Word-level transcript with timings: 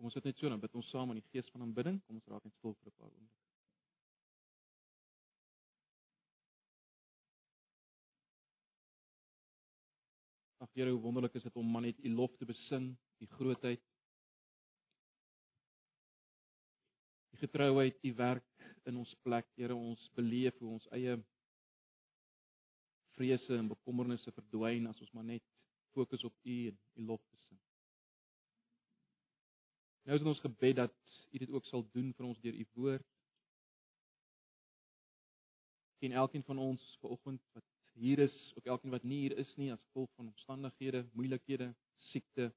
Kom 0.00 0.08
ons 0.08 0.14
sit 0.16 0.24
net 0.24 0.38
so 0.40 0.48
dan 0.48 0.60
bid 0.60 0.72
ons 0.80 0.86
saam 0.88 1.10
in 1.12 1.18
die 1.18 1.26
gees 1.28 1.48
van 1.52 1.60
aanbidding. 1.60 1.98
Kom 2.06 2.16
ons 2.16 2.28
raak 2.32 2.44
net 2.46 2.54
stil 2.56 2.72
vir 2.72 2.88
'n 2.88 2.94
paar 2.96 3.08
oomblikke. 3.10 3.40
Ag 10.64 10.70
Here, 10.72 10.90
hoe 10.90 11.02
wonderlik 11.04 11.34
is 11.36 11.42
dit 11.42 11.56
om 11.56 11.68
maar 11.70 11.82
net 11.82 12.00
U 12.00 12.14
lof 12.14 12.32
te 12.38 12.48
besing, 12.48 12.96
U 13.20 13.26
grootheid. 13.26 13.84
U 17.34 17.36
getrouheid, 17.44 18.00
U 18.02 18.14
werk 18.14 18.72
in 18.86 18.96
ons 18.96 19.14
plek, 19.22 19.52
Here, 19.56 19.76
ons 19.76 20.08
beleef 20.16 20.56
hoe 20.58 20.70
ons 20.78 20.88
eie 20.96 21.18
vrese 23.18 23.52
en 23.58 23.68
bekommernisse 23.68 24.32
verdwyn 24.32 24.88
as 24.88 25.00
ons 25.00 25.12
maar 25.12 25.28
net 25.28 25.44
fokus 25.92 26.24
op 26.24 26.34
U 26.44 26.58
en 26.72 26.80
U 26.96 27.06
lof. 27.12 27.29
Nou 30.02 30.16
is 30.16 30.22
dit 30.22 30.30
ons 30.32 30.44
gebed 30.44 30.76
dat 30.76 30.94
U 31.30 31.38
dit 31.38 31.50
ook 31.50 31.66
sal 31.68 31.84
doen 31.94 32.12
vir 32.16 32.26
ons 32.26 32.40
deur 32.42 32.54
U 32.54 32.66
woord. 32.74 33.06
Sien 36.00 36.16
elkeen 36.16 36.44
van 36.46 36.58
ons 36.58 36.86
vanoggend 37.00 37.42
wat 37.52 37.66
hier 38.00 38.18
is, 38.24 38.36
ook 38.56 38.66
elkeen 38.72 38.94
wat 38.94 39.04
nie 39.04 39.20
hier 39.26 39.36
is 39.38 39.50
nie 39.60 39.68
as 39.72 39.82
gevolg 39.90 40.10
van 40.16 40.30
omstandighede, 40.32 41.04
moeilikhede, 41.12 41.68
siekte, 42.10 42.48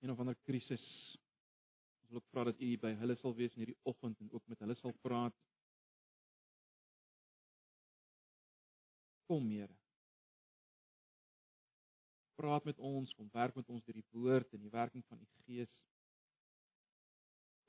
een 0.00 0.10
of 0.10 0.18
ander 0.18 0.36
krisis. 0.48 0.84
Ons 2.00 2.10
wil 2.10 2.22
ook 2.22 2.32
vra 2.32 2.44
dat 2.50 2.60
U 2.60 2.72
by 2.80 2.94
hulle 3.00 3.16
sal 3.20 3.36
wees 3.36 3.54
in 3.54 3.64
hierdie 3.64 3.80
oggend 3.82 4.20
en 4.20 4.32
ook 4.32 4.46
met 4.48 4.64
hulle 4.64 4.76
sal 4.80 4.96
praat. 5.04 5.36
Kom, 9.28 9.48
Here. 9.48 9.83
Praat 12.34 12.64
met 12.64 12.78
ons, 12.78 13.14
kom 13.14 13.28
werk 13.32 13.54
met 13.54 13.68
ons 13.68 13.84
deur 13.84 13.94
die 13.94 14.10
woord 14.10 14.52
en 14.52 14.62
die 14.62 14.72
werking 14.72 15.04
van 15.08 15.20
U 15.20 15.26
Gees. 15.44 15.70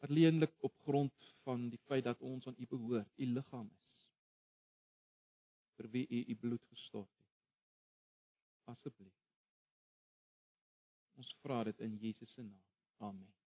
Alleenlik 0.06 0.54
op 0.60 0.74
grond 0.88 1.34
van 1.44 1.70
die 1.70 1.82
feit 1.86 2.04
dat 2.04 2.22
ons 2.22 2.48
aan 2.48 2.58
U 2.58 2.68
behoort, 2.70 3.12
U 3.18 3.26
liggaam 3.26 3.70
is 3.74 3.86
vir 5.76 5.90
wie 5.92 6.08
u 6.10 6.24
u 6.32 6.36
bloed 6.36 6.66
gestort 6.72 7.12
het. 7.18 7.32
Asseblief. 8.76 9.24
Ons 11.16 11.34
vra 11.42 11.64
dit 11.64 11.80
in 11.88 11.98
Jesus 12.02 12.32
se 12.34 12.44
naam. 12.44 12.62
Amen. 12.98 13.45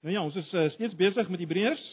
Nou 0.00 0.14
ja, 0.14 0.22
ons 0.24 0.36
is 0.36 0.52
uh, 0.52 0.68
steeds 0.70 0.96
besig 0.96 1.28
met 1.28 1.42
Hebreërs. 1.42 1.86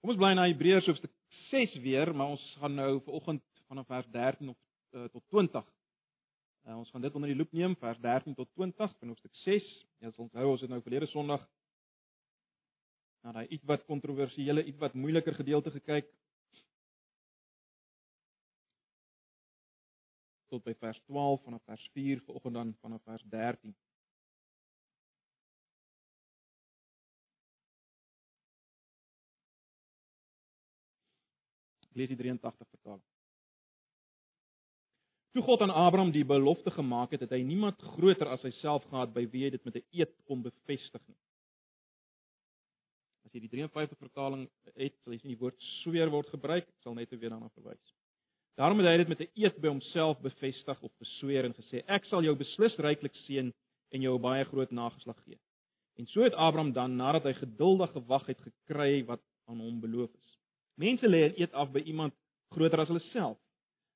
Kom 0.00 0.12
ons 0.14 0.20
bly 0.20 0.32
na 0.34 0.46
Hebreërs 0.48 0.86
hoofstuk 0.88 1.12
6 1.50 1.74
weer, 1.84 2.14
maar 2.16 2.34
ons 2.36 2.44
gaan 2.60 2.74
nou 2.74 3.00
vanoggend 3.04 3.44
vanaf 3.68 3.86
vers 3.86 4.08
13 4.14 4.48
of 4.54 4.58
uh, 4.92 5.08
tot 5.12 5.24
20 5.28 5.74
Uh, 6.66 6.74
ons 6.78 6.88
gaan 6.90 7.00
dit 7.00 7.14
onder 7.14 7.30
die 7.30 7.38
loep 7.38 7.52
neem 7.54 7.76
vers 7.78 7.98
13 8.02 8.34
tot 8.34 8.48
20 8.58 8.94
van 8.98 9.08
hoofstuk 9.12 9.34
6. 9.44 9.66
Jy 10.02 10.10
sal 10.10 10.24
onthou 10.24 10.46
ons 10.50 10.64
het 10.64 10.70
nou 10.72 10.80
verlede 10.82 11.06
Sondag 11.06 11.44
na 13.22 13.34
daai 13.36 13.52
ietwat 13.54 13.84
kontroversiële, 13.86 14.64
ietwat 14.72 14.96
moeiliker 14.98 15.38
gedeelte 15.38 15.70
gekyk. 15.78 16.10
tot 20.46 20.62
by 20.62 20.72
vers 20.78 20.98
12 21.10 21.40
vanaf 21.42 21.62
vers 21.66 21.86
4 21.94 22.20
vanoggend 22.26 22.54
dan 22.54 22.68
vanaf 22.80 23.02
vers 23.02 23.22
13. 23.30 23.74
Lees 31.96 32.12
die 32.12 32.18
83 32.20 32.68
vertaling. 32.68 33.04
Toe 35.36 35.44
God 35.44 35.60
aan 35.60 35.70
Abraham 35.70 36.12
die 36.12 36.24
belofte 36.24 36.72
gemaak 36.72 37.12
het, 37.12 37.26
het 37.26 37.32
hy 37.36 37.42
niemand 37.44 37.82
groter 37.96 38.30
as 38.32 38.44
homself 38.44 38.86
gehad 38.88 39.12
by 39.12 39.26
wie 39.32 39.44
hy 39.44 39.50
dit 39.52 39.64
met 39.68 39.76
'n 39.76 39.84
eed 39.92 40.12
kon 40.24 40.42
bevestig 40.42 41.02
nie. 41.08 41.18
As 43.26 43.32
jy 43.34 43.40
die 43.40 43.52
53 43.52 43.98
vertaling 43.98 44.46
het, 44.76 44.94
sal 45.02 45.12
jy 45.12 45.18
sien 45.18 45.34
die 45.34 45.40
woord 45.40 45.60
sweer 45.82 46.10
word 46.10 46.28
gebruik, 46.32 46.68
ek 46.68 46.82
sal 46.82 46.94
net 46.94 47.10
weer 47.10 47.30
daarna 47.30 47.48
verwys. 47.48 47.92
Daarom 48.56 48.78
het 48.80 48.88
hy 48.88 48.96
dit 48.96 49.08
met 49.08 49.20
'n 49.20 49.32
eed 49.34 49.60
by 49.60 49.68
homself 49.68 50.20
bevestig 50.20 50.82
of 50.82 50.92
besweer 50.98 51.44
en 51.44 51.52
gesê: 51.52 51.82
Ek 51.86 52.04
sal 52.04 52.22
jou 52.22 52.34
beslis 52.34 52.76
ryklik 52.78 53.14
seën 53.26 53.52
en 53.92 54.02
jou 54.02 54.14
'n 54.16 54.22
baie 54.22 54.44
groot 54.44 54.70
nageslag 54.70 55.18
gee. 55.24 55.38
En 55.98 56.06
so 56.06 56.22
het 56.22 56.34
Abraham 56.34 56.72
dan 56.72 56.96
nadat 56.96 57.24
hy 57.24 57.34
geduldig 57.34 57.92
gewag 57.92 58.26
het 58.26 58.40
gekry 58.40 59.04
wat 59.04 59.20
aan 59.48 59.60
hom 59.60 59.80
beloof 59.80 60.10
is. 60.14 60.25
Mense 60.76 61.08
lê 61.08 61.28
'n 61.28 61.36
eed 61.40 61.52
af 61.52 61.72
by 61.72 61.80
iemand 61.80 62.12
groter 62.52 62.80
as 62.80 62.88
hulle 62.88 63.04
self. 63.12 63.38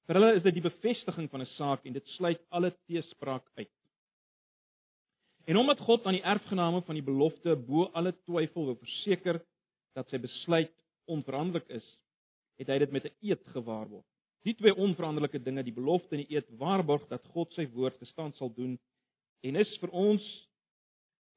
Vir 0.06 0.18
hulle 0.18 0.36
is 0.36 0.42
dit 0.42 0.54
die 0.54 0.68
bevestiging 0.68 1.28
van 1.30 1.42
'n 1.42 1.52
saak 1.56 1.84
en 1.86 1.92
dit 1.92 2.06
sluit 2.16 2.40
alle 2.50 2.70
teespraak 2.86 3.46
uit. 3.54 3.70
En 5.46 5.56
omdat 5.56 5.78
God 5.78 6.06
aan 6.06 6.18
die 6.18 6.28
erfgename 6.34 6.82
van 6.82 6.94
die 6.94 7.04
belofte 7.04 7.56
bo 7.56 7.90
alle 7.94 8.12
twyfel 8.12 8.64
wou 8.64 8.76
verseker 8.76 9.40
dat 9.94 10.08
sy 10.08 10.18
besluit 10.18 10.72
onveranderlik 11.10 11.68
is, 11.68 11.86
het 12.60 12.68
hy 12.68 12.78
dit 12.78 12.92
met 12.92 13.04
'n 13.04 13.16
eed 13.20 13.42
gewaarborg. 13.54 14.04
Die 14.42 14.54
twee 14.54 14.74
onveranderlike 14.74 15.42
dinge, 15.42 15.62
die 15.62 15.72
belofte 15.72 16.16
en 16.16 16.24
die 16.24 16.36
eed, 16.36 16.46
waarborg 16.58 17.08
dat 17.08 17.24
God 17.34 17.52
sy 17.52 17.66
woord 17.74 17.98
gestand 17.98 18.36
sal 18.36 18.52
doen 18.54 18.78
en 19.40 19.56
is 19.56 19.78
vir 19.80 19.90
ons 19.90 20.22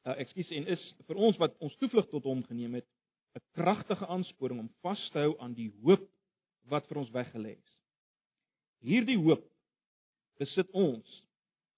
uh, 0.06 0.16
ekskuus 0.20 0.52
en 0.52 0.68
is 0.68 0.84
vir 1.08 1.16
ons 1.16 1.38
wat 1.38 1.56
ons 1.60 1.76
toevlug 1.78 2.10
tot 2.10 2.24
hom 2.24 2.44
geneem 2.44 2.74
het, 2.74 2.88
'n 3.36 3.42
kragtige 3.58 4.08
aansporing 4.08 4.60
om 4.60 4.70
vas 4.82 5.10
te 5.12 5.20
hou 5.20 5.34
aan 5.40 5.54
die 5.54 5.72
hoop 5.84 6.06
wat 6.70 6.88
vir 6.88 6.98
ons 6.98 7.12
weggelê 7.12 7.56
is. 7.58 7.72
Hierdie 8.84 9.18
hoop 9.18 9.46
besit 10.40 10.70
ons 10.72 11.24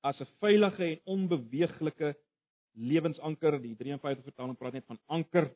as 0.02 0.20
'n 0.22 0.32
veilige 0.40 0.84
en 0.86 1.00
onbeweeglike 1.06 2.16
lewensanker. 2.74 3.60
Die 3.62 3.76
53 3.76 4.24
vertaling 4.24 4.58
praat 4.58 4.74
net 4.74 4.86
van 4.86 5.00
anker 5.08 5.50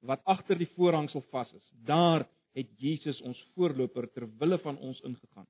wat 0.00 0.22
agter 0.24 0.58
die 0.58 0.70
voorhangsel 0.76 1.22
vas 1.30 1.52
is. 1.52 1.70
Daar 1.84 2.26
het 2.54 2.68
Jesus 2.78 3.20
ons 3.20 3.38
voorloper 3.54 4.08
ter 4.12 4.26
wille 4.38 4.58
van 4.58 4.78
ons 4.78 5.00
ingegaan. 5.00 5.46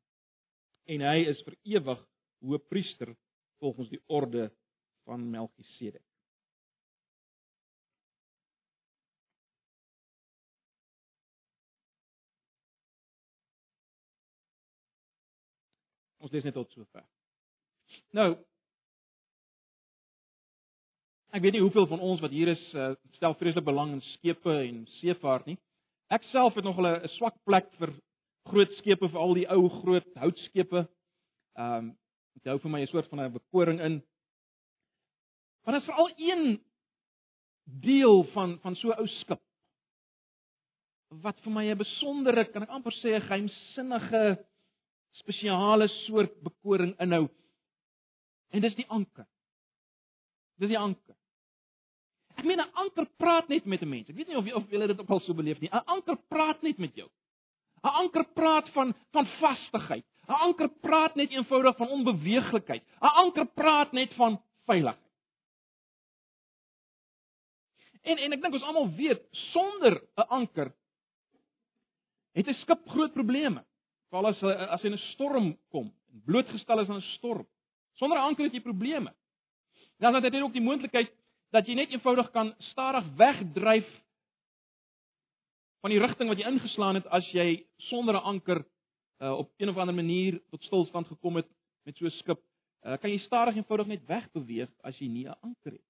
En 0.86 1.00
hy 1.00 1.18
is 1.28 1.40
vir 1.44 1.56
ewig 1.64 2.04
hoëpriester 2.40 3.16
volgens 3.60 3.90
die 3.90 4.02
orde 4.06 4.50
van 5.04 5.30
Melchisedek. 5.30 6.07
Ons 16.18 16.32
lees 16.32 16.44
net 16.44 16.54
tot 16.54 16.70
sover. 16.74 17.04
Nou 18.16 18.34
Ek 21.28 21.42
weet 21.44 21.58
nie 21.58 21.60
hoeveel 21.60 21.84
van 21.90 22.00
ons 22.00 22.22
wat 22.24 22.32
hier 22.32 22.48
is 22.48 22.60
uh, 22.72 22.94
stel 23.18 23.34
vreeslik 23.36 23.66
belang 23.66 23.90
in 23.92 24.04
skepe 24.14 24.52
en 24.62 24.86
seevaart 24.96 25.50
nie. 25.50 25.58
Ek 26.08 26.24
self 26.30 26.56
het 26.56 26.64
nog 26.64 26.78
'n 26.80 27.08
swak 27.18 27.36
plek 27.44 27.68
vir 27.76 27.92
groot 28.48 28.72
skepe, 28.78 29.10
veral 29.12 29.34
die 29.36 29.48
ou 29.52 29.68
groot 29.82 30.08
houtskepe. 30.16 30.86
Ehm 31.58 31.74
um, 31.74 31.96
dit 32.38 32.48
hou 32.48 32.58
vir 32.58 32.70
my 32.70 32.80
'n 32.80 32.88
soort 32.88 33.10
van 33.10 33.20
'n 33.20 33.32
bekoring 33.32 33.80
in. 33.80 34.00
Want 35.64 35.76
dit 35.76 35.82
is 35.82 35.90
veral 35.90 36.10
een 36.16 36.62
deel 37.64 38.24
van 38.32 38.58
van 38.64 38.76
so 38.76 38.88
'n 38.88 38.98
ou 38.98 39.06
skip 39.06 39.40
wat 41.08 41.40
vir 41.40 41.52
my 41.52 41.64
'n 41.68 41.78
besondere, 41.78 42.44
kan 42.44 42.62
ek 42.62 42.68
amper 42.70 42.92
sê 42.92 43.16
'n 43.16 43.28
geheimsinnige 43.28 44.44
spesiale 45.12 45.88
soort 45.88 46.34
bekoring 46.42 46.94
inhou. 47.00 47.28
En 48.50 48.60
dis 48.60 48.74
die 48.74 48.86
anker. 48.88 49.26
Dis 50.58 50.68
die 50.68 50.78
anker. 50.78 51.14
Ek 52.38 52.44
meen 52.44 52.60
'n 52.60 52.74
anker 52.74 53.06
praat 53.18 53.48
net 53.48 53.64
met 53.66 53.82
'n 53.82 53.88
mens. 53.88 54.08
Ek 54.08 54.16
weet 54.16 54.28
nie 54.28 54.36
of 54.36 54.44
jy 54.44 54.52
of 54.52 54.70
jy 54.70 54.86
dit 54.86 55.00
ook 55.00 55.10
al 55.10 55.20
so 55.20 55.34
beleef 55.34 55.60
nie. 55.60 55.70
'n 55.72 55.82
Anker 55.86 56.16
praat 56.28 56.62
net 56.62 56.78
met 56.78 56.94
jou. 56.94 57.08
'n 57.84 57.88
Anker 57.88 58.24
praat 58.34 58.68
van 58.70 58.94
van 59.12 59.26
vastigheid. 59.26 60.04
'n 60.28 60.32
Anker 60.32 60.68
praat 60.68 61.14
net 61.14 61.30
eenvoudig 61.30 61.76
van 61.76 61.88
onbeweeglikheid. 61.88 62.82
'n 63.02 63.14
Anker 63.24 63.46
praat 63.46 63.92
net 63.92 64.14
van 64.14 64.40
veiligheid. 64.66 65.08
En 68.02 68.18
en 68.18 68.32
ek 68.32 68.42
dink 68.42 68.54
ons 68.54 68.62
almal 68.62 68.90
weet 68.96 69.22
sonder 69.52 70.00
'n 70.16 70.28
anker 70.28 70.72
het 72.32 72.48
'n 72.48 72.60
skip 72.62 72.88
groot 72.88 73.12
probleme. 73.12 73.64
Veral 74.10 74.30
as 74.30 74.42
as 74.42 74.82
hy 74.82 74.88
in 74.88 74.94
'n 74.94 75.06
storm 75.12 75.46
kom, 75.70 75.92
blootgestel 76.26 76.80
is 76.80 76.88
aan 76.88 77.02
'n 77.02 77.12
storm. 77.16 77.46
Sonder 77.94 78.18
anker 78.18 78.44
het 78.44 78.54
jy 78.54 78.60
probleme. 78.60 79.12
Dan 79.98 80.14
het 80.14 80.32
jy 80.32 80.40
ook 80.40 80.52
die 80.52 80.62
moontlikheid 80.62 81.10
dat 81.50 81.66
jy 81.66 81.74
net 81.74 81.90
eenvoudig 81.90 82.30
kan 82.30 82.54
stadig 82.58 83.04
wegdryf 83.16 83.88
van 85.80 85.90
die 85.90 85.98
rigting 85.98 86.28
wat 86.28 86.38
jy 86.38 86.46
ingeslaan 86.46 86.94
het 86.94 87.06
as 87.06 87.26
jy 87.32 87.66
sonder 87.90 88.14
'n 88.14 88.24
anker 88.24 88.64
uh, 89.20 89.32
op 89.32 89.50
een 89.56 89.68
of 89.68 89.76
ander 89.76 89.94
manier 89.94 90.40
tot 90.50 90.62
stilstand 90.62 91.06
gekom 91.06 91.36
het 91.36 91.48
met 91.84 91.96
so 91.96 92.04
'n 92.04 92.10
skip. 92.10 92.40
Uh, 92.82 92.96
kan 92.96 93.10
jy 93.10 93.18
stadig 93.18 93.56
eenvoudig 93.56 93.86
net 93.86 94.06
wegbeweeg 94.06 94.70
as 94.82 94.98
jy 94.98 95.08
nie 95.08 95.26
'n 95.26 95.36
anker 95.42 95.72
het. 95.72 95.88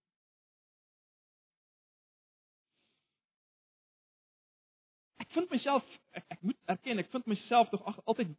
Ek 5.28 5.36
vind 5.36 5.50
myself 5.52 5.84
ek, 6.16 6.24
ek 6.32 6.40
moet 6.42 6.58
erken, 6.72 6.98
ek 6.98 7.12
vind 7.12 7.26
myself 7.28 7.68
tog 7.70 7.84
altyd 8.06 8.32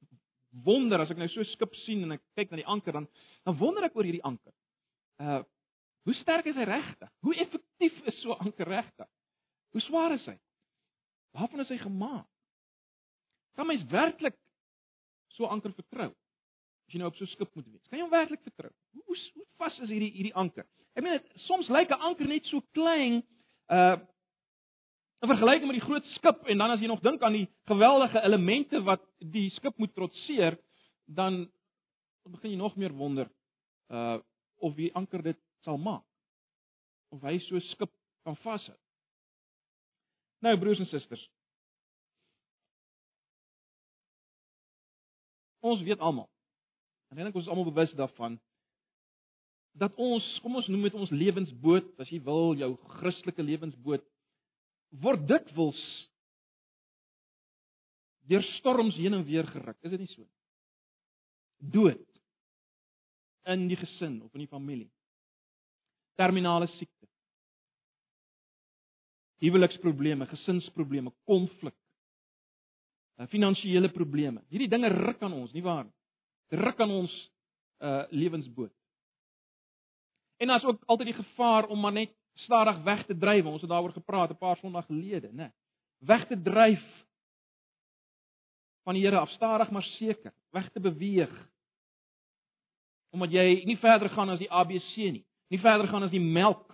wonder 0.66 1.04
as 1.04 1.12
ek 1.14 1.20
nou 1.22 1.30
so 1.30 1.46
skip 1.52 1.76
sien 1.86 2.04
en 2.08 2.16
ek 2.18 2.24
kyk 2.38 2.52
na 2.52 2.62
die 2.64 2.70
anker 2.74 2.96
dan 2.98 3.08
dan 3.46 3.58
wonder 3.60 3.86
ek 3.86 3.96
oor 3.98 4.08
hierdie 4.08 4.26
anker. 4.26 4.54
Uh 5.22 5.44
hoe 6.08 6.16
sterk 6.16 6.48
is 6.50 6.58
hy 6.58 6.66
regtig? 6.66 7.10
Hoe 7.22 7.36
effektief 7.38 7.98
is 8.10 8.16
so 8.24 8.34
anker 8.42 8.66
regtig? 8.66 9.06
Hoe 9.76 9.82
swaar 9.86 10.16
is 10.16 10.24
hy? 10.26 10.34
Waarvan 11.38 11.62
is 11.62 11.70
hy 11.70 11.78
gemaak? 11.84 12.26
Kan 13.60 13.68
mens 13.70 13.84
werklik 13.92 14.38
so 15.36 15.46
anker 15.46 15.76
vertrou? 15.78 16.10
As 16.88 16.96
jy 16.96 17.02
nou 17.04 17.12
op 17.12 17.20
so 17.20 17.28
'n 17.28 17.34
skip 17.36 17.52
moet 17.54 17.68
wees, 17.68 17.86
kan 17.90 18.00
jy 18.00 18.06
hom 18.08 18.16
werklik 18.16 18.42
vertrou? 18.42 18.72
Hoe 18.96 19.18
hoe 19.36 19.46
vas 19.62 19.80
is 19.80 19.90
hierdie 19.94 20.14
hierdie 20.16 20.34
anker? 20.34 20.66
Ek 20.96 21.04
meen 21.04 21.22
soms 21.46 21.70
lyk 21.70 21.92
'n 21.92 22.02
anker 22.10 22.28
net 22.28 22.46
so 22.46 22.64
klein 22.74 23.22
uh 23.70 23.98
in 25.20 25.28
vergelyking 25.28 25.68
met 25.68 25.80
die 25.80 25.86
groot 25.86 26.06
skip 26.16 26.48
en 26.48 26.62
dan 26.62 26.72
as 26.72 26.80
jy 26.80 26.88
nog 26.88 27.02
dink 27.04 27.24
aan 27.24 27.36
die 27.36 27.48
geweldige 27.68 28.22
elemente 28.24 28.80
wat 28.88 29.04
die 29.20 29.50
skip 29.58 29.76
moet 29.78 29.92
trotseer, 29.96 30.56
dan 31.06 31.44
begin 32.30 32.54
jy 32.54 32.60
nog 32.60 32.78
meer 32.80 32.96
wonder 32.96 33.30
uh 33.90 34.20
of 34.60 34.74
die 34.76 34.90
anker 34.92 35.22
dit 35.24 35.38
sal 35.64 35.78
maak. 35.80 36.04
Of 37.16 37.22
hy 37.24 37.38
so 37.46 37.60
skip 37.70 37.92
kan 38.28 38.36
vashou. 38.44 38.76
Nou 40.44 40.52
broers 40.60 40.82
en 40.84 40.90
susters. 40.92 41.22
Ons 45.64 45.80
weet 45.88 46.04
almal. 46.04 46.28
En 47.08 47.22
ek 47.22 47.30
dink 47.30 47.40
ons 47.40 47.48
is 47.48 47.52
almal 47.52 47.70
bewus 47.72 47.96
daarvan 47.96 48.36
dat 49.80 49.96
ons, 49.96 50.26
kom 50.44 50.60
ons 50.60 50.68
noem 50.68 50.90
dit 50.90 50.96
ons 51.00 51.12
lewensboot, 51.14 51.94
as 52.04 52.10
jy 52.12 52.20
wil, 52.26 52.52
jou 52.60 52.74
Christelike 53.00 53.46
lewensboot 53.48 54.04
word 54.90 55.28
dikwels 55.30 55.80
deur 58.30 58.46
storms 58.58 58.98
heen 58.98 59.14
en 59.14 59.26
weer 59.26 59.48
geruk. 59.48 59.78
Is 59.82 59.92
dit 59.92 60.00
nie 60.00 60.12
so 60.14 60.22
nie? 60.22 60.36
Dood 61.74 62.06
in 63.50 63.68
die 63.70 63.78
gesin 63.80 64.20
of 64.22 64.34
in 64.38 64.46
die 64.46 64.52
familie. 64.52 64.90
Terminale 66.20 66.68
siekte. 66.76 67.08
Huweliksprobleme, 69.40 70.28
gesinsprobleme, 70.28 71.14
konflik. 71.26 71.76
Uh, 73.18 73.28
finansiële 73.32 73.90
probleme. 73.96 74.44
Hierdie 74.52 74.70
dinge 74.72 74.92
ruk 74.94 75.24
aan 75.24 75.34
ons, 75.36 75.54
nie 75.56 75.64
waar 75.64 75.86
nie? 75.88 75.96
Ruk 76.60 76.80
aan 76.86 76.96
ons 77.02 77.16
uh 77.80 78.04
lewensboot. 78.12 78.74
En 80.44 80.48
daar's 80.52 80.66
ook 80.68 80.82
altyd 80.86 81.14
die 81.14 81.20
gevaar 81.24 81.68
om 81.72 81.80
maar 81.80 81.96
net 81.96 82.12
stadig 82.34 82.84
weg 82.84 83.06
te 83.06 83.18
dryf. 83.18 83.46
Ons 83.46 83.62
het 83.62 83.70
daaroor 83.70 83.92
gepraat 83.92 84.30
'n 84.30 84.38
paar 84.38 84.58
Sondae 84.58 84.82
gelede, 84.82 85.30
né? 85.34 85.52
Weg 85.98 86.28
te 86.28 86.42
dryf 86.42 86.84
van 88.84 88.94
die 88.94 89.04
Here 89.04 89.20
af, 89.20 89.30
stadig 89.30 89.72
maar 89.72 89.84
seker, 89.84 90.34
weg 90.50 90.72
te 90.72 90.80
beweeg. 90.80 91.50
Omdat 93.10 93.32
jy 93.32 93.64
nie 93.66 93.78
verder 93.78 94.10
gaan 94.10 94.30
as 94.30 94.40
die 94.40 94.52
ABC 94.52 94.96
nie, 94.96 95.26
nie 95.48 95.60
verder 95.60 95.88
gaan 95.88 96.04
as 96.04 96.12
die 96.12 96.20
melk 96.20 96.70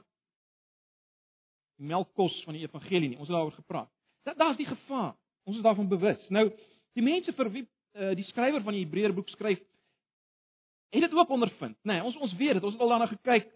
die 1.76 1.88
melkkos 1.88 2.44
van 2.44 2.56
die 2.56 2.64
evangelie 2.64 3.10
nie. 3.10 3.18
Ons 3.18 3.28
het 3.28 3.36
daaroor 3.36 3.52
gepraat. 3.52 3.90
Dat 4.24 4.38
daar's 4.38 4.58
die 4.58 4.66
gevaar. 4.66 5.16
Ons 5.44 5.58
is 5.58 5.64
daarvan 5.64 5.88
bewus. 5.88 6.30
Nou, 6.30 6.48
die 6.94 7.04
mense 7.04 7.34
vir 7.36 7.52
wie 7.52 7.64
uh, 7.66 8.14
die 8.16 8.26
skrywer 8.32 8.64
van 8.64 8.74
die 8.74 8.86
Hebreërboek 8.86 9.30
skryf, 9.30 9.60
het 10.96 11.04
dit 11.04 11.14
ook 11.14 11.30
ondervind, 11.30 11.76
nê? 11.84 11.98
Nee, 11.98 12.04
ons 12.04 12.16
ons 12.18 12.36
weet 12.40 12.58
dit. 12.58 12.64
Ons 12.64 12.78
het 12.78 12.82
al 12.82 12.94
daarna 12.96 13.10
gekyk 13.12 13.52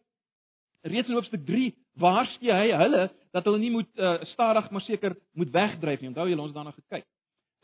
reeds 0.82 1.08
in 1.08 1.16
hoofstuk 1.18 1.46
3 1.48 1.72
waarsku 2.00 2.52
hy 2.52 2.70
hulle 2.82 3.08
dat 3.36 3.46
hulle 3.46 3.60
nie 3.62 3.72
moet 3.72 3.90
uh, 3.98 4.18
stadig 4.34 4.70
maar 4.72 4.86
seker 4.86 5.16
moet 5.34 5.52
wegdryf 5.54 6.02
nie. 6.02 6.12
Onthou 6.12 6.28
julle 6.30 6.46
ons 6.46 6.56
daarna 6.56 6.76
gekyk. 6.76 7.08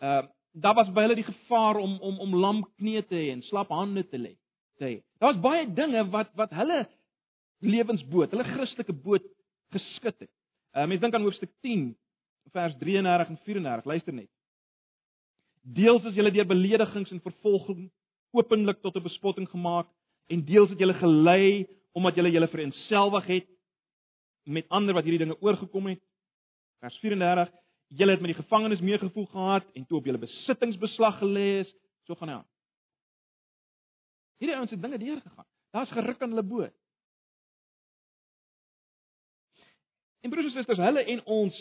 Ehm 0.01 0.25
uh, 0.25 0.31
daar 0.55 0.75
was 0.75 0.87
by 0.95 1.03
hulle 1.03 1.17
die 1.19 1.27
gevaar 1.27 1.75
om 1.75 1.97
om 1.99 2.19
om 2.19 2.35
lam 2.39 2.61
knie 2.77 3.01
te 3.03 3.15
hê 3.15 3.31
en 3.33 3.41
slap 3.43 3.73
hande 3.75 4.05
te 4.07 4.17
lê. 4.17 4.37
Sê. 4.79 5.01
Daar 5.19 5.33
was 5.33 5.41
baie 5.43 5.65
dinge 5.67 6.05
wat 6.13 6.31
wat 6.39 6.53
hulle 6.55 6.85
lewensboot, 7.59 8.31
hulle 8.31 8.43
Christelike 8.43 8.93
boot 8.93 9.25
geskit 9.75 10.15
het. 10.19 10.31
Uh, 10.75 10.85
Mense 10.85 11.03
dink 11.03 11.15
aan 11.15 11.27
hoofstuk 11.27 11.51
10 11.61 11.89
vers 12.55 12.75
33 12.79 13.33
en 13.33 13.37
34. 13.43 13.85
Luister 13.85 14.13
net. 14.13 14.29
Deels 15.61 16.05
is 16.05 16.15
julle 16.15 16.31
deur 16.31 16.47
beledigings 16.47 17.11
en 17.11 17.23
vervolging 17.25 17.89
openlik 18.35 18.81
tot 18.81 18.95
'n 18.95 19.03
bespotting 19.03 19.49
gemaak 19.49 19.87
en 20.29 20.45
deels 20.45 20.69
het 20.69 20.79
julle 20.79 20.93
gelei 20.93 21.67
omdat 21.93 22.15
julle 22.15 22.31
julle 22.31 22.47
vereenselwig 22.47 23.25
het 23.27 23.47
met 24.45 24.69
ander 24.69 24.93
wat 24.93 25.03
hierdie 25.03 25.25
dinge 25.25 25.41
oorgekom 25.41 25.87
het. 25.87 26.01
Vers 26.79 26.97
34: 27.01 27.53
Julle 27.87 28.11
het 28.11 28.21
met 28.21 28.33
die 28.33 28.41
gevangenes 28.41 28.81
meegevoel 28.81 29.25
gehad 29.25 29.71
en 29.73 29.85
toe 29.85 29.97
op 29.97 30.05
julle 30.05 30.21
besittings 30.21 30.77
beslag 30.77 31.19
gelê 31.19 31.47
is, 31.61 31.75
so 32.05 32.15
gaan 32.15 32.29
hy 32.29 32.35
aan. 32.35 32.49
Hierdie 34.41 34.57
ouens 34.57 34.73
het 34.73 34.81
dinge 34.81 34.97
deurgegaan. 34.97 35.47
Daar's 35.71 35.91
geruk 35.91 36.21
aan 36.21 36.29
hulle 36.29 36.43
boot. 36.43 36.73
En 40.21 40.29
broers 40.29 40.45
en 40.45 40.51
susters, 40.51 40.81
hulle 40.81 41.03
en 41.03 41.23
ons 41.25 41.57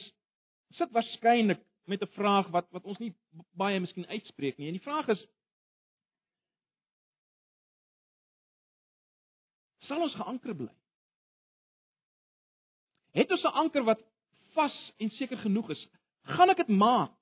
sit 0.75 0.91
waarskynlik 0.91 1.61
met 1.85 2.03
'n 2.03 2.15
vraag 2.17 2.49
wat 2.49 2.71
wat 2.71 2.85
ons 2.85 2.99
nie 2.99 3.15
baie 3.53 3.81
miskien 3.81 4.07
uitspreek 4.07 4.57
nie. 4.57 4.67
En 4.67 4.79
die 4.79 4.87
vraag 4.87 5.09
is 5.09 5.27
sal 9.79 10.01
ons 10.01 10.15
geanker 10.15 10.55
bly? 10.55 10.73
Het 13.15 13.31
ons 13.31 13.43
'n 13.43 13.59
anker 13.63 13.85
wat 13.85 14.01
vas 14.55 14.93
en 14.99 15.11
seker 15.11 15.39
genoeg 15.39 15.71
is? 15.71 15.89
Gaan 16.23 16.51
ek 16.51 16.57
dit 16.57 16.69
maak? 16.69 17.15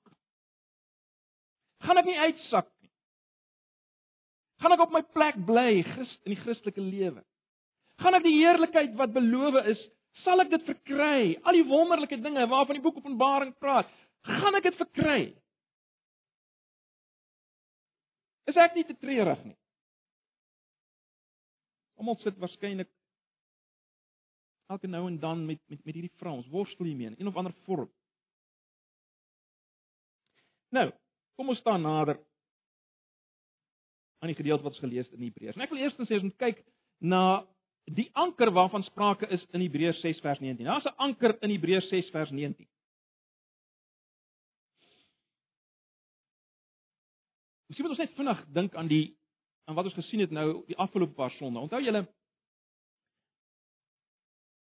Gaan 1.83 1.97
ek 1.97 2.05
nie 2.05 2.19
uitsak 2.19 2.69
nie? 2.81 2.91
Gaan 4.61 4.71
ek 4.71 4.79
op 4.79 4.91
my 4.91 5.01
plek 5.01 5.35
bly 5.45 5.83
in 5.83 6.31
die 6.31 6.39
Christelike 6.39 6.81
lewe? 6.81 7.23
Gaan 8.01 8.17
ek 8.17 8.23
die 8.23 8.39
heerlikheid 8.39 8.95
wat 8.95 9.13
beloof 9.13 9.65
is, 9.65 9.81
sal 10.23 10.41
ek 10.41 10.49
dit 10.49 10.65
verkry? 10.65 11.35
Al 11.43 11.57
die 11.59 11.67
wonderlike 11.67 12.17
dinge 12.21 12.47
waarvan 12.47 12.79
die 12.79 12.83
boek 12.83 12.97
Openbaring 12.97 13.53
praat, 13.59 13.89
gaan 14.23 14.55
ek 14.55 14.63
dit 14.63 14.79
verkry? 14.79 15.19
Is 18.49 18.57
ek 18.59 18.75
nie 18.75 18.85
te 18.87 18.95
treurig 18.99 19.43
nie? 19.45 19.57
Almal 21.99 22.17
sit 22.23 22.39
waarskynlik 22.41 22.89
elke 24.71 24.87
nou 24.87 25.07
en 25.07 25.19
dan 25.19 25.45
met 25.45 25.59
met 25.67 25.85
met 25.85 25.93
hierdie 25.93 26.13
vrae. 26.19 26.33
Ons 26.33 26.49
worstel 26.51 26.85
hiermee 26.85 27.07
in 27.07 27.15
een 27.17 27.27
of 27.27 27.35
ander 27.35 27.53
vorm. 27.65 27.89
Nou, 30.69 30.91
kom 31.35 31.49
ons 31.49 31.59
staan 31.59 31.81
nader 31.81 32.19
aan 34.19 34.31
die 34.31 34.39
gedeelte 34.39 34.63
wat 34.63 34.71
ons 34.71 34.83
gelees 34.85 35.09
het 35.09 35.19
in 35.19 35.27
Hebreërs. 35.27 35.57
Ek 35.57 35.73
wil 35.73 35.83
eers 35.83 35.97
sê 35.99 36.15
ons 36.17 36.29
moet 36.29 36.39
kyk 36.39 36.63
na 36.99 37.23
die 37.91 38.07
anker 38.15 38.51
waarvan 38.55 38.85
sprake 38.87 39.27
is 39.35 39.43
in 39.51 39.61
Hebreërs 39.61 39.99
6 40.01 40.21
vers 40.23 40.39
19. 40.39 40.65
Daar's 40.65 40.85
'n 40.85 40.95
anker 40.97 41.35
in 41.41 41.49
Hebreërs 41.49 41.89
6 41.89 42.09
vers 42.09 42.31
19. 42.31 42.67
Miskien 47.67 47.85
moet 47.85 47.97
ons 47.97 48.05
net 48.05 48.15
vinnig 48.15 48.45
dink 48.53 48.75
aan 48.75 48.87
die 48.87 49.17
aan 49.65 49.75
wat 49.75 49.85
ons 49.85 49.93
gesien 49.93 50.19
het 50.19 50.31
nou 50.31 50.63
die 50.67 50.77
afgelope 50.77 51.13
paar 51.13 51.31
sonde. 51.31 51.59
Onthou 51.59 51.81
julle 51.81 52.07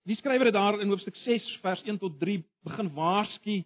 Die 0.04 0.16
skrywer 0.16 0.50
het 0.50 0.54
daar 0.54 0.80
in 0.80 0.90
hoofstuk 0.92 1.16
6 1.16 1.46
vers 1.62 1.82
1 1.82 1.98
tot 1.98 2.18
3 2.20 2.42
begin 2.68 2.90
waarsku. 2.92 3.62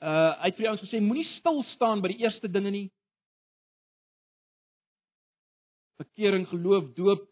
Uh 0.00 0.30
hy 0.40 0.50
het 0.52 0.58
vir 0.58 0.70
ons 0.70 0.82
gesê 0.84 1.00
moenie 1.02 1.26
stil 1.36 1.64
staan 1.74 2.02
by 2.02 2.12
die 2.12 2.22
eerste 2.22 2.48
dinge 2.48 2.70
nie. 2.70 2.86
Bekering, 5.98 6.46
geloof, 6.48 6.92
doop, 6.96 7.26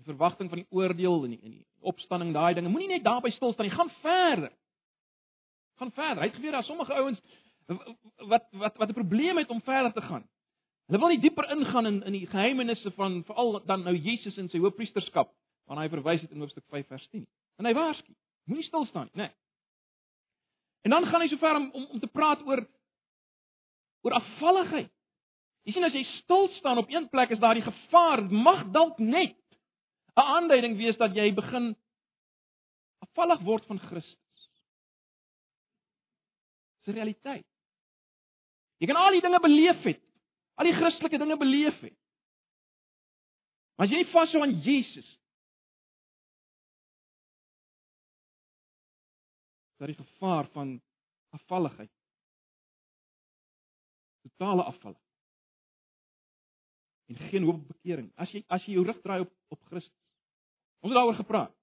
die 0.00 0.08
verwagting 0.08 0.48
van 0.50 0.62
die 0.62 0.70
oordeel 0.74 1.26
en 1.28 1.36
die, 1.36 1.42
en 1.44 1.52
die 1.58 1.66
opstanding, 1.92 2.32
daai 2.34 2.56
dinge. 2.56 2.72
Moenie 2.72 2.96
net 2.96 3.04
daarby 3.04 3.30
stil 3.36 3.52
staan 3.52 3.68
nie, 3.68 3.76
gaan 3.76 3.92
verder. 4.00 4.50
Gaan 5.78 5.92
verder. 5.92 6.24
Hy 6.24 6.30
het 6.32 6.40
geweet 6.40 6.56
daar 6.56 6.66
sommige 6.66 6.96
ouens 6.96 7.20
wat 8.32 8.48
wat 8.58 8.76
wat 8.80 8.88
'n 8.88 8.96
probleem 8.96 9.38
het 9.38 9.50
om 9.50 9.60
verder 9.62 9.92
te 9.92 10.02
gaan. 10.02 10.24
Hulle 10.88 10.98
wil 10.98 11.08
nie 11.08 11.20
dieper 11.20 11.50
ingaan 11.50 11.86
in 11.86 12.02
in 12.02 12.12
die 12.12 12.26
geheimenisse 12.26 12.90
van 12.90 13.24
veral 13.24 13.60
dan 13.64 13.82
nou 13.82 13.94
Jesus 13.94 14.36
en 14.36 14.48
sy 14.48 14.58
hoofpriesterskap, 14.58 15.30
want 15.70 15.84
hy 15.84 15.90
verwys 15.92 16.24
dit 16.24 16.32
in 16.34 16.42
hoofstuk 16.42 16.66
5 16.74 16.88
vers 16.90 17.06
10. 17.12 17.22
En 17.62 17.68
hy 17.68 17.72
waarsku, 17.76 18.10
moenie 18.50 18.66
stil 18.66 18.88
staan 18.88 19.06
nie, 19.12 19.22
nee. 19.22 19.30
En 20.82 20.96
dan 20.96 21.06
gaan 21.06 21.22
hy 21.22 21.28
so 21.30 21.38
ver 21.38 21.58
om 21.60 21.68
om, 21.76 21.84
om 21.94 22.00
te 22.02 22.10
praat 22.10 22.42
oor 22.48 22.64
oor 24.02 24.16
afvalligheid. 24.16 24.90
Jy 25.68 25.76
sien 25.76 25.86
as 25.86 25.94
jy 25.94 26.02
stil 26.16 26.48
staan 26.56 26.80
op 26.80 26.90
een 26.90 27.06
plek 27.12 27.34
is 27.36 27.42
daar 27.42 27.54
die 27.54 27.66
gevaar, 27.66 28.24
mag 28.32 28.64
dalk 28.74 28.98
net 28.98 29.36
'n 30.16 30.26
aanduiding 30.36 30.76
wees 30.76 30.96
dat 30.96 31.14
jy 31.14 31.30
begin 31.34 31.76
afvallig 33.06 33.40
word 33.44 33.66
van 33.66 33.78
Christus. 33.78 34.50
Dis 36.80 36.94
'n 36.94 36.98
realiteit. 36.98 37.46
Jy 38.80 38.86
kan 38.86 38.96
al 38.96 39.12
die 39.12 39.20
dinge 39.20 39.40
beleef 39.40 39.82
het, 39.84 40.02
al 40.56 40.64
die 40.64 40.74
Christelike 40.74 41.18
dinge 41.18 41.36
beleef 41.36 41.80
het. 41.80 41.98
Maar 43.76 43.86
as 43.86 43.92
jy 43.92 44.04
vashou 44.04 44.42
aan 44.42 44.60
Jesus, 44.60 45.19
daar 49.80 49.88
die 49.88 49.96
gevaar 49.96 50.46
van 50.52 50.80
afvalligheid. 51.30 51.90
Totale 54.22 54.62
afval. 54.62 55.00
En 57.06 57.16
geen 57.16 57.42
hoop 57.42 57.54
op 57.54 57.68
bekering. 57.68 58.12
As 58.14 58.30
jy 58.30 58.44
as 58.46 58.64
jy 58.64 58.76
jou 58.76 58.84
rug 58.84 59.00
draai 59.00 59.20
op 59.20 59.32
op 59.48 59.62
Christus. 59.70 59.96
Ons 60.80 60.92
het 60.92 60.98
daaroor 60.98 61.14
gepraat. 61.14 61.56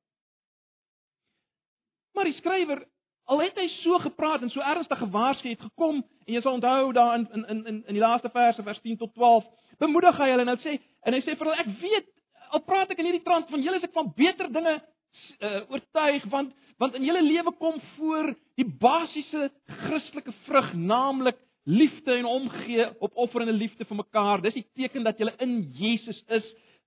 Maar 2.13 2.23
die 2.23 2.33
skrywer, 2.33 2.81
al 3.23 3.41
het 3.41 3.57
hy 3.61 3.67
so 3.83 3.99
gepraat 4.01 4.41
en 4.41 4.49
so 4.49 4.65
ernstig 4.65 4.97
gewaarsku 4.97 5.53
het 5.53 5.61
gekom 5.61 6.01
en 6.01 6.33
jy 6.33 6.41
sal 6.41 6.57
onthou 6.57 6.91
daar 6.97 7.19
in 7.19 7.29
in 7.33 7.45
in 7.45 7.65
in 7.85 7.93
die 7.93 8.01
laaste 8.01 8.33
verse 8.33 8.63
vers 8.63 8.81
10 8.81 8.97
tot 8.97 9.13
12, 9.13 9.45
bemoedig 9.77 10.17
hy 10.17 10.29
hulle 10.33 10.45
nou 10.49 10.57
sê 10.65 10.79
en 11.05 11.13
hy 11.13 11.21
sê 11.21 11.37
vir 11.37 11.51
hulle 11.51 11.63
ek 11.63 11.73
weet 11.81 12.09
al 12.49 12.65
praat 12.65 12.91
ek 12.91 12.99
in 13.03 13.11
hierdie 13.11 13.25
trant 13.25 13.49
van 13.49 13.61
julle 13.61 13.77
is 13.77 13.85
ek 13.85 13.93
van 13.93 14.13
beter 14.15 14.49
dinge 14.49 14.75
uh, 14.77 15.61
oortuig 15.69 16.25
want 16.33 16.55
want 16.77 16.95
in 16.97 17.05
julle 17.07 17.23
lewe 17.25 17.53
kom 17.57 17.81
voor 17.95 18.31
die 18.59 18.65
basiese 18.65 19.49
Christelike 19.83 20.33
vrug 20.45 20.73
naamlik 20.73 21.39
liefde 21.67 22.13
en 22.15 22.25
omgee, 22.25 22.85
opofferende 23.03 23.53
liefde 23.53 23.85
vir 23.85 23.99
mekaar. 23.99 24.41
Dis 24.41 24.55
die 24.55 24.67
teken 24.77 25.03
dat 25.03 25.19
jy 25.19 25.33
in 25.43 25.59
Jesus 25.75 26.19
is, 26.31 26.45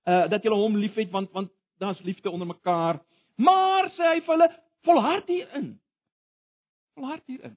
uh 0.09 0.25
dat 0.31 0.43
jy 0.43 0.53
hom 0.53 0.79
liefhet 0.81 1.11
want 1.13 1.29
want 1.35 1.51
daar's 1.81 2.01
liefde 2.05 2.31
onder 2.31 2.47
mekaar. 2.47 3.01
Maar 3.37 3.91
sê 3.97 4.15
hy 4.15 4.19
vir 4.25 4.33
hulle, 4.35 4.49
volhard 4.85 5.29
hierin. 5.29 5.69
Volhard 6.97 7.23
hierin. 7.29 7.55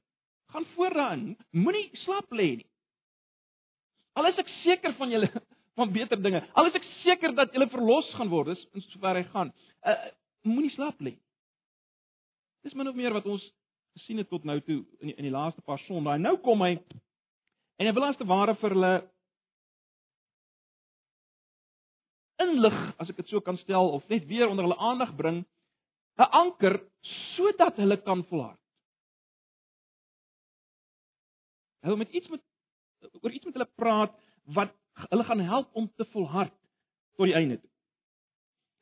Gaan 0.53 0.69
vooraan. 0.77 1.25
Moenie 1.51 1.89
slap 2.05 2.33
lê 2.33 2.51
nie. 2.61 2.71
Al 4.15 4.29
is 4.31 4.39
ek 4.39 4.51
seker 4.63 4.95
van 4.99 5.11
julle 5.11 5.31
van 5.79 5.91
beter 5.93 6.21
dinge. 6.23 6.45
Al 6.55 6.69
is 6.71 6.77
ek 6.79 6.87
seker 7.03 7.35
dat 7.35 7.57
julle 7.57 7.71
verlos 7.73 8.13
gaan 8.19 8.31
word, 8.31 8.53
dis 8.53 8.69
in 8.77 8.85
sover 8.93 9.21
hy 9.21 9.25
gaan. 9.33 9.55
Uh 9.83 9.97
moenie 10.45 10.75
slap 10.75 11.01
lê. 11.01 11.17
Dis 12.65 12.75
min 12.75 12.89
of 12.89 12.97
meer 12.97 13.13
wat 13.13 13.27
ons 13.29 13.45
gesien 13.95 14.19
het 14.19 14.29
tot 14.29 14.45
nou 14.45 14.59
toe 14.61 14.81
in 15.01 15.11
die, 15.11 15.17
in 15.17 15.29
die 15.29 15.35
laaste 15.35 15.63
paar 15.63 15.79
sondae. 15.85 16.19
Nou 16.19 16.39
kom 16.43 16.65
hy 16.65 16.79
En 17.79 17.89
hy 17.89 17.95
wil 17.95 18.07
as 18.07 18.19
te 18.19 18.27
ware 18.29 18.55
vir 18.61 18.75
hulle 18.77 18.93
inlig, 22.45 22.77
as 23.01 23.11
ek 23.11 23.19
dit 23.23 23.33
so 23.33 23.43
kan 23.43 23.59
stel 23.63 23.91
of 23.97 24.07
net 24.13 24.27
weer 24.31 24.51
onder 24.51 24.67
hulle 24.67 24.79
aandag 24.79 25.15
bring, 25.19 25.43
'n 26.19 26.31
anker 26.43 26.79
sodat 27.35 27.77
hulle 27.83 27.97
kan 28.03 28.23
volhard. 28.31 28.61
Hy 31.83 31.89
wil 31.89 32.01
met 32.01 32.13
iets 32.15 32.29
met 32.29 32.43
oor 33.21 33.31
iets 33.31 33.45
met 33.45 33.55
hulle 33.55 33.71
praat 33.77 34.15
wat 34.45 34.71
hulle 35.11 35.25
gaan 35.25 35.41
help 35.41 35.69
om 35.75 35.91
te 35.97 36.05
volhard 36.05 36.55
tot 37.17 37.27
die 37.27 37.35
einde 37.35 37.59
toe. 37.61 37.71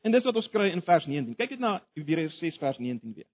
En 0.04 0.12
dis 0.12 0.24
wat 0.24 0.36
ons 0.36 0.48
kry 0.48 0.68
in 0.70 0.82
vers 0.82 1.06
19. 1.06 1.34
Kyk 1.34 1.50
net 1.50 1.60
na 1.60 1.72
Hebreërs 1.94 2.38
6 2.38 2.58
vers 2.58 2.78
19 2.78 3.14
weer. 3.14 3.30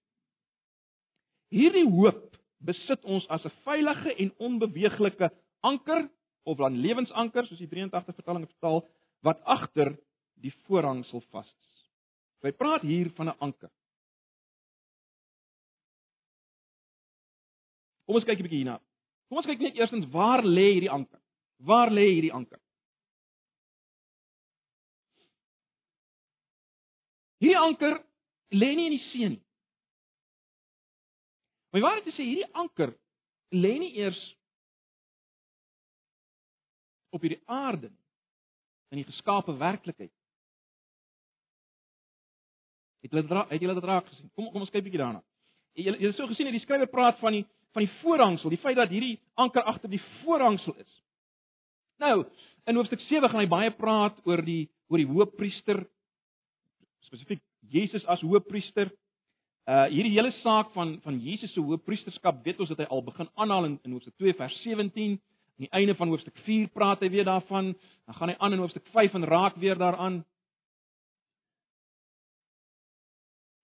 Hierdie 1.49 1.87
hoop 1.89 2.37
besit 2.59 3.05
ons 3.05 3.25
as 3.27 3.45
'n 3.45 3.55
veilige 3.65 4.15
en 4.15 4.33
onbeweeglike 4.37 5.31
anker 5.61 6.09
of 6.43 6.57
dan 6.57 6.77
lewensanker 6.77 7.45
soos 7.45 7.59
die 7.59 7.67
83 7.67 8.15
vertaling 8.15 8.45
vertaal 8.45 8.85
wat 9.21 9.41
agter 9.43 9.97
die 10.39 10.53
voorhang 10.65 11.03
sal 11.05 11.21
vas 11.31 11.47
is. 11.47 11.89
Hy 12.43 12.51
praat 12.51 12.81
hier 12.81 13.09
van 13.15 13.29
'n 13.29 13.39
anker. 13.39 13.71
Kom 18.05 18.15
ons 18.15 18.25
kyk 18.25 18.39
'n 18.39 18.43
bietjie 18.43 18.63
hierna. 18.63 18.79
Kom 19.27 19.37
ons 19.37 19.45
kyk 19.45 19.59
net 19.59 19.75
eerstens 19.75 20.09
waar 20.11 20.43
lê 20.43 20.73
hierdie 20.73 20.89
anker? 20.89 21.19
Waar 21.57 21.91
lê 21.91 22.05
hierdie 22.13 22.33
anker? 22.33 22.59
Hierdie 27.39 27.57
anker 27.57 28.03
lê 28.51 28.75
nie 28.75 28.85
in 28.85 28.97
die 28.97 29.05
see 29.11 29.29
nie. 29.29 29.43
Maar 31.69 31.81
waar 31.81 32.03
dit 32.03 32.13
sê 32.13 32.25
hierdie 32.25 32.53
anker 32.57 32.93
lê 33.53 33.73
nie 33.81 33.91
eers 34.01 34.19
op 37.13 37.21
hierdie 37.21 37.41
aarde 37.45 37.91
in 38.89 39.01
die 39.01 39.05
geskape 39.05 39.53
werklikheid. 39.57 40.13
Het 43.01 43.13
hulle 43.15 43.45
het 43.49 43.61
julle 43.61 43.77
dit 43.77 43.83
raak 43.83 44.07
gesien? 44.09 44.29
Kom 44.35 44.49
kom 44.51 44.65
ons 44.65 44.73
kyk 44.73 44.83
bietjie 44.83 45.01
daarna. 45.01 45.21
Julle 45.77 46.01
julle 46.01 46.17
sou 46.17 46.27
gesien 46.27 46.49
het 46.49 46.57
die 46.57 46.65
skrywer 46.65 46.89
praat 46.91 47.19
van 47.21 47.37
die 47.37 47.45
van 47.77 47.85
die 47.85 47.91
voorhangsel, 48.01 48.49
die 48.49 48.61
feit 48.63 48.79
dat 48.79 48.89
hierdie 48.89 49.19
anker 49.37 49.61
agter 49.69 49.91
die 49.91 50.01
voorhangsel 50.23 50.73
is. 50.81 50.89
Nou, 52.01 52.23
in 52.65 52.75
hoofstuk 52.79 53.01
7 53.05 53.29
gaan 53.29 53.43
hy 53.43 53.49
baie 53.51 53.71
praat 53.77 54.17
oor 54.25 54.41
die 54.45 54.63
oor 54.89 54.97
die 54.97 55.09
hoëpriester 55.09 55.83
spesifiek 57.05 57.43
Jesus 57.69 58.05
as 58.09 58.23
hoëpriester. 58.25 58.89
Uh 59.69 59.85
hierdie 59.93 60.15
hele 60.15 60.31
saak 60.41 60.71
van 60.73 60.97
van 61.03 61.19
Jesus 61.21 61.53
se 61.53 61.61
hoëpriesterskap 61.61 62.43
weet 62.43 62.59
ons 62.59 62.69
dat 62.69 62.79
hy 62.81 62.87
al 62.89 63.03
begin 63.05 63.29
aanhaal 63.35 63.65
in, 63.65 63.79
in 63.85 63.91
hoofstuk 63.91 64.15
2 64.17 64.33
vers 64.33 64.61
17 64.63 65.19
Aan 65.59 65.65
die 65.67 65.75
einde 65.75 65.95
van 65.95 66.07
hoofstuk 66.07 66.37
4 66.45 66.69
praat 66.71 67.01
hy 67.03 67.09
weer 67.11 67.25
daarvan. 67.27 67.73
Dan 68.07 68.15
gaan 68.15 68.29
hy 68.31 68.35
aan 68.39 68.53
in 68.55 68.61
hoofstuk 68.63 68.85
5 68.93 69.13
en 69.13 69.25
raak 69.27 69.57
weer 69.59 69.75
daaraan. 69.75 70.21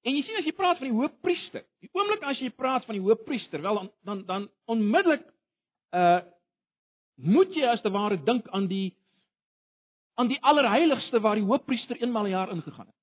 En 0.03 0.11
jy 0.17 0.23
sien 0.27 0.41
as 0.41 0.45
jy 0.45 0.51
praat 0.51 0.81
van 0.81 0.89
die 0.89 0.97
hoofpriester, 0.97 1.63
die 1.79 1.89
oomblik 1.95 2.25
as 2.27 2.41
jy 2.43 2.49
praat 2.51 2.83
van 2.85 2.99
die 2.99 3.03
hoofpriester, 3.05 3.63
wel 3.63 3.79
dan 3.79 3.89
dan 4.03 4.25
dan 4.27 4.49
onmiddellik 4.65 5.23
uh 5.95 6.19
moet 7.15 7.55
jy 7.55 7.63
as 7.63 7.79
te 7.79 7.89
ware 7.89 8.17
dink 8.27 8.47
aan 8.51 8.67
die 8.67 8.91
aan 10.19 10.27
die 10.27 10.41
allerheiligste 10.43 11.21
waar 11.23 11.39
die 11.39 11.47
hoofpriester 11.47 11.95
eenmal 12.01 12.27
'n 12.27 12.35
jaar 12.35 12.51
ingegaan 12.51 12.91
het. 12.91 12.95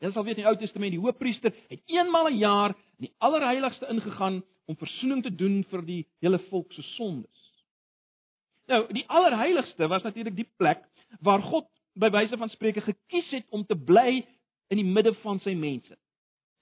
Jy 0.00 0.12
sal 0.14 0.24
weet 0.24 0.38
in 0.38 0.44
die 0.44 0.48
Ou 0.48 0.56
Testament 0.56 0.94
die 0.94 1.00
hoofpriester 1.02 1.52
het 1.68 1.82
eenmal 1.86 2.30
'n 2.30 2.38
jaar 2.38 2.74
in 2.98 3.08
die 3.08 3.14
allerheiligste 3.18 3.86
ingegaan 3.86 4.42
om 4.66 4.76
verzoening 4.76 5.22
te 5.22 5.34
doen 5.34 5.64
vir 5.70 5.82
die 5.82 6.06
hele 6.20 6.38
volk 6.48 6.72
se 6.72 6.82
sondes. 6.82 7.40
Nou, 8.70 8.86
die 8.92 9.04
allerheiligste 9.08 9.88
was 9.88 10.02
natuurlik 10.02 10.36
die 10.36 10.50
plek 10.56 10.84
waar 11.20 11.42
God 11.42 11.66
by 11.98 12.10
wyse 12.14 12.36
van 12.36 12.48
spreuke 12.48 12.80
gekies 12.80 13.30
het 13.30 13.46
om 13.50 13.64
te 13.66 13.76
bly 13.76 14.26
in 14.70 14.78
die 14.78 14.86
midde 14.86 15.14
van 15.24 15.40
sy 15.40 15.54
mense. 15.58 15.96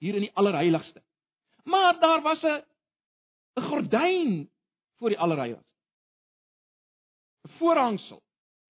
Hier 0.01 0.15
in 0.17 0.25
die 0.25 0.33
allerheiligste. 0.33 1.03
Maar 1.63 1.99
daar 1.99 2.21
was 2.21 2.43
'n 2.43 2.63
'n 3.57 3.67
gordyn 3.69 4.49
voor 4.97 5.09
die 5.09 5.19
allerheiligste. 5.19 5.69
'n 7.47 7.51
Voorhangsel. 7.57 8.21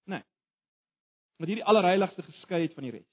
Nee. 0.03 0.23
Wat 1.37 1.47
hierdie 1.47 1.65
allerheiligste 1.65 2.23
geskei 2.23 2.61
het 2.61 2.73
van 2.73 2.83
die 2.83 2.91
res. 2.91 3.08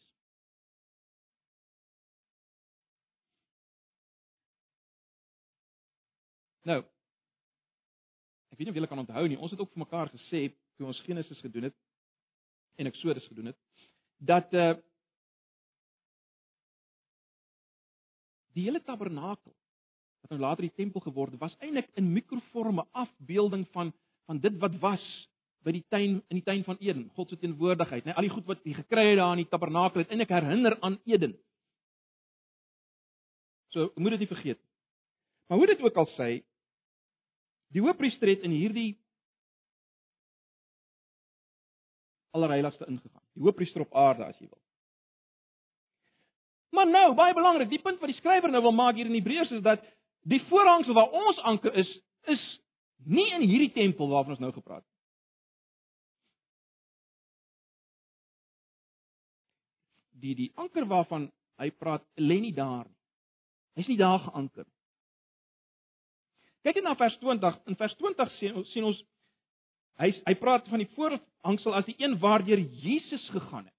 Ek 8.56 8.62
weet 8.62 8.70
nie 8.70 8.72
of 8.72 8.78
julle 8.78 8.88
kan 8.88 9.00
onthou 9.02 9.22
nie, 9.28 9.36
ons 9.36 9.52
het 9.52 9.60
ook 9.60 9.74
vir 9.74 9.82
mekaar 9.82 10.08
gesê 10.08 10.46
toe 10.80 10.86
ons 10.88 11.00
Genesis 11.04 11.42
gedoen 11.44 11.66
het 11.68 11.74
en 12.80 12.88
Eksodus 12.88 13.26
gedoen 13.28 13.50
het 13.50 13.58
dat 14.16 14.54
uh 14.56 14.70
die 18.56 18.64
hele 18.64 18.80
tabernakel 18.80 19.52
wat 20.22 20.32
nou 20.32 20.40
later 20.40 20.64
die 20.64 20.72
tempel 20.72 21.04
geword 21.04 21.36
het, 21.36 21.42
was 21.44 21.58
eintlik 21.60 21.92
in 22.00 22.08
mikrovorme 22.14 22.86
afbeelding 22.96 23.68
van 23.76 23.92
van 24.24 24.40
dit 24.40 24.56
wat 24.64 24.80
was 24.80 25.04
by 25.60 25.76
die 25.76 25.84
tuin 25.92 26.22
in 26.32 26.40
die 26.40 26.46
tuin 26.48 26.64
van 26.64 26.80
Eden, 26.80 27.10
God 27.12 27.28
se 27.28 27.36
teenwoordigheid? 27.36 28.08
Nee, 28.08 28.16
al 28.16 28.24
die 28.24 28.32
goed 28.32 28.48
wat 28.48 28.64
hy 28.64 28.72
gekry 28.80 29.10
het 29.10 29.20
daar 29.20 29.36
in 29.36 29.44
die 29.44 29.52
tabernakel 29.52 30.00
het 30.00 30.16
eintlik 30.16 30.32
herinner 30.32 30.80
aan 30.80 30.96
Eden. 31.04 31.36
So, 33.76 33.92
moet 34.00 34.16
dit 34.16 34.24
nie 34.24 34.32
vergeet 34.32 34.56
nie. 34.56 34.70
Maar 35.46 35.58
hoe 35.58 35.74
dit 35.76 35.82
ook 35.84 36.00
al 36.00 36.14
sê, 36.16 36.30
Die 37.74 37.82
hoofpriester 37.82 38.28
het 38.28 38.44
in 38.46 38.54
hierdie 38.54 38.92
allerheiligste 42.36 42.86
ingegaan. 42.86 43.24
Die 43.32 43.42
hoofpriester 43.42 43.80
op 43.80 43.94
aarde 43.94 44.24
as 44.24 44.38
jy 44.38 44.48
wil. 44.48 44.60
Maar 46.76 46.88
nou, 46.90 47.14
baie 47.14 47.34
belangrik, 47.34 47.70
die 47.70 47.80
punt 47.80 48.00
wat 48.02 48.10
die 48.12 48.18
skrywer 48.18 48.52
nou 48.52 48.62
wil 48.66 48.74
maak 48.76 48.98
hier 48.98 49.08
in 49.08 49.16
Hebreërs 49.16 49.54
is 49.56 49.62
dat 49.64 49.84
die 50.28 50.42
voorhangsel 50.50 50.94
waar 50.96 51.14
ons 51.14 51.38
anker 51.48 51.74
is, 51.74 51.88
is 52.28 52.42
nie 53.04 53.28
in 53.32 53.46
hierdie 53.46 53.72
tempel 53.72 54.10
waarvan 54.10 54.36
ons 54.36 54.42
nou 54.42 54.52
gepraat 54.52 54.84
het. 54.84 54.92
Die 60.20 60.34
die 60.34 60.50
anker 60.58 60.86
waarvan 60.90 61.30
hy 61.60 61.70
praat, 61.70 62.04
lê 62.20 62.40
nie 62.42 62.54
daar 62.56 62.84
nie. 62.84 62.96
Hy's 63.76 63.88
nie 63.92 64.00
daar 64.00 64.20
geanker 64.24 64.64
nie. 64.64 64.75
Kyk 66.66 66.80
net 66.80 66.88
na 66.88 66.96
vers 66.98 67.14
20. 67.22 67.58
In 67.70 67.76
vers 67.78 67.92
20 67.94 68.32
sien 68.40 68.56
ons 68.58 68.70
sien 68.74 68.86
ons 68.88 69.02
hy 70.02 70.08
hy 70.26 70.34
praat 70.40 70.66
van 70.66 70.82
die 70.82 70.88
voorhangsel 70.96 71.76
as 71.78 71.86
die 71.86 71.94
een 72.00 72.16
waardeur 72.18 72.58
Jesus 72.82 73.22
gegaan 73.30 73.68
het. 73.68 73.74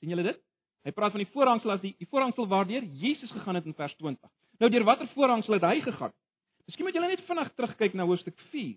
sien 0.00 0.14
julle 0.14 0.24
dit? 0.30 0.38
Hy 0.82 0.94
praat 0.96 1.12
van 1.14 1.22
die 1.22 1.30
voorhangsel 1.34 1.74
as 1.74 1.82
die 1.82 1.92
die 2.00 2.08
voorhangsel 2.08 2.48
waardeur 2.48 2.86
Jesus 3.02 3.30
gegaan 3.30 3.60
het 3.60 3.68
in 3.68 3.76
vers 3.76 3.92
20. 4.00 4.32
Nou 4.64 4.70
deur 4.72 4.86
watter 4.88 5.10
voorhangsel 5.12 5.58
het 5.58 5.68
hy 5.68 5.84
gegaan? 5.84 6.16
Miskien 6.64 6.88
moet 6.88 6.96
julle 6.96 7.12
net 7.12 7.26
vinnig 7.28 7.52
terugkyk 7.58 7.94
na 7.98 8.08
hoofstuk 8.08 8.40
4. 8.54 8.72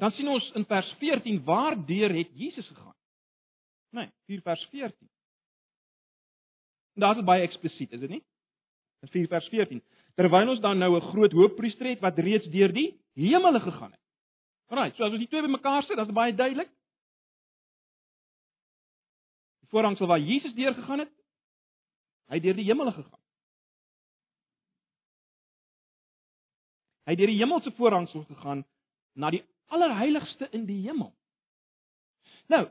Dan 0.00 0.16
sien 0.16 0.32
ons 0.32 0.48
in 0.56 0.64
vers 0.64 0.90
14 1.02 1.44
waardeur 1.44 2.16
het 2.16 2.32
Jesus 2.40 2.66
gegaan? 2.72 2.96
Nee, 3.98 4.08
4 4.32 4.42
vers 4.48 4.66
14. 4.72 5.10
En 6.98 7.04
daar's 7.04 7.16
dit 7.16 7.24
baie 7.24 7.42
eksplisiet, 7.46 7.92
is 7.92 8.00
dit 8.00 8.10
nie? 8.10 8.24
In 9.06 9.08
4 9.08 9.26
vers 9.30 9.48
14. 9.48 9.82
Terwyl 10.18 10.48
ons 10.50 10.60
dan 10.60 10.78
nou 10.78 10.96
'n 10.96 11.10
groot 11.12 11.32
hoofpriester 11.32 11.86
het 11.86 12.00
wat 12.00 12.18
reeds 12.18 12.46
deur 12.50 12.72
die 12.72 12.98
hemele 13.14 13.60
gegaan 13.60 13.92
het. 13.92 14.00
Alraai, 14.66 14.92
so 14.94 15.04
as 15.04 15.10
ons 15.10 15.18
die 15.18 15.28
twee 15.28 15.42
bymekaar 15.42 15.82
sit, 15.82 15.94
dan 15.94 16.00
is 16.00 16.10
dit 16.10 16.14
baie 16.14 16.34
duidelik. 16.34 16.70
Die 19.60 19.68
voorhangsel 19.68 20.06
waar 20.06 20.18
Jesus 20.18 20.54
deur 20.54 20.74
gegaan 20.74 20.98
het, 20.98 21.12
hy 22.26 22.40
deur 22.40 22.54
die 22.54 22.64
hemele 22.64 22.92
gegaan. 22.92 23.20
Hy 27.04 27.14
deur 27.14 27.26
die 27.26 27.38
hemelse 27.38 27.70
voorhangsel 27.70 28.24
gegaan 28.24 28.66
na 29.14 29.30
die 29.30 29.44
allerheiligste 29.66 30.48
in 30.50 30.66
die 30.66 30.82
hemel. 30.88 31.14
Nou, 32.46 32.68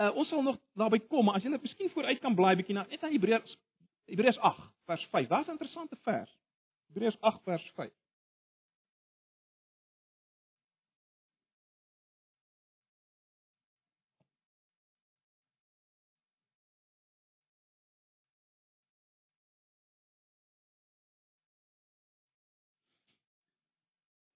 uh, 0.00 0.16
ons 0.16 0.28
sal 0.28 0.42
nog 0.42 0.58
daarby 0.72 1.00
kom, 1.08 1.24
maar 1.24 1.38
as 1.38 1.44
jy 1.44 1.50
net 1.50 1.62
miskien 1.62 1.90
vooruit 1.90 2.20
kan 2.20 2.34
blaai 2.34 2.56
bietjie 2.56 2.74
na 2.76 2.86
net 2.90 3.02
aan 3.04 3.12
Hebreërs 3.12 3.56
Hebreërs 4.06 4.38
8 4.38 4.66
vers 4.86 5.06
5. 5.10 5.28
Daar's 5.28 5.46
'n 5.46 5.56
interessante 5.56 5.96
vers. 6.02 6.36
Hebreërs 6.86 7.20
8 7.20 7.42
vers 7.42 7.70
5. 7.74 7.92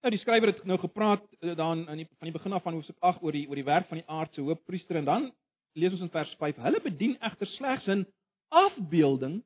Nou 0.01 0.09
die 0.09 0.19
skrywer 0.19 0.49
het 0.49 0.63
nou 0.65 0.79
gepraat 0.81 1.21
eh, 1.39 1.55
dan 1.55 1.83
aan 1.89 1.99
die 2.01 2.07
van 2.17 2.29
die 2.29 2.33
begin 2.33 2.53
af 2.53 2.63
van 2.63 2.73
hoofstuk 2.73 2.97
8 2.99 3.21
oor 3.21 3.31
die 3.31 3.47
oor 3.49 3.59
die 3.59 3.67
werk 3.67 3.87
van 3.87 3.99
die 3.99 4.07
aardse 4.09 4.41
hoofpriester 4.41 4.95
en 4.95 5.05
dan 5.05 5.27
lees 5.73 5.93
ons 5.95 6.01
in 6.01 6.13
vers 6.13 6.33
5: 6.39 6.59
Hulle 6.65 6.81
bedien 6.81 7.15
egter 7.19 7.47
slegs 7.47 7.87
'n 7.87 8.05
afbeelding 8.49 9.43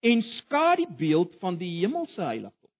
en 0.00 0.22
skadu 0.22 0.86
beeld 0.96 1.34
van 1.40 1.56
die 1.56 1.80
hemelse 1.80 2.20
heiligdom. 2.20 2.70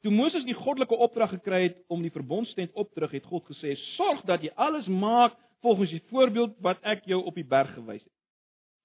Toe 0.00 0.12
Moses 0.12 0.44
die 0.44 0.56
goddelike 0.56 0.96
opdrag 0.96 1.30
gekry 1.30 1.62
het 1.62 1.76
om 1.88 2.02
die 2.02 2.10
verbondstent 2.10 2.72
op 2.72 2.92
te 2.92 3.00
rig, 3.00 3.10
het 3.10 3.24
God 3.24 3.44
gesê: 3.44 3.76
"Sorg 3.96 4.22
dat 4.24 4.42
jy 4.42 4.50
alles 4.54 4.86
maak 4.86 5.36
volgens 5.60 5.90
die 5.90 6.02
voorbeeld 6.08 6.56
wat 6.58 6.78
ek 6.82 7.04
jou 7.04 7.24
op 7.24 7.34
die 7.34 7.44
berg 7.44 7.74
gewys 7.74 8.02
het." 8.02 8.12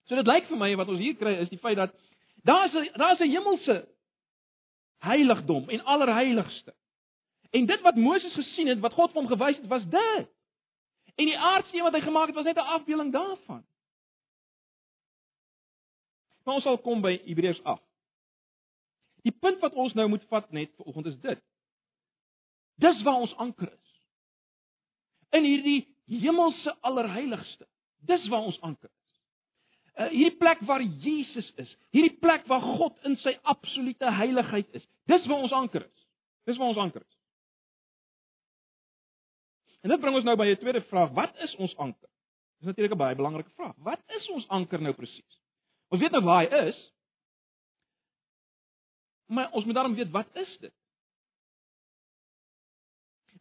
So 0.05 0.15
dit 0.15 0.27
lyk 0.27 0.45
vir 0.47 0.57
my 0.57 0.75
wat 0.75 0.87
ons 0.87 0.99
hier 0.99 1.15
kry 1.15 1.33
is 1.41 1.49
die 1.49 1.59
feit 1.59 1.77
dat 1.77 1.93
daar 2.43 2.65
is 2.65 2.73
'n 2.73 2.97
daar 2.97 3.13
is 3.13 3.19
'n 3.19 3.31
hemelse 3.31 3.87
heiligdom 4.99 5.69
en 5.69 5.83
allerheiligste. 5.83 6.73
En 7.51 7.65
dit 7.65 7.81
wat 7.81 7.95
Moses 7.95 8.33
gesien 8.33 8.67
het, 8.67 8.79
wat 8.79 8.93
God 8.93 9.11
vir 9.11 9.21
hom 9.21 9.29
gewys 9.31 9.57
het, 9.57 9.67
was 9.67 9.85
dit. 9.89 10.34
En 11.15 11.25
die 11.25 11.37
aardsteen 11.37 11.83
wat 11.83 11.93
hy 11.93 12.01
gemaak 12.03 12.27
het, 12.27 12.35
was 12.35 12.45
net 12.45 12.57
'n 12.57 12.73
afbeeling 12.77 13.11
daarvan. 13.11 13.65
Maar 16.43 16.53
ons 16.53 16.63
sal 16.63 16.77
kom 16.77 17.01
by 17.01 17.21
Hebreërs 17.25 17.63
8. 17.63 17.83
Die 19.25 19.31
punt 19.31 19.59
wat 19.59 19.73
ons 19.73 19.93
nou 19.93 20.07
moet 20.09 20.25
vat 20.29 20.51
net 20.51 20.73
vanoggend 20.77 21.05
is 21.05 21.19
dit. 21.19 21.41
Dis 22.75 23.01
waar 23.01 23.23
ons 23.25 23.35
anker 23.35 23.71
is. 23.71 23.93
In 25.29 25.43
hierdie 25.43 25.95
hemelse 26.05 26.75
allerheiligste. 26.81 27.67
Dis 28.05 28.27
waar 28.27 28.45
ons 28.51 28.59
anker 28.61 28.89
is. 28.89 29.05
Uh, 29.95 30.09
hierdie 30.11 30.37
plek 30.37 30.59
waar 30.67 30.83
Jesus 30.83 31.47
is, 31.55 31.69
hierdie 31.95 32.17
plek 32.19 32.43
waar 32.51 32.61
God 32.61 32.97
in 33.07 33.15
sy 33.23 33.37
absolute 33.47 34.11
heiligheid 34.11 34.67
is. 34.75 34.83
Dis 35.07 35.25
waar 35.31 35.45
ons 35.47 35.55
anker 35.55 35.85
is. 35.87 36.07
Dis 36.45 36.59
waar 36.59 36.73
ons 36.73 36.81
anker 36.83 37.01
is. 37.01 37.14
En 39.85 39.91
dit 39.93 40.01
bring 40.01 40.15
ons 40.17 40.25
nou 40.25 40.33
by 40.33 40.47
'n 40.49 40.57
tweede 40.57 40.81
vraag, 40.89 41.11
wat 41.13 41.35
is 41.45 41.55
ons 41.55 41.75
anker? 41.77 42.09
Dis 42.57 42.65
natuurlik 42.65 42.93
'n 42.93 42.97
baie 42.97 43.15
belangrike 43.15 43.51
vraag. 43.53 43.75
Wat 43.77 44.01
is 44.07 44.29
ons 44.29 44.47
anker 44.47 44.81
nou 44.81 44.93
presies? 44.93 45.41
Ons 45.89 46.01
weet 46.01 46.11
nou 46.11 46.23
waar 46.23 46.41
hy 46.41 46.67
is. 46.67 46.93
Maar 49.27 49.51
ons 49.51 49.65
moet 49.65 49.75
daarom 49.75 49.95
weet 49.95 50.09
wat 50.11 50.27
is 50.33 50.57
dit? 50.57 50.73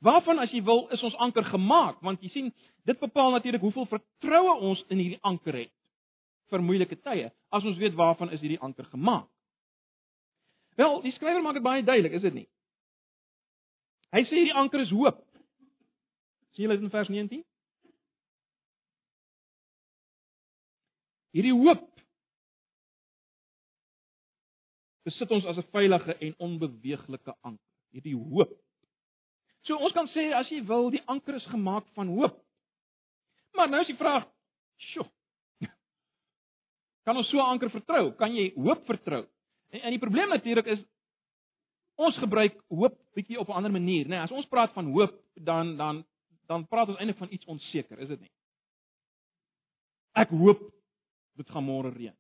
Waarvan 0.01 0.39
as 0.39 0.51
jy 0.51 0.63
wil 0.63 0.89
is 0.89 1.03
ons 1.03 1.17
anker 1.17 1.45
gemaak 1.45 2.01
want 2.01 2.21
jy 2.21 2.29
sien 2.29 2.55
dit 2.85 2.99
bepaal 2.99 3.31
natuurlik 3.31 3.61
hoeveel 3.61 3.87
vertroue 3.87 4.59
ons 4.61 4.85
in 4.89 4.99
hierdie 4.99 5.23
anker 5.23 5.57
het 5.57 5.73
vir 6.51 6.63
moeilike 6.63 7.01
tye 7.01 7.33
as 7.49 7.65
ons 7.65 7.79
weet 7.79 7.95
waarvan 7.95 8.31
is 8.31 8.41
hierdie 8.41 8.61
anker 8.61 8.85
gemaak. 8.85 9.29
Wel, 10.77 11.01
die 11.01 11.13
skrywer 11.13 11.43
maak 11.43 11.55
dit 11.55 11.63
baie 11.63 11.83
duidelik, 11.83 12.13
is 12.13 12.23
dit 12.23 12.35
nie? 12.35 12.49
Hy 14.13 14.25
sê 14.25 14.35
hierdie 14.35 14.55
anker 14.55 14.81
is 14.81 14.91
hoop. 14.91 15.24
Sien 16.55 16.67
julle 16.67 16.79
dit 16.79 16.87
in 16.87 16.93
vers 16.93 17.11
19? 17.11 17.43
Hierdie 21.35 21.55
hoop 21.55 21.89
besit 25.05 25.33
ons 25.35 25.45
as 25.51 25.59
'n 25.59 25.71
veilige 25.75 26.15
en 26.15 26.35
onbeweeglike 26.39 27.35
anker. 27.43 27.75
Hierdie 27.93 28.17
hoop. 28.17 28.55
So 29.67 29.77
ons 29.77 29.93
kan 29.93 30.09
sê 30.15 30.33
as 30.33 30.49
jy 30.49 30.63
wil, 30.65 30.91
die 30.91 31.03
anker 31.07 31.35
is 31.35 31.47
gemaak 31.47 31.87
van 31.95 32.09
hoop. 32.09 32.41
Maar 33.55 33.69
nou 33.69 33.81
is 33.81 33.87
die 33.87 33.97
vraag, 33.97 34.25
"Sjoe, 34.79 35.11
Kan 37.05 37.21
ons 37.21 37.29
so 37.29 37.41
anker 37.45 37.69
vertrou? 37.73 38.13
Kan 38.17 38.33
jy 38.33 38.51
hoop 38.57 38.87
vertrou? 38.89 39.25
En, 39.73 39.81
en 39.81 39.93
die 39.93 40.01
probleem 40.01 40.31
natuurlik 40.33 40.71
is 40.73 40.81
ons 42.01 42.17
gebruik 42.19 42.57
hoop 42.73 42.97
bietjie 43.15 43.39
op 43.39 43.49
'n 43.49 43.61
ander 43.61 43.73
manier, 43.73 44.09
né? 44.09 44.17
Nee, 44.17 44.25
as 44.25 44.33
ons 44.33 44.49
praat 44.49 44.73
van 44.73 44.89
hoop, 44.93 45.15
dan 45.37 45.77
dan 45.77 46.05
dan 46.47 46.67
praat 46.69 46.93
ons 46.93 46.99
eintlik 46.99 47.19
van 47.19 47.33
iets 47.33 47.49
onseker, 47.51 47.99
is 47.99 48.09
dit 48.09 48.21
nie? 48.21 48.33
Ek 50.15 50.31
hoop 50.31 50.63
dit 51.39 51.51
gaan 51.51 51.67
môre 51.67 51.91
reën. 51.95 52.15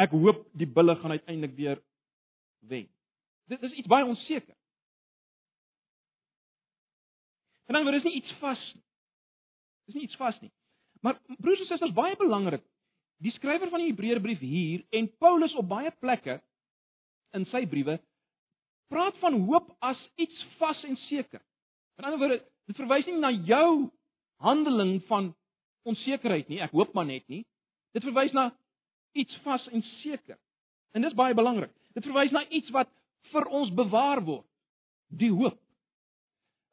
Ek 0.00 0.12
hoop 0.14 0.44
die 0.56 0.68
bulle 0.68 0.94
gaan 1.00 1.16
uiteindelik 1.16 1.56
weer 1.56 1.80
wen. 2.70 2.86
Dit 3.50 3.62
is 3.66 3.74
iets 3.80 3.90
baie 3.90 4.06
onseker. 4.06 4.54
En 7.66 7.74
dan 7.74 7.86
word 7.86 8.00
dit 8.00 8.10
nie 8.10 8.20
iets 8.20 8.32
vas 8.42 8.62
nie. 8.74 8.84
Dis 9.86 9.98
nie 9.98 10.06
iets 10.06 10.18
vas 10.18 10.38
nie. 10.42 10.52
Maar 11.02 11.18
broers 11.38 11.64
en 11.64 11.68
susters, 11.70 11.96
baie 11.96 12.16
belangrik 12.18 12.64
die 13.20 13.32
skrywer 13.34 13.68
van 13.68 13.82
die 13.82 13.90
Hebreërbrief 13.90 14.40
hier 14.40 14.84
en 14.96 15.10
Paulus 15.20 15.52
op 15.60 15.68
baie 15.68 15.90
plekke 16.00 16.38
in 17.36 17.44
sy 17.50 17.66
briewe 17.68 17.98
praat 18.90 19.18
van 19.22 19.36
hoop 19.46 19.68
as 19.86 20.00
iets 20.18 20.46
vas 20.58 20.80
en 20.88 20.96
seker. 21.06 21.42
In 22.00 22.08
ander 22.08 22.18
woorde, 22.18 22.38
dit 22.70 22.78
verwys 22.78 23.06
nie 23.08 23.18
na 23.18 23.30
jou 23.34 23.90
handeling 24.44 25.00
van 25.08 25.32
onsekerheid 25.88 26.48
nie, 26.48 26.60
ek 26.62 26.74
hoop 26.76 26.94
maar 26.94 27.08
net 27.08 27.26
nie. 27.28 27.42
Dit 27.96 28.06
verwys 28.06 28.32
na 28.36 28.50
iets 29.18 29.36
vas 29.44 29.64
en 29.74 29.82
seker. 30.00 30.38
En 30.94 31.02
dis 31.02 31.16
baie 31.18 31.34
belangrik. 31.34 31.72
Dit 31.96 32.06
verwys 32.06 32.32
na 32.34 32.44
iets 32.48 32.70
wat 32.74 32.90
vir 33.32 33.46
ons 33.50 33.72
bewaar 33.74 34.22
word. 34.26 34.46
Die 35.10 35.32
hoop. 35.34 35.58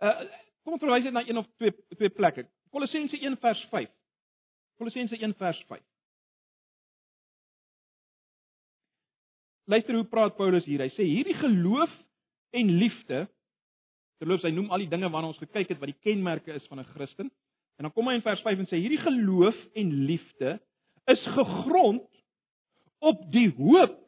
Uh 0.04 0.20
kom 0.68 0.76
ons 0.76 0.84
verwys 0.84 1.06
net 1.08 1.16
na 1.16 1.24
een 1.24 1.40
of 1.40 1.48
twee 1.56 1.72
twee 1.96 2.12
plekke. 2.12 2.44
Kolossense 2.76 3.18
1 3.18 3.38
vers 3.42 3.62
5. 3.72 3.92
Kolossense 4.78 5.16
1 5.16 5.34
vers 5.40 5.62
5. 5.70 5.82
luister 9.68 9.96
hoe 9.96 10.08
praat 10.08 10.36
Paulus 10.38 10.66
hier. 10.66 10.82
Hy 10.82 10.92
sê 10.96 11.06
hierdie 11.06 11.36
geloof 11.38 11.92
en 12.56 12.70
liefde 12.80 13.26
terloops 14.22 14.46
hy 14.48 14.52
noem 14.54 14.72
al 14.72 14.84
die 14.84 14.92
dinge 14.92 15.10
waarna 15.14 15.32
ons 15.32 15.42
gekyk 15.42 15.74
het 15.74 15.82
wat 15.82 15.92
die 15.92 16.02
kenmerke 16.06 16.54
is 16.54 16.66
van 16.68 16.80
'n 16.80 16.92
Christen. 16.94 17.32
En 17.78 17.86
dan 17.86 17.94
kom 17.94 18.08
hy 18.08 18.16
in 18.18 18.26
vers 18.26 18.42
5 18.42 18.60
en 18.60 18.68
sê 18.68 18.80
hierdie 18.82 19.02
geloof 19.02 19.58
en 19.76 19.94
liefde 20.06 20.60
is 21.06 21.24
gegrond 21.24 22.08
op 23.00 23.32
die 23.32 23.50
hoop 23.58 24.00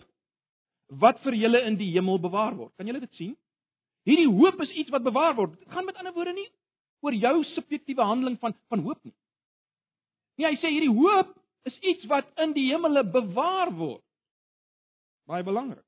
wat 0.87 1.19
vir 1.21 1.33
julle 1.33 1.61
in 1.69 1.77
die 1.77 1.91
hemel 1.93 2.19
bewaar 2.19 2.55
word. 2.55 2.73
Kan 2.77 2.87
julle 2.87 2.99
dit 2.99 3.13
sien? 3.13 3.35
Hierdie 4.09 4.29
hoop 4.29 4.61
is 4.61 4.71
iets 4.71 4.89
wat 4.89 5.03
bewaar 5.05 5.35
word. 5.35 5.59
Dit 5.59 5.69
gaan 5.69 5.85
met 5.85 5.97
ander 6.01 6.13
woorde 6.13 6.33
nie 6.33 6.49
oor 7.05 7.15
jou 7.15 7.43
subjektiewe 7.53 8.03
handeling 8.03 8.39
van 8.39 8.55
van 8.67 8.79
hoop 8.79 9.03
nie. 9.03 9.15
Nee, 10.39 10.47
hy 10.49 10.57
sê 10.59 10.71
hierdie 10.71 10.95
hoop 10.95 11.35
is 11.69 11.77
iets 11.79 12.07
wat 12.09 12.27
in 12.43 12.55
die 12.55 12.69
hemele 12.71 13.03
bewaar 13.03 13.71
word. 13.75 14.03
Baie 15.29 15.43
belangrik. 15.45 15.85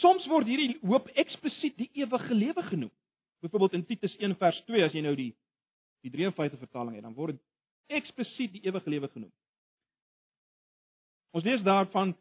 Soms 0.00 0.26
word 0.28 0.48
hierdie 0.48 0.76
hoop 0.84 1.08
eksplisiet 1.16 1.76
die 1.78 1.90
ewige 2.02 2.34
lewe 2.34 2.62
genoem. 2.68 2.92
Byvoorbeeld 3.44 3.76
in 3.78 3.86
Titus 3.88 4.16
1 4.18 4.36
vers 4.40 4.58
2 4.68 4.84
as 4.84 4.94
jy 4.96 5.02
nou 5.04 5.14
die 5.16 5.32
die 6.04 6.12
53 6.12 6.60
vertaling 6.60 6.94
het, 6.94 7.02
dan 7.02 7.14
word 7.16 7.34
dit 7.34 7.96
eksplisiet 7.98 8.52
die 8.54 8.62
ewige 8.68 8.90
lewe 8.90 9.08
genoem. 9.10 9.32
Ons 11.34 11.44
lees 11.44 11.64
daarvan 11.66 12.12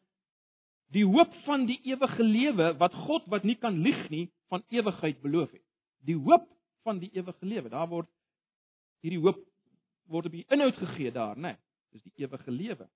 die 0.95 1.05
hoop 1.05 1.33
van 1.45 1.67
die 1.69 1.77
ewige 1.85 2.23
lewe 2.23 2.71
wat 2.79 2.95
God 3.05 3.27
wat 3.29 3.45
nie 3.45 3.57
kan 3.61 3.77
lieg 3.85 3.99
nie 4.09 4.25
van 4.49 4.63
ewigheid 4.73 5.21
beloof 5.21 5.51
het. 5.51 5.63
Die 6.05 6.17
hoop 6.17 6.47
van 6.85 6.99
die 7.01 7.11
ewige 7.13 7.45
lewe. 7.45 7.69
Daar 7.69 7.89
word 7.89 8.09
hierdie 9.05 9.21
hoop 9.21 9.41
word 10.09 10.29
op 10.29 10.35
die 10.35 10.45
inhoud 10.53 10.77
gegee 10.77 11.11
daar, 11.11 11.37
né? 11.37 11.55
Nee, 11.55 11.57
dis 11.95 12.03
die 12.05 12.25
ewige 12.25 12.51
lewe. 12.51 12.87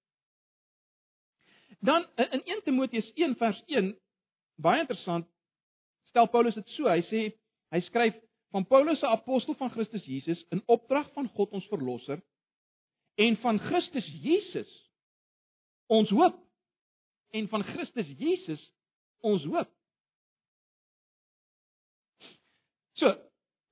Dan 1.85 2.05
in 2.15 2.43
1 2.43 2.63
Timoteus 2.65 3.09
1 3.15 3.35
vers 3.39 3.61
1 3.67 3.93
baie 4.61 4.83
interessant 4.83 5.27
stel 6.09 6.27
Paulus 6.33 6.57
dit 6.57 6.75
so. 6.75 6.89
Hy 6.89 7.03
sê 7.09 7.23
hy 7.73 7.81
skryf 7.85 8.17
van 8.53 8.65
Paulus 8.65 8.99
se 8.99 9.07
apostel 9.07 9.55
van 9.59 9.71
Christus 9.73 10.05
Jesus 10.09 10.41
in 10.53 10.63
opdrag 10.65 11.09
van 11.13 11.29
God 11.37 11.53
ons 11.57 11.67
verlosser 11.69 12.21
en 13.19 13.37
van 13.43 13.59
Christus 13.69 14.07
Jesus 14.23 14.69
ons 15.89 16.09
hoop 16.13 16.37
en 17.37 17.49
van 17.51 17.65
Christus 17.73 18.09
Jesus 18.17 18.61
ons 19.25 19.43
hoop. 19.45 19.69
So, 22.99 23.11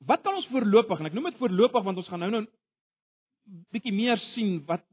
wat 0.08 0.21
kan 0.23 0.38
ons 0.38 0.50
voorlopig 0.52 1.02
en 1.02 1.10
ek 1.10 1.15
noem 1.17 1.32
dit 1.32 1.41
voorlopig 1.41 1.86
want 1.88 2.04
ons 2.04 2.12
gaan 2.12 2.21
nou 2.26 2.32
nou 2.36 2.45
bietjie 3.73 3.95
meer 3.95 4.19
sien 4.34 4.60
wat 4.67 4.86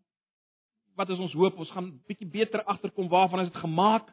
wat 0.94 1.10
is 1.10 1.18
ons 1.18 1.32
hoop? 1.34 1.56
Ons 1.58 1.72
gaan 1.74 1.90
bietjie 2.06 2.28
beter 2.30 2.62
agterkom 2.70 3.08
waarvan 3.10 3.42
is 3.42 3.50
dit 3.50 3.58
gemaak? 3.58 4.06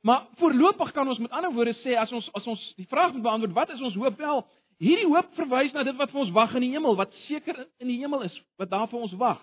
Maar 0.00 0.26
voorlopig 0.36 0.92
kan 0.92 1.08
ons 1.08 1.18
met 1.18 1.30
ander 1.30 1.52
woorde 1.52 1.74
sê 1.82 1.96
as 1.98 2.12
ons 2.12 2.28
as 2.38 2.46
ons 2.46 2.64
die 2.78 2.86
vraag 2.86 3.12
moet 3.12 3.22
beantwoord, 3.22 3.54
wat 3.56 3.70
is 3.74 3.80
ons 3.82 3.96
hoop? 3.98 4.18
Wel, 4.18 4.44
hierdie 4.78 5.08
hoop 5.10 5.32
verwys 5.34 5.72
na 5.74 5.82
dit 5.82 5.96
wat 5.98 6.12
vir 6.12 6.20
ons 6.22 6.34
wag 6.36 6.54
in 6.54 6.66
die 6.66 6.74
hemel, 6.74 6.96
wat 6.98 7.14
seker 7.26 7.64
in 7.82 7.90
die 7.90 7.98
hemel 7.98 8.22
is, 8.28 8.34
wat 8.60 8.70
daar 8.70 8.86
vir 8.90 9.00
ons 9.00 9.16
wag. 9.18 9.40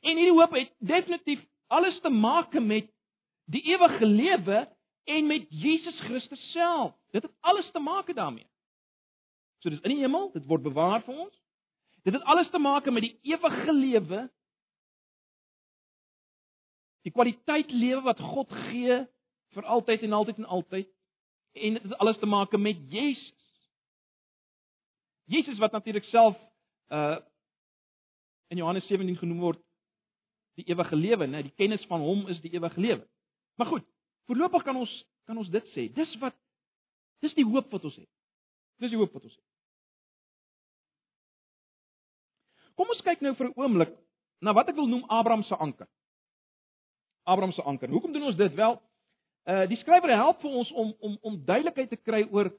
En 0.00 0.16
hierdie 0.16 0.36
hoop 0.36 0.52
het 0.58 0.72
definitief 0.78 1.40
alles 1.72 1.96
te 2.04 2.12
maak 2.12 2.52
met 2.60 2.90
die 3.50 3.62
ewige 3.72 4.06
lewe 4.06 4.64
en 5.10 5.26
met 5.26 5.46
Jesus 5.48 5.98
Christus 6.06 6.42
self. 6.52 6.92
Dit 7.10 7.22
het 7.22 7.32
alles 7.40 7.70
te 7.70 7.80
maak 7.80 8.12
daarmee. 8.14 8.46
So 9.60 9.70
dis 9.70 9.80
in 9.80 9.96
die 9.96 10.02
hemel, 10.04 10.30
dit 10.34 10.44
word 10.48 10.62
bewaar 10.64 11.00
vir 11.06 11.24
ons. 11.26 11.34
Dit 12.04 12.14
het 12.16 12.24
alles 12.28 12.48
te 12.52 12.60
maak 12.60 12.86
met 12.92 13.08
die 13.08 13.16
ewige 13.32 13.72
lewe. 13.72 14.20
Die 17.04 17.12
kwaliteit 17.12 17.72
lewe 17.72 18.04
wat 18.04 18.20
God 18.20 18.52
gee 18.68 19.00
vir 19.54 19.64
altyd 19.64 20.02
en 20.06 20.12
altyd 20.12 20.36
en 20.36 20.44
altyd. 20.44 20.88
En 21.52 21.72
dit 21.72 21.82
het 21.82 21.98
alles 21.98 22.18
te 22.18 22.26
maak 22.26 22.56
met 22.56 22.78
Jesus. 22.90 23.34
Jesus 25.24 25.58
wat 25.58 25.72
natuurlik 25.72 26.04
self 26.04 26.38
uh 26.88 27.18
in 28.50 28.56
Johannes 28.56 28.86
17 28.86 29.16
genoem 29.16 29.38
word 29.38 29.60
die 30.58 30.64
ewige 30.66 30.96
lewe, 30.96 31.26
né? 31.26 31.42
Die 31.46 31.54
kennis 31.54 31.84
van 31.86 32.02
hom 32.02 32.24
is 32.28 32.40
die 32.42 32.50
ewige 32.50 32.80
lewe. 32.80 33.04
Maar 33.54 33.66
goed, 33.66 33.84
voorlopig 34.26 34.62
kan 34.66 34.76
ons 34.76 34.94
kan 35.24 35.38
ons 35.38 35.50
dit 35.50 35.70
sê. 35.70 35.86
Dis 35.94 36.16
wat 36.18 36.34
dis 37.22 37.34
die 37.38 37.46
hoop 37.46 37.70
wat 37.70 37.84
ons 37.86 37.96
het. 37.96 38.08
Dis 38.82 38.90
die 38.90 38.98
hoop 38.98 39.12
wat 39.14 39.24
ons 39.28 39.36
het. 39.36 39.46
Kom 42.74 42.90
ons 42.90 43.02
kyk 43.06 43.20
nou 43.20 43.34
vir 43.36 43.46
'n 43.46 43.58
oomblik 43.60 43.94
na 44.40 44.52
wat 44.52 44.68
ek 44.68 44.74
wil 44.74 44.88
noem 44.88 45.04
Abraham 45.04 45.42
se 45.44 45.54
anker. 45.54 45.86
Abraham 47.24 47.52
se 47.52 47.62
anker. 47.62 47.88
Hoekom 47.88 48.12
doen 48.12 48.22
ons 48.22 48.36
dit? 48.36 48.54
Wel, 48.54 48.80
uh 49.48 49.66
die 49.68 49.78
skrywer 49.80 50.16
help 50.16 50.42
vir 50.42 50.50
ons 50.50 50.72
om 50.72 50.94
om 51.00 51.18
om 51.20 51.44
duidelikheid 51.44 51.88
te 51.88 51.96
kry 51.96 52.26
oor 52.30 52.50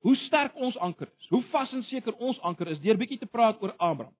hoe 0.00 0.16
sterk 0.16 0.54
ons 0.54 0.76
anker 0.78 1.08
is. 1.18 1.28
Hoe 1.28 1.42
vas 1.50 1.72
en 1.72 1.82
seker 1.82 2.16
ons 2.16 2.40
anker 2.40 2.68
is 2.68 2.80
deur 2.80 2.96
bietjie 2.96 3.18
te 3.18 3.26
praat 3.26 3.60
oor 3.62 3.74
Abraham. 3.76 4.14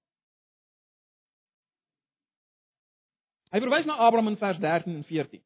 Hy 3.50 3.58
verwys 3.58 3.86
na 3.86 3.96
Abraham 3.98 4.30
in 4.30 4.38
vers 4.38 4.58
13 4.62 4.94
en 4.94 5.04
14. 5.04 5.42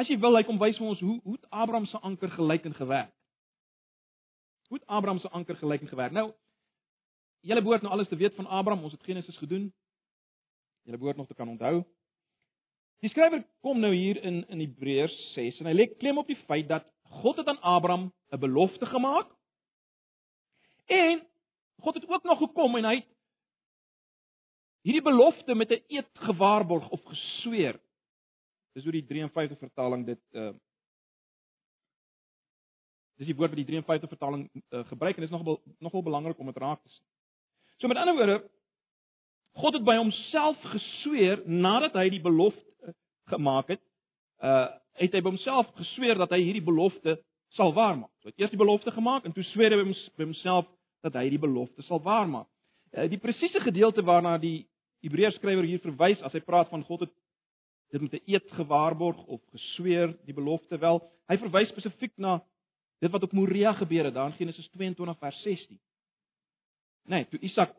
As 0.00 0.08
jy 0.08 0.16
wil, 0.18 0.34
hy 0.38 0.42
kom 0.48 0.58
wys 0.58 0.78
vir 0.80 0.88
ons 0.88 1.02
hoe 1.04 1.18
hoe 1.22 1.38
Abraham 1.50 1.86
se 1.86 1.98
anker 2.06 2.32
gelyk 2.34 2.66
en 2.66 2.74
gewerk. 2.74 3.12
Hoe 4.70 4.80
Abraham 4.86 5.20
se 5.20 5.28
anker 5.34 5.58
gelyk 5.60 5.84
en 5.84 5.90
gewerk. 5.90 6.14
Nou, 6.16 6.30
julle 7.46 7.62
behoort 7.62 7.82
nou 7.82 7.92
alles 7.92 8.08
te 8.08 8.16
weet 8.16 8.34
van 8.38 8.46
Abraham. 8.46 8.84
Ons 8.86 8.94
het 8.96 9.04
Genesis 9.04 9.36
gedoen. 9.36 9.68
Julle 10.86 10.98
behoort 10.98 11.16
nog 11.16 11.26
te 11.26 11.34
kan 11.34 11.48
onthou. 11.48 11.84
Die 13.00 13.08
skrywer 13.08 13.42
kom 13.64 13.80
nou 13.80 13.92
hier 13.94 14.20
in 14.24 14.42
in 14.52 14.60
Hebreërs 14.60 15.16
6 15.34 15.60
en 15.62 15.70
hy 15.70 15.76
lê 15.76 15.86
klem 15.96 16.20
op 16.20 16.28
die 16.28 16.38
feit 16.48 16.68
dat 16.68 16.84
God 17.22 17.40
het 17.40 17.48
aan 17.48 17.60
Abraham 17.60 18.12
'n 18.32 18.40
belofte 18.40 18.86
gemaak. 18.86 19.30
En 20.86 21.26
God 21.80 21.94
het 21.94 22.08
ook 22.08 22.24
nog 22.24 22.38
gekom 22.38 22.76
en 22.76 22.84
hy 22.84 22.94
het 22.94 23.08
hierdie 24.82 25.02
belofte 25.02 25.54
met 25.54 25.70
'n 25.70 25.84
eed 25.88 26.10
gewaarborg 26.12 26.88
of 26.88 27.04
gesweer. 27.04 27.80
Dis 28.74 28.82
hoe 28.82 28.92
die 28.92 29.06
53 29.06 29.58
vertaling 29.58 30.06
dit 30.06 30.20
uh 30.32 30.52
Dis 33.20 33.28
die 33.28 33.36
woord 33.36 33.50
wat 33.52 33.60
die 33.60 33.68
53 33.68 34.08
vertaling 34.08 34.48
uh, 34.48 34.84
gebruik 34.88 35.16
en 35.16 35.20
dit 35.20 35.30
is 35.30 35.36
nogal 35.36 35.60
nogal 35.78 36.02
belangrik 36.02 36.38
om 36.38 36.46
dit 36.46 36.56
raak 36.56 36.82
te 36.82 36.88
sien. 36.88 37.04
So 37.76 37.88
met 37.88 37.96
ander 37.96 38.14
woorde, 38.14 38.50
God 39.52 39.74
het 39.74 39.84
by 39.84 39.96
homself 39.96 40.56
gesweer 40.62 41.42
nadat 41.44 41.92
hy 41.92 42.08
die 42.08 42.20
belofte 42.20 42.69
gemaak 43.32 43.74
het, 43.76 43.82
uh 44.42 44.68
het 45.00 45.14
hy 45.16 45.20
by 45.22 45.30
homself 45.30 45.68
gesweer 45.78 46.18
dat 46.18 46.32
hy 46.34 46.42
hierdie 46.42 46.64
belofte 46.66 47.14
sal 47.56 47.70
waarmaak. 47.72 48.10
So 48.20 48.28
hy 48.28 48.34
het 48.34 48.42
eers 48.42 48.52
die 48.52 48.60
belofte 48.60 48.92
gemaak 48.92 49.24
en 49.24 49.32
toe 49.32 49.44
sweer 49.48 49.72
hy 49.72 49.78
by 49.80 50.26
homself 50.26 50.66
dat 51.06 51.14
hy 51.16 51.30
die 51.32 51.40
belofte 51.40 51.82
sal 51.86 52.02
waarmaak. 52.04 52.48
Uh, 52.92 53.06
die 53.08 53.20
presiese 53.22 53.62
gedeelte 53.64 54.04
waarna 54.04 54.34
die 54.42 54.66
Hebreërs 55.00 55.38
skrywer 55.40 55.64
hier 55.64 55.80
verwys 55.80 56.20
as 56.26 56.34
hy 56.36 56.42
praat 56.44 56.68
van 56.68 56.84
God 56.84 57.06
het 57.06 57.14
dit 57.94 58.02
met 58.02 58.12
'n 58.12 58.26
eed 58.26 58.50
gewaarborg 58.58 59.24
of 59.24 59.40
gesweer 59.54 60.12
die 60.26 60.34
belofte 60.34 60.76
wel, 60.78 61.00
hy 61.30 61.38
verwys 61.38 61.72
spesifiek 61.72 62.12
na 62.16 62.40
Dit 63.00 63.10
wat 63.10 63.22
op 63.22 63.32
Moria 63.32 63.72
gebeur 63.72 64.04
het, 64.04 64.14
daar 64.14 64.26
in 64.26 64.36
Genesis 64.36 64.68
22 64.68 65.18
vers 65.18 65.42
16. 65.42 65.80
Nee, 67.02 67.28
toe 67.28 67.38
Isak 67.40 67.72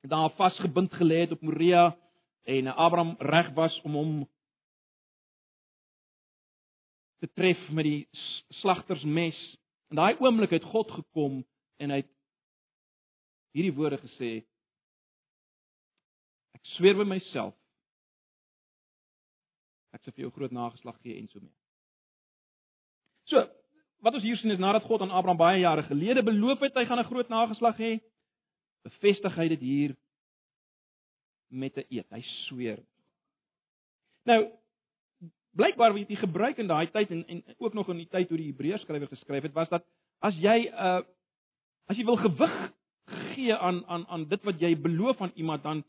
daar 0.00 0.30
vasgebind 0.30 0.92
gelê 0.94 1.24
het 1.24 1.32
op 1.32 1.40
Moria 1.40 1.96
en 2.42 2.66
Abraham 2.66 3.14
reg 3.18 3.50
was 3.52 3.80
om 3.82 3.92
hom 3.92 4.28
te 7.20 7.28
tref 7.34 7.68
met 7.70 7.84
die 7.84 8.08
slagtersmes. 8.62 9.38
In 9.90 10.00
daai 10.00 10.18
oomblik 10.20 10.50
het 10.50 10.64
God 10.64 10.90
gekom 10.90 11.44
en 11.80 11.90
hy 11.90 12.02
het 12.02 12.12
hierdie 13.56 13.76
woorde 13.76 13.98
gesê: 14.02 14.32
Ek 16.56 16.64
sweer 16.76 16.98
by 16.98 17.06
myself 17.08 17.54
ek 19.96 20.04
sal 20.04 20.14
vir 20.16 20.26
jou 20.26 20.32
groot 20.34 20.52
nageslag 20.52 20.98
gee 21.04 21.16
en 21.16 21.28
so 21.32 21.40
mee. 21.40 21.54
So, 23.30 23.42
wat 24.04 24.18
ons 24.18 24.26
hier 24.26 24.36
sien 24.38 24.52
is 24.54 24.60
nadat 24.62 24.84
God 24.86 25.02
aan 25.02 25.14
Abraham 25.14 25.40
baie 25.40 25.62
jare 25.62 25.86
gelede 25.88 26.24
beloof 26.26 26.62
het 26.66 26.76
hy 26.76 26.84
gaan 26.86 27.00
'n 27.00 27.10
groot 27.10 27.28
nageslag 27.32 27.78
hê, 27.80 27.92
bevestig 28.84 29.34
hy 29.36 29.48
dit 29.48 29.60
hier 29.60 29.96
met 31.48 31.76
'n 31.76 31.86
eed. 31.90 32.06
Hy 32.10 32.22
sweer. 32.46 32.84
Nou 34.26 34.52
blykbaar 35.56 35.94
wat 35.96 36.08
hy 36.10 36.18
gebruik 36.20 36.58
in 36.62 36.70
daai 36.70 36.86
tyd 36.92 37.10
en 37.10 37.24
en 37.32 37.42
ook 37.58 37.74
nog 37.74 37.88
in 37.92 38.02
die 38.04 38.10
tyd 38.10 38.28
toe 38.28 38.38
die 38.38 38.50
Hebreërs 38.50 38.84
skrywer 38.86 39.08
geskryf 39.08 39.42
het, 39.48 39.54
was 39.54 39.68
dat 39.72 39.84
as 40.20 40.36
jy 40.40 40.66
uh 40.72 41.02
as 41.86 41.98
jy 41.98 42.04
wil 42.04 42.18
gewig 42.18 42.56
gee 43.34 43.54
aan 43.54 43.84
aan 43.86 44.06
aan 44.10 44.28
dit 44.28 44.42
wat 44.44 44.60
jy 44.60 44.74
beloof 44.76 45.20
aan 45.22 45.32
iemand 45.34 45.62
dan 45.62 45.84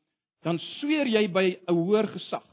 dan 0.46 0.60
sweer 0.78 1.08
jy 1.08 1.28
by 1.28 1.46
'n 1.68 1.74
hoër 1.74 2.08
gesag. 2.08 2.46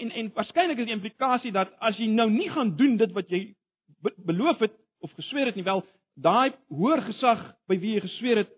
En 0.00 0.10
en 0.10 0.32
waarskynlik 0.34 0.78
is 0.78 0.86
die 0.86 0.96
implikasie 0.96 1.52
dat 1.52 1.72
as 1.80 1.98
jy 1.98 2.06
nou 2.06 2.30
nie 2.30 2.50
gaan 2.50 2.76
doen 2.76 2.96
dit 2.96 3.12
wat 3.12 3.30
jy 3.30 3.54
beloof 4.24 4.58
het 4.58 4.72
of 5.00 5.12
gesweer 5.12 5.46
het 5.46 5.56
nie 5.56 5.64
wel 5.64 5.84
daai 6.14 6.52
hoër 6.68 7.02
gesag 7.02 7.54
by 7.68 7.78
wie 7.78 7.94
jy 7.94 8.00
gesweer 8.00 8.36
het 8.36 8.50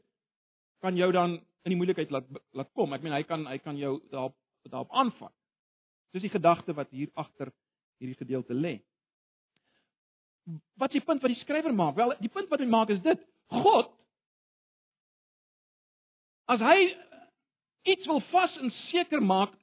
kan 0.81 0.97
jou 0.97 1.13
dan 1.13 1.41
in 1.65 1.71
die 1.71 1.77
moeilikheid 1.77 2.11
laat 2.11 2.27
laat 2.53 2.71
kom. 2.75 2.93
Ek 2.93 3.03
meen 3.03 3.13
hy 3.13 3.23
kan 3.23 3.47
hy 3.47 3.59
kan 3.59 3.77
jou 3.77 4.01
daarop 4.11 4.35
daarop 4.71 4.91
aanvat. 4.91 5.33
Dis 6.13 6.27
die 6.27 6.33
gedagte 6.33 6.75
wat 6.77 6.91
hier 6.91 7.11
agter 7.15 7.53
hierdie 8.03 8.19
gedeelte 8.19 8.55
lê. 8.55 8.77
Wat 10.77 10.91
is 10.91 11.01
die 11.01 11.07
punt 11.07 11.23
wat 11.23 11.33
die 11.33 11.41
skrywer 11.41 11.75
maak? 11.75 11.97
Wel, 11.97 12.15
die 12.21 12.33
punt 12.33 12.51
wat 12.51 12.61
hy 12.61 12.69
maak 12.69 12.91
is 12.93 13.03
dit: 13.05 13.21
God 13.53 13.93
as 16.53 16.61
hy 16.61 16.79
iets 17.89 18.07
wil 18.11 18.21
vas 18.33 18.55
en 18.61 18.73
seker 18.91 19.23
maak, 19.25 19.55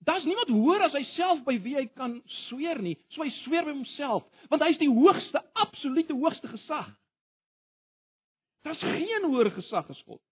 Daar's 0.00 0.24
niemand 0.24 0.48
hoër 0.48 0.86
as 0.86 0.94
hy 0.96 1.02
self 1.12 1.42
by 1.44 1.58
wie 1.60 1.74
hy 1.76 1.82
kan 1.92 2.14
sweer 2.46 2.78
nie. 2.80 2.94
So 3.12 3.20
hy 3.20 3.28
sweer 3.42 3.66
by 3.66 3.74
homself, 3.74 4.24
want 4.48 4.62
hy 4.64 4.70
is 4.72 4.80
die 4.80 4.88
hoogste, 4.88 5.42
absolute 5.60 6.16
hoogste 6.16 6.48
gesag. 6.48 6.88
Daar's 8.64 8.80
geen 8.80 9.26
hoër 9.28 9.52
gesag 9.58 9.90
as 9.92 10.00
God. 10.06 10.22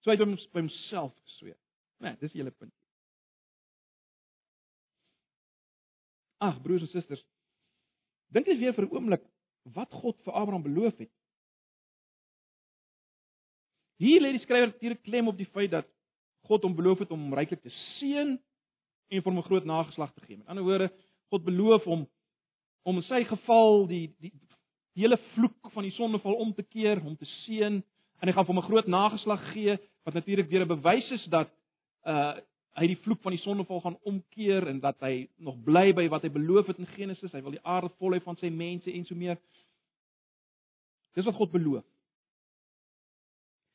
So 0.00 0.12
hy 0.12 0.16
het 0.16 0.22
hom 0.22 0.36
by 0.54 0.62
homself 0.62 1.10
gesweer. 1.26 1.58
Nee, 2.00 2.14
dis 2.22 2.36
hele 2.38 2.54
punt. 2.54 2.72
Ag, 6.40 6.60
broers 6.64 6.86
en 6.86 6.88
susters, 6.88 7.22
dink 8.32 8.46
eens 8.48 8.60
weer 8.60 8.74
vir 8.74 8.86
'n 8.86 8.94
oomblik 8.94 9.24
wat 9.76 9.92
God 9.92 10.16
vir 10.24 10.32
Abraham 10.32 10.62
beloof 10.62 10.96
het. 10.98 11.12
Hier 14.00 14.20
lê 14.20 14.32
die 14.32 14.40
skrywer 14.40 14.70
natuurlik 14.70 15.02
klem 15.02 15.28
op 15.28 15.36
die 15.36 15.50
feit 15.52 15.70
dat 15.70 15.86
God 16.48 16.62
hom 16.62 16.74
beloof 16.74 16.98
het 17.04 17.10
om 17.10 17.20
hom 17.20 17.34
ryklik 17.36 17.60
te 17.62 17.72
seën 17.98 18.38
en 19.10 19.22
vir 19.22 19.30
hom 19.30 19.38
'n 19.38 19.48
groot 19.48 19.64
nageslag 19.64 20.12
te 20.14 20.24
gee. 20.24 20.36
Met 20.36 20.46
ander 20.46 20.64
woorde, 20.64 20.90
God 21.30 21.44
beloof 21.44 21.84
hom 21.84 22.08
om 22.82 22.96
in 22.96 23.02
sy 23.02 23.24
geval 23.24 23.86
die 23.86 24.08
die 24.20 24.32
die 24.94 25.04
hele 25.04 25.18
vloek 25.34 25.70
van 25.72 25.82
die 25.82 25.94
sondeval 25.94 26.34
om 26.34 26.54
te 26.54 26.62
keer, 26.62 27.00
hom 27.00 27.16
te 27.16 27.28
seën 27.44 27.82
en 28.20 28.28
hy 28.28 28.32
gaan 28.32 28.46
vir 28.46 28.54
hom 28.54 28.64
'n 28.64 28.68
groot 28.68 28.86
nageslag 28.86 29.52
gee 29.52 29.78
wat 30.04 30.14
natuurlik 30.14 30.48
weer 30.48 30.64
'n 30.64 30.68
bewys 30.68 31.10
is 31.10 31.24
dat 31.24 31.50
uh 32.06 32.40
hy 32.78 32.86
die 32.92 32.98
vloek 33.02 33.22
van 33.24 33.34
die 33.34 33.42
sondeval 33.42 33.80
gaan 33.84 33.98
omkeer 34.06 34.68
en 34.70 34.78
dat 34.80 35.00
hy 35.04 35.28
nog 35.42 35.58
bly 35.66 35.90
by 35.96 36.06
wat 36.12 36.22
hy 36.26 36.30
beloof 36.34 36.70
het 36.70 36.78
in 36.78 36.90
Genesis, 36.94 37.32
hy 37.32 37.42
wil 37.42 37.56
die 37.56 37.64
aarde 37.66 37.90
vol 37.98 38.14
hê 38.14 38.20
van 38.24 38.38
sy 38.40 38.50
mense 38.54 38.92
en 38.92 39.06
so 39.08 39.18
meer. 39.18 39.40
Dis 41.18 41.26
wat 41.26 41.38
God 41.38 41.52
beloof. 41.52 41.86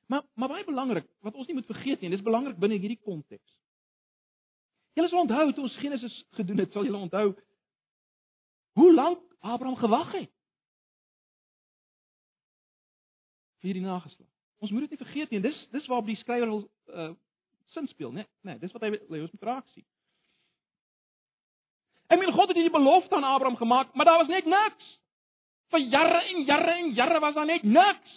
Maar 0.07 0.23
maar 0.35 0.53
baie 0.53 0.65
belangrik, 0.65 1.07
wat 1.25 1.35
ons 1.35 1.47
nie 1.49 1.57
moet 1.57 1.67
vergeet 1.67 2.01
nie, 2.01 2.13
dis 2.13 2.23
belangrik 2.23 2.59
binne 2.61 2.77
hierdie 2.79 3.01
konteks. 3.01 3.57
Julle 4.95 5.09
sal 5.11 5.25
onthou 5.25 5.49
toe 5.51 5.65
ons 5.65 5.81
Genesis 5.81 6.15
gedoen 6.37 6.63
het, 6.63 6.71
sal 6.71 6.87
julle 6.87 7.03
onthou 7.03 7.33
hoe 8.75 8.93
lank 8.93 9.21
Abraham 9.39 9.77
gewag 9.79 10.11
het. 10.13 10.31
vir 13.65 13.79
die 13.79 13.85
nageslag. 13.85 14.29
Ons 14.63 14.71
moet 14.71 14.85
dit 14.85 14.95
nie 14.95 15.01
vergeet 15.01 15.33
nie. 15.33 15.41
Dis 15.43 15.57
dis 15.73 15.87
waarop 15.91 16.09
die 16.09 16.19
skrywer 16.21 16.51
wil 16.51 16.65
uh 16.93 17.13
sin 17.73 17.87
speel, 17.87 18.11
né? 18.11 18.25
Nee, 18.41 18.53
nee, 18.53 18.59
dis 18.59 18.73
wat 18.75 18.85
hy 18.85 18.91
wil 18.95 19.21
ons 19.25 19.33
moet 19.35 19.47
raak 19.49 19.67
sien. 19.73 19.85
Ek 22.13 22.21
meen 22.21 22.35
God 22.35 22.51
het 22.51 22.59
hierdie 22.59 22.73
belofte 22.73 23.17
aan 23.17 23.25
Abraham 23.25 23.57
gemaak, 23.57 23.93
maar 23.93 24.05
daar 24.05 24.21
was 24.21 24.29
net 24.29 24.45
niks. 24.45 24.91
Vir 25.73 25.87
jare 25.89 26.21
en 26.29 26.43
jare 26.45 26.77
en 26.83 26.93
jare 26.93 27.19
was 27.19 27.33
daar 27.33 27.49
net 27.49 27.63
niks. 27.63 28.13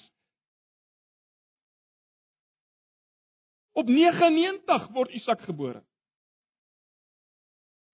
Op 3.72 3.86
99 3.86 4.88
word 4.92 5.14
Isak 5.16 5.40
gebore. 5.46 5.80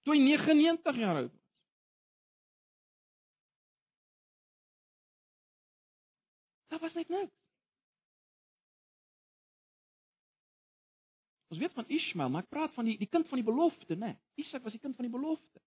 Toe 0.05 0.17
hy 0.17 0.21
99 0.21 1.01
jaar 1.01 1.23
oud 1.23 1.31
was. 1.31 1.43
Daar 6.75 6.83
was 6.83 6.95
net 6.99 7.09
niks. 7.09 7.44
Ons 11.55 11.63
weet 11.63 11.75
van 11.79 11.87
Ismael, 11.87 12.31
maar 12.35 12.43
ek 12.43 12.51
praat 12.51 12.73
van 12.75 12.89
die 12.89 12.97
die 12.99 13.07
kind 13.07 13.29
van 13.31 13.39
die 13.39 13.47
belofte, 13.47 13.95
né? 13.95 14.17
Isak 14.43 14.65
was 14.67 14.75
die 14.75 14.81
kind 14.83 14.97
van 14.99 15.07
die 15.07 15.13
belofte. 15.13 15.61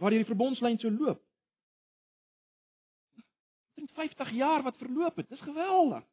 Waar 0.00 0.14
hierdie 0.14 0.30
verbondslyn 0.30 0.78
so 0.80 0.88
loop. 0.88 1.20
Dit 3.76 3.92
50 3.98 4.32
jaar 4.38 4.64
wat 4.64 4.80
verloop 4.80 5.20
het. 5.20 5.28
Dis 5.28 5.44
geweldig. 5.44 6.06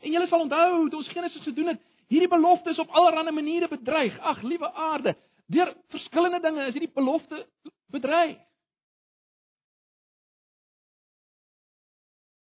En 0.00 0.14
julle 0.14 0.30
sal 0.30 0.46
onthou, 0.46 0.88
toe 0.88 1.02
ons 1.02 1.12
Genesis 1.12 1.44
gedoen 1.44 1.74
het, 1.74 1.84
hierdie 2.08 2.32
belofte 2.32 2.72
is 2.72 2.80
op 2.80 2.96
allerlei 2.96 3.34
maniere 3.34 3.68
bedreig. 3.68 4.16
Ag, 4.24 4.40
liewe 4.42 4.72
aarde, 4.72 5.12
deur 5.52 5.76
verskillende 5.92 6.40
dinge 6.40 6.64
is 6.64 6.72
hierdie 6.72 6.94
belofte 6.96 7.44
bedreig. 7.92 8.40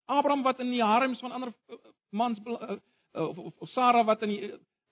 Abraham 0.06 0.46
wat 0.46 0.62
in 0.62 0.70
die 0.70 0.84
harems 0.84 1.18
van 1.24 1.32
ander 1.32 1.50
eh, 1.66 1.78
mans 2.14 2.38
uh, 2.46 2.78
of, 3.14 3.38
of, 3.38 3.52
of 3.58 3.68
Sara 3.68 4.04
wat 4.04 4.22
in 4.22 4.28
die 4.28 4.40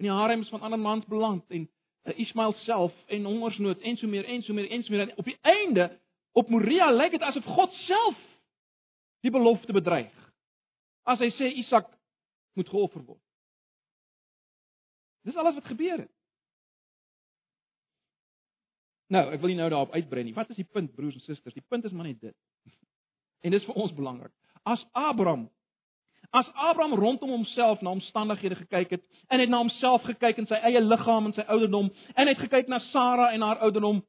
in 0.02 0.08
die 0.08 0.11
harems 0.11 0.48
van 0.48 0.61
ander 0.61 0.78
mans 0.78 1.06
beland 1.06 1.44
en 1.50 1.68
uh, 2.04 2.18
Ismael 2.18 2.54
self 2.64 2.94
en 3.06 3.24
hongersnood 3.24 3.80
en 3.80 3.96
so 3.96 4.06
meer 4.06 4.24
en 4.24 4.42
so 4.42 4.54
meer 4.54 4.70
en 4.70 4.85
so 4.85 4.92
meer 4.92 5.08
en 5.08 5.16
op 5.16 5.24
die 5.24 5.38
einde 5.40 5.90
op 6.32 6.48
Moria 6.48 6.90
lyk 6.90 7.18
dit 7.18 7.22
asof 7.22 7.44
God 7.44 7.74
self 7.87 8.18
die 9.22 9.30
belofte 9.30 9.72
bedreig. 9.72 10.14
As 11.06 11.20
hy 11.22 11.30
sê 11.37 11.50
Isak 11.61 11.90
moet 12.58 12.68
geoffer 12.68 13.04
word. 13.04 13.20
Dis 15.22 15.37
alles 15.38 15.54
wat 15.54 15.70
gebeur 15.70 16.02
het. 16.02 16.11
Nou, 19.12 19.26
ek 19.35 19.42
wil 19.42 19.52
nie 19.52 19.58
nou 19.61 19.68
daarop 19.70 19.92
uitbrei 19.94 20.24
nie. 20.24 20.35
Wat 20.35 20.50
is 20.50 20.58
die 20.58 20.66
punt 20.66 20.94
broers 20.96 21.18
en 21.18 21.24
susters? 21.26 21.54
Die 21.54 21.64
punt 21.68 21.85
is 21.85 21.92
maar 21.92 22.08
net 22.08 22.20
dit. 22.20 22.37
En 23.42 23.50
dis 23.50 23.64
vir 23.66 23.74
ons 23.74 23.90
belangrik. 23.94 24.30
As 24.62 24.85
Abraham 24.94 25.48
As 26.33 26.49
Abraham 26.55 26.97
rondom 26.97 27.31
homself 27.31 27.81
na 27.81 27.90
omstandighede 27.92 28.57
gekyk 28.62 28.90
het 28.97 29.03
en 29.29 29.40
het 29.40 29.49
na 29.49 29.61
homself 29.61 30.03
gekyk 30.09 30.38
in 30.40 30.49
sy 30.49 30.57
eie 30.64 30.81
liggaam 30.81 31.29
en 31.29 31.35
sy 31.37 31.45
ouderdom 31.45 31.90
en 32.14 32.31
het 32.31 32.40
gekyk 32.40 32.71
na 32.73 32.79
Sara 32.88 33.33
en 33.33 33.45
haar 33.45 33.61
ouderdom 33.66 34.01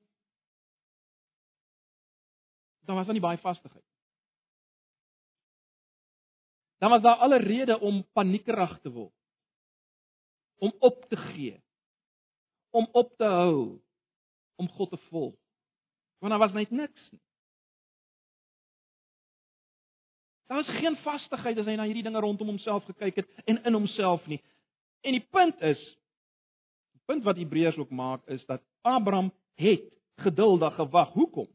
dan 2.86 2.96
was 2.96 3.06
daar 3.06 3.14
nie 3.14 3.24
baie 3.24 3.38
vastigheid. 3.38 3.86
Dan 6.78 6.90
was 6.90 7.02
daar 7.02 7.16
alle 7.16 7.38
rede 7.38 7.80
om 7.80 8.04
paniekerig 8.12 8.80
te 8.80 8.92
word. 8.92 9.16
Om 10.56 10.74
op 10.80 11.06
te 11.10 11.18
gee. 11.18 11.64
Om 12.70 12.88
op 12.92 13.16
te 13.16 13.24
hou 13.24 13.82
om 14.56 14.70
God 14.70 14.90
te 14.90 14.98
volg. 14.98 15.36
Want 16.18 16.32
daar 16.32 16.40
was 16.40 16.52
net 16.52 16.70
niks 16.70 17.12
nie. 17.12 17.22
Daar 20.54 20.66
was 20.66 20.76
geen 20.76 20.98
vastigheid 21.02 21.58
as 21.58 21.66
hy 21.66 21.74
na 21.74 21.86
hierdie 21.89 22.04
dinge 22.06 22.22
rondom 22.22 22.52
homself 22.52 22.84
gekyk 22.86 23.16
het 23.24 23.30
en 23.50 23.58
in 23.66 23.74
homself 23.74 24.22
nie. 24.30 24.38
En 25.02 25.16
die 25.18 25.24
punt 25.34 25.63
is 25.66 25.82
die 26.94 27.02
punt 27.10 27.26
wat 27.26 27.39
Hebreërs 27.42 27.80
ook 27.82 27.89
maak 27.89 28.22
is 28.30 28.44
dat 28.46 28.62
Abraham 28.86 29.32
het 29.58 29.89
geduldig 30.22 30.78
gewag. 30.78 31.10
Hoekom? 31.18 31.50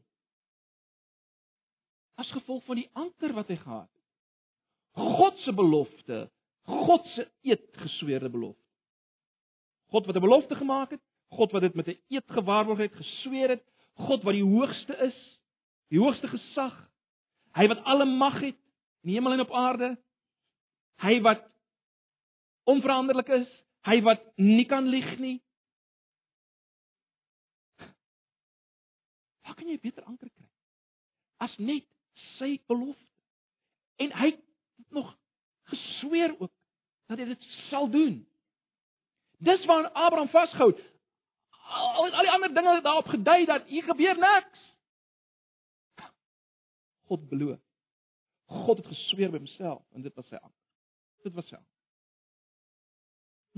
As 2.19 2.35
gevolg 2.35 2.67
van 2.67 2.81
die 2.81 2.89
anker 2.91 3.37
wat 3.39 3.47
hy 3.47 3.55
gehad 3.63 3.87
het. 3.87 5.07
God 5.15 5.39
se 5.47 5.55
belofte, 5.55 6.21
God 6.67 7.07
se 7.15 7.29
eed 7.47 7.71
gesweerde 7.79 8.27
belofte. 8.29 8.67
God 9.95 10.11
wat 10.11 10.15
'n 10.15 10.27
belofte 10.27 10.55
gemaak 10.59 10.91
het, 10.91 11.05
God 11.31 11.55
wat 11.55 11.61
dit 11.61 11.73
met 11.73 11.87
'n 11.87 12.01
eed 12.09 12.27
gewaarborg 12.27 12.83
het, 12.83 12.99
gesweer 12.99 13.55
het, 13.55 13.63
God 13.95 14.23
wat 14.23 14.33
die 14.33 14.43
hoogste 14.43 14.97
is, 15.07 15.39
die 15.87 16.03
hoogste 16.03 16.27
gesag, 16.27 16.89
hy 17.55 17.67
wat 17.67 17.83
alle 17.83 18.05
mag 18.05 18.41
het, 18.43 18.58
in 19.03 19.13
hemel 19.13 19.31
en 19.33 19.45
op 19.45 19.53
aarde. 19.53 19.97
Hy 20.99 21.19
wat 21.21 21.45
onveranderlik 22.69 23.27
is, 23.27 23.49
hy 23.87 24.01
wat 24.05 24.23
nie 24.35 24.65
kan 24.69 24.87
lieg 24.91 25.09
nie. 25.19 25.37
Waar 29.45 29.55
kan 29.55 29.69
jy 29.69 29.79
beter 29.81 30.03
anker 30.03 30.29
kry 30.29 30.47
as 31.39 31.55
net 31.57 31.85
sy 32.37 32.57
belofte? 32.67 33.05
En 33.99 34.11
hy 34.15 34.31
het 34.33 34.91
nog 34.91 35.13
gesweer 35.71 36.35
ook 36.39 36.51
dat 37.07 37.19
hy 37.19 37.29
dit 37.31 37.47
sal 37.69 37.89
doen. 37.91 38.19
Dis 39.39 39.65
waar 39.65 39.87
Abraham 39.91 40.29
vashou. 40.29 40.73
Al, 41.69 42.11
al 42.11 42.27
die 42.27 42.31
ander 42.31 42.53
dinge 42.53 42.75
het 42.75 42.83
daarop 42.83 43.07
gedui 43.07 43.45
dat 43.45 43.67
hier 43.71 43.83
gebeur 43.87 44.19
niks. 44.19 44.67
God 47.09 47.29
beloof. 47.29 47.59
God 48.49 48.77
het 48.81 48.87
gesweer 48.89 49.31
by 49.31 49.37
homself 49.37 49.83
en 49.93 50.01
dit 50.05 50.15
was 50.15 50.27
sy 50.27 50.39
anker. 50.39 50.55
Dit 51.23 51.35
was 51.37 51.47
sy 51.49 51.55
anker. 51.55 51.75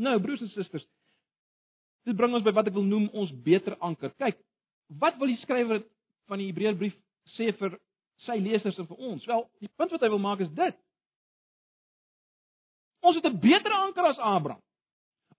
Nou 0.01 0.17
broers 0.23 0.41
en 0.41 0.51
susters, 0.51 0.87
dit 2.07 2.17
bring 2.17 2.33
ons 2.33 2.43
by 2.43 2.53
wat 2.55 2.71
ek 2.71 2.75
wil 2.75 2.87
noem 2.87 3.07
ons 3.17 3.31
beter 3.45 3.77
anker. 3.79 4.13
Kyk, 4.19 4.39
wat 4.99 5.19
wil 5.19 5.31
die 5.31 5.39
skrywer 5.43 5.83
van 6.31 6.41
die 6.41 6.49
Hebreërbrief 6.49 6.95
sê 7.35 7.51
vir 7.59 7.77
sy 8.25 8.37
lesers 8.41 8.79
en 8.81 8.89
vir 8.89 9.05
ons? 9.11 9.27
Wel, 9.27 9.45
die 9.63 9.71
punt 9.77 9.93
wat 9.93 10.03
hy 10.03 10.09
wil 10.11 10.23
maak 10.23 10.43
is 10.43 10.51
dit. 10.57 10.77
Ons 13.01 13.17
het 13.17 13.25
'n 13.25 13.39
beter 13.39 13.71
anker 13.71 14.05
as 14.05 14.19
Abraham. 14.19 14.61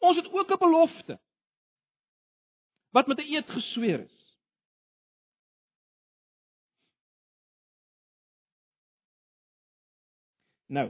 Ons 0.00 0.16
het 0.16 0.32
ook 0.32 0.50
'n 0.50 0.58
belofte 0.58 1.18
wat 2.92 3.06
met 3.06 3.18
'n 3.18 3.34
eed 3.34 3.48
gesweer 3.48 4.00
is. 4.00 4.21
Nou. 10.72 10.88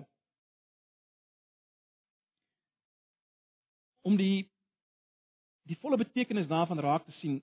Om 4.06 4.16
die 4.16 4.50
die 5.62 5.78
volle 5.78 5.96
betekenis 5.96 6.48
daarvan 6.50 6.80
raak 6.82 7.04
te 7.06 7.14
sien, 7.20 7.38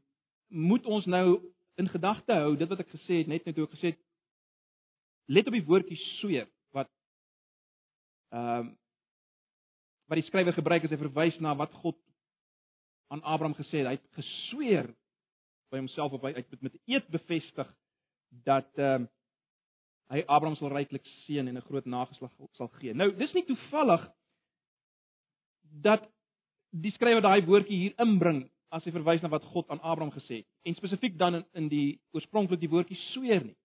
moet 0.48 0.86
ons 0.86 1.06
nou 1.06 1.40
in 1.80 1.88
gedagte 1.88 2.36
hou 2.36 2.56
dit 2.60 2.68
wat 2.68 2.84
ek 2.84 2.92
gesê 2.92 3.22
het 3.22 3.30
net 3.32 3.46
net 3.48 3.56
hoe 3.56 3.68
ek 3.68 3.76
gesê 3.78 3.92
het 3.94 4.00
let 5.32 5.48
op 5.48 5.56
die 5.56 5.66
woordjie 5.68 6.00
sweer 6.20 6.50
wat 6.76 6.92
ehm 8.36 8.68
um, 8.68 8.76
wat 10.10 10.18
die 10.18 10.26
skrywer 10.26 10.56
gebruik 10.58 10.88
as 10.88 10.94
hy 10.96 10.98
verwys 10.98 11.36
na 11.44 11.52
wat 11.54 11.76
God 11.84 11.98
aan 13.14 13.22
Abraham 13.22 13.54
gesê 13.54 13.84
het. 13.84 13.92
Hy 13.92 13.98
het 14.00 14.08
gesweer 14.18 14.88
by 15.70 15.78
homself 15.78 16.16
op 16.18 16.26
hy 16.26 16.32
het 16.34 16.66
met 16.66 16.80
eed 16.90 17.12
bevestig 17.14 17.70
dat 18.48 18.72
ehm 18.80 19.04
um, 19.04 19.10
hy 20.10 20.24
Abraham 20.28 20.56
sal 20.58 20.72
ryklik 20.74 21.06
seën 21.26 21.48
en 21.48 21.58
'n 21.58 21.68
groot 21.68 21.86
nageslag 21.86 22.32
sal 22.58 22.68
gee. 22.80 22.94
Nou, 22.94 23.12
dis 23.16 23.34
nie 23.34 23.46
toevallig 23.46 24.08
dat 25.82 26.10
die 26.72 26.92
skrywer 26.92 27.22
daai 27.22 27.46
woordjie 27.46 27.78
hier 27.78 27.94
inbring 27.98 28.50
as 28.70 28.84
hy 28.86 28.92
verwys 28.92 29.22
na 29.22 29.30
wat 29.30 29.46
God 29.54 29.70
aan 29.70 29.82
Abraham 29.82 30.12
gesê 30.14 30.42
het 30.42 30.48
en 30.64 30.76
spesifiek 30.76 31.18
dan 31.18 31.36
in, 31.36 31.46
in 31.54 31.70
die 31.70 32.00
oorspronklik 32.14 32.60
die 32.60 32.70
woordjie 32.70 32.98
sweer 33.14 33.44
nie. 33.44 33.58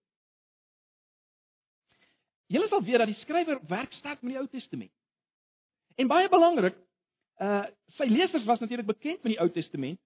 Julle 2.53 2.69
sal 2.69 2.85
weet 2.85 2.99
dat 2.99 3.11
die 3.11 3.23
skrywer 3.23 3.61
werk 3.69 3.93
sterk 3.93 4.23
met 4.23 4.35
die 4.35 4.41
Ou 4.41 4.47
Testament. 4.49 4.93
En 5.97 6.09
baie 6.11 6.29
belangrik, 6.29 6.77
uh 7.41 7.65
sy 7.97 8.05
lesers 8.11 8.45
was 8.45 8.61
natuurlik 8.61 8.87
bekend 8.87 9.23
met 9.23 9.35
die 9.35 9.41
Ou 9.41 9.49
Testament. 9.51 10.01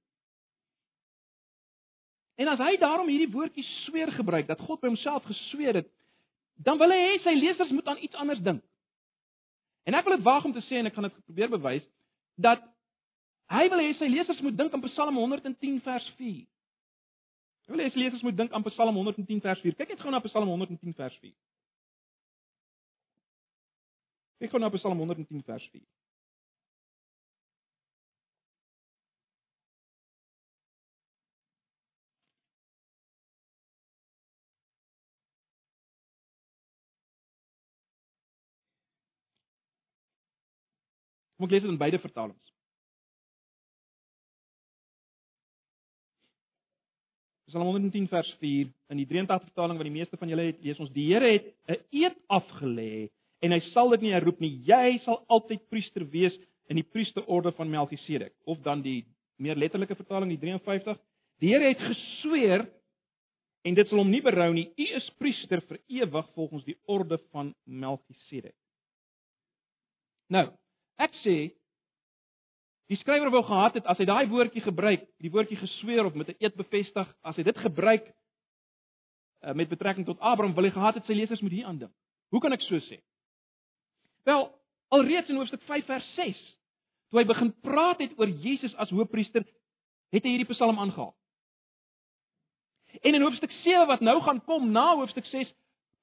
En 2.38 2.48
as 2.48 2.60
hy 2.62 2.76
daarom 2.78 3.08
hierdie 3.10 3.32
woordjie 3.32 3.64
sweer 3.84 4.12
gebruik 4.14 4.46
dat 4.46 4.60
God 4.60 4.80
by 4.80 4.90
homself 4.90 5.24
gesweer 5.26 5.80
het, 5.80 5.88
dan 6.64 6.78
wil 6.78 6.90
hy 6.90 6.98
hê 6.98 7.14
sy 7.22 7.34
lesers 7.38 7.70
moet 7.70 7.86
aan 7.86 8.02
iets 8.02 8.18
anders 8.18 8.42
dink. 8.42 8.62
En 9.86 9.94
ek 9.94 10.04
wil 10.04 10.16
dit 10.16 10.26
waag 10.26 10.44
om 10.44 10.52
te 10.52 10.62
sê 10.66 10.80
en 10.80 10.90
ek 10.90 10.96
gaan 10.96 11.06
dit 11.08 11.18
probeer 11.24 11.50
bewys 11.52 11.84
dat 12.36 12.62
hy 13.54 13.64
wil 13.72 13.82
hê 13.82 13.92
sy 13.98 14.08
lesers 14.10 14.40
moet 14.44 14.56
dink 14.58 14.74
aan 14.74 14.84
Psalm 14.90 15.16
110 15.16 15.78
vers 15.86 16.08
4. 16.18 16.40
Hy 17.68 17.74
wil 17.74 17.84
hê 17.84 17.90
sy 17.92 18.02
lesers 18.02 18.24
moet 18.26 18.36
dink 18.36 18.52
aan 18.52 18.66
Psalm 18.70 18.98
110 19.00 19.44
vers 19.44 19.62
4. 19.64 19.78
Kyk 19.78 19.94
net 19.94 20.02
gou 20.02 20.12
na 20.12 20.22
Psalm 20.26 20.50
110 20.50 20.98
vers 20.98 21.16
4. 21.22 21.36
Kyk 24.42 24.54
gou 24.54 24.60
na 24.62 24.70
Psalm 24.74 24.98
110 25.04 25.46
vers 25.46 25.70
4. 25.72 25.86
Kom 41.38 41.46
ek 41.46 41.54
lees 41.54 41.62
dit 41.62 41.70
in 41.70 41.78
beide 41.78 42.00
vertalings. 42.02 42.54
Psalm 47.48 47.70
110 47.70 48.08
vers 48.10 48.28
4 48.42 48.66
in 48.92 48.98
die 49.00 49.06
83 49.08 49.46
vertaling 49.52 49.78
wat 49.78 49.86
die 49.86 49.94
meeste 49.94 50.18
van 50.20 50.28
julle 50.28 50.50
het, 50.50 50.58
lees 50.60 50.80
ons 50.82 50.90
die 50.92 51.06
Here 51.08 51.30
het 51.30 51.46
'n 51.70 51.78
eed 51.94 52.18
afgelê 52.28 53.08
en 53.40 53.52
hy 53.54 53.60
sal 53.72 53.94
dit 53.94 54.02
nie 54.02 54.12
herroep 54.12 54.40
nie. 54.40 54.60
Jy 54.66 54.98
sal 55.04 55.22
altyd 55.28 55.68
priester 55.70 56.04
wees 56.04 56.34
in 56.68 56.76
die 56.76 56.84
priesterorde 56.84 57.52
van 57.52 57.70
Melchisedek. 57.70 58.34
Of 58.44 58.60
dan 58.62 58.82
die 58.82 59.06
meer 59.38 59.56
letterlike 59.56 59.94
vertaling 59.94 60.30
die 60.34 60.40
53. 60.42 60.98
Die 61.40 61.54
Here 61.54 61.68
het 61.68 61.80
gesweer 61.80 62.68
en 63.64 63.74
dit 63.74 63.88
sal 63.88 63.98
hom 63.98 64.10
nie 64.10 64.22
berou 64.22 64.52
nie. 64.52 64.68
U 64.76 64.86
is 64.96 65.10
priester 65.18 65.60
vir 65.60 65.78
ewig 65.86 66.28
volgens 66.34 66.64
die 66.64 66.76
orde 66.86 67.18
van 67.30 67.54
Melchisedek. 67.64 68.56
Nou, 70.28 70.50
ek 70.98 71.14
sê 71.24 71.38
Die 72.88 72.96
skrywer 72.96 73.28
wou 73.28 73.42
gehad 73.44 73.74
het 73.76 73.88
as 73.92 73.98
hy 74.00 74.06
daai 74.08 74.28
woordjie 74.30 74.62
gebruik, 74.64 75.02
die 75.20 75.30
woordjie 75.32 75.58
gesweer 75.60 76.06
of 76.08 76.14
met 76.16 76.30
'n 76.32 76.40
eed 76.40 76.54
bevestig, 76.56 77.08
as 77.20 77.36
hy 77.36 77.42
dit 77.44 77.58
gebruik 77.58 78.06
uh, 79.44 79.52
met 79.52 79.68
betrekking 79.68 80.06
tot 80.06 80.20
Abraham, 80.20 80.54
wil 80.54 80.64
hy 80.64 80.70
gehad 80.70 80.94
het 80.94 81.04
sy 81.04 81.12
lesers 81.12 81.40
moet 81.40 81.52
hier 81.52 81.66
aandink. 81.66 81.92
Hoe 82.32 82.40
kan 82.40 82.52
ek 82.52 82.64
so 82.64 82.80
sê? 82.88 83.02
Wel, 84.24 84.48
alreeds 84.88 85.28
in 85.28 85.36
hoofstuk 85.36 85.62
5 85.68 85.84
vers 85.84 86.14
6, 86.14 86.40
toe 87.10 87.20
hy 87.20 87.26
begin 87.28 87.52
praat 87.60 88.00
het 88.00 88.16
oor 88.18 88.28
Jesus 88.28 88.74
as 88.74 88.90
hoëpriester, 88.90 89.44
het 90.12 90.24
hy 90.24 90.30
hierdie 90.30 90.48
Psalm 90.54 90.78
aangehaal. 90.78 91.14
En 93.04 93.14
in 93.14 93.22
hoofstuk 93.22 93.52
7 93.52 93.86
wat 93.86 94.00
nou 94.00 94.16
gaan 94.22 94.40
kom 94.44 94.72
na 94.72 94.94
hoofstuk 94.96 95.28
6, 95.28 95.52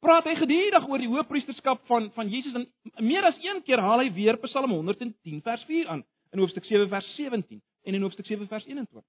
praat 0.06 0.28
hy 0.30 0.36
gedurig 0.38 0.86
oor 0.90 1.02
die 1.02 1.10
hoëpriesterskap 1.10 1.86
van 1.90 2.12
van 2.14 2.30
Jesus 2.30 2.54
en 2.56 2.68
meer 3.06 3.26
as 3.26 3.38
een 3.42 3.64
keer 3.66 3.82
haal 3.82 4.04
hy 4.04 4.12
weer 4.14 4.38
Psalm 4.46 4.74
110 4.76 5.42
vers 5.46 5.66
4 5.70 5.90
aan 5.96 6.06
in 6.36 6.42
hoofstuk 6.44 6.66
7 6.70 6.90
vers 6.92 7.08
17 7.16 7.62
en 7.86 7.98
in 7.98 8.02
hoofstuk 8.06 8.26
7 8.26 8.48
vers 8.48 8.66
21. 8.66 9.04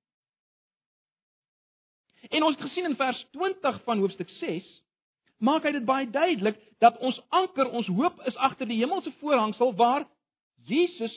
En 2.30 2.42
ons 2.42 2.56
het 2.56 2.64
gesien 2.68 2.88
in 2.88 2.96
vers 2.96 3.20
20 3.36 3.82
van 3.84 4.02
hoofstuk 4.04 4.30
6 4.40 4.66
maak 5.38 5.66
hy 5.68 5.74
dit 5.76 5.84
baie 5.84 6.08
duidelik 6.10 6.58
dat 6.80 6.96
ons 7.04 7.18
anker, 7.28 7.68
ons 7.68 7.88
hoop 7.92 8.22
is 8.30 8.36
agter 8.48 8.68
die 8.68 8.80
hemelse 8.80 9.12
voorhangsel 9.20 9.74
waar 9.76 10.06
Jesus 10.64 11.14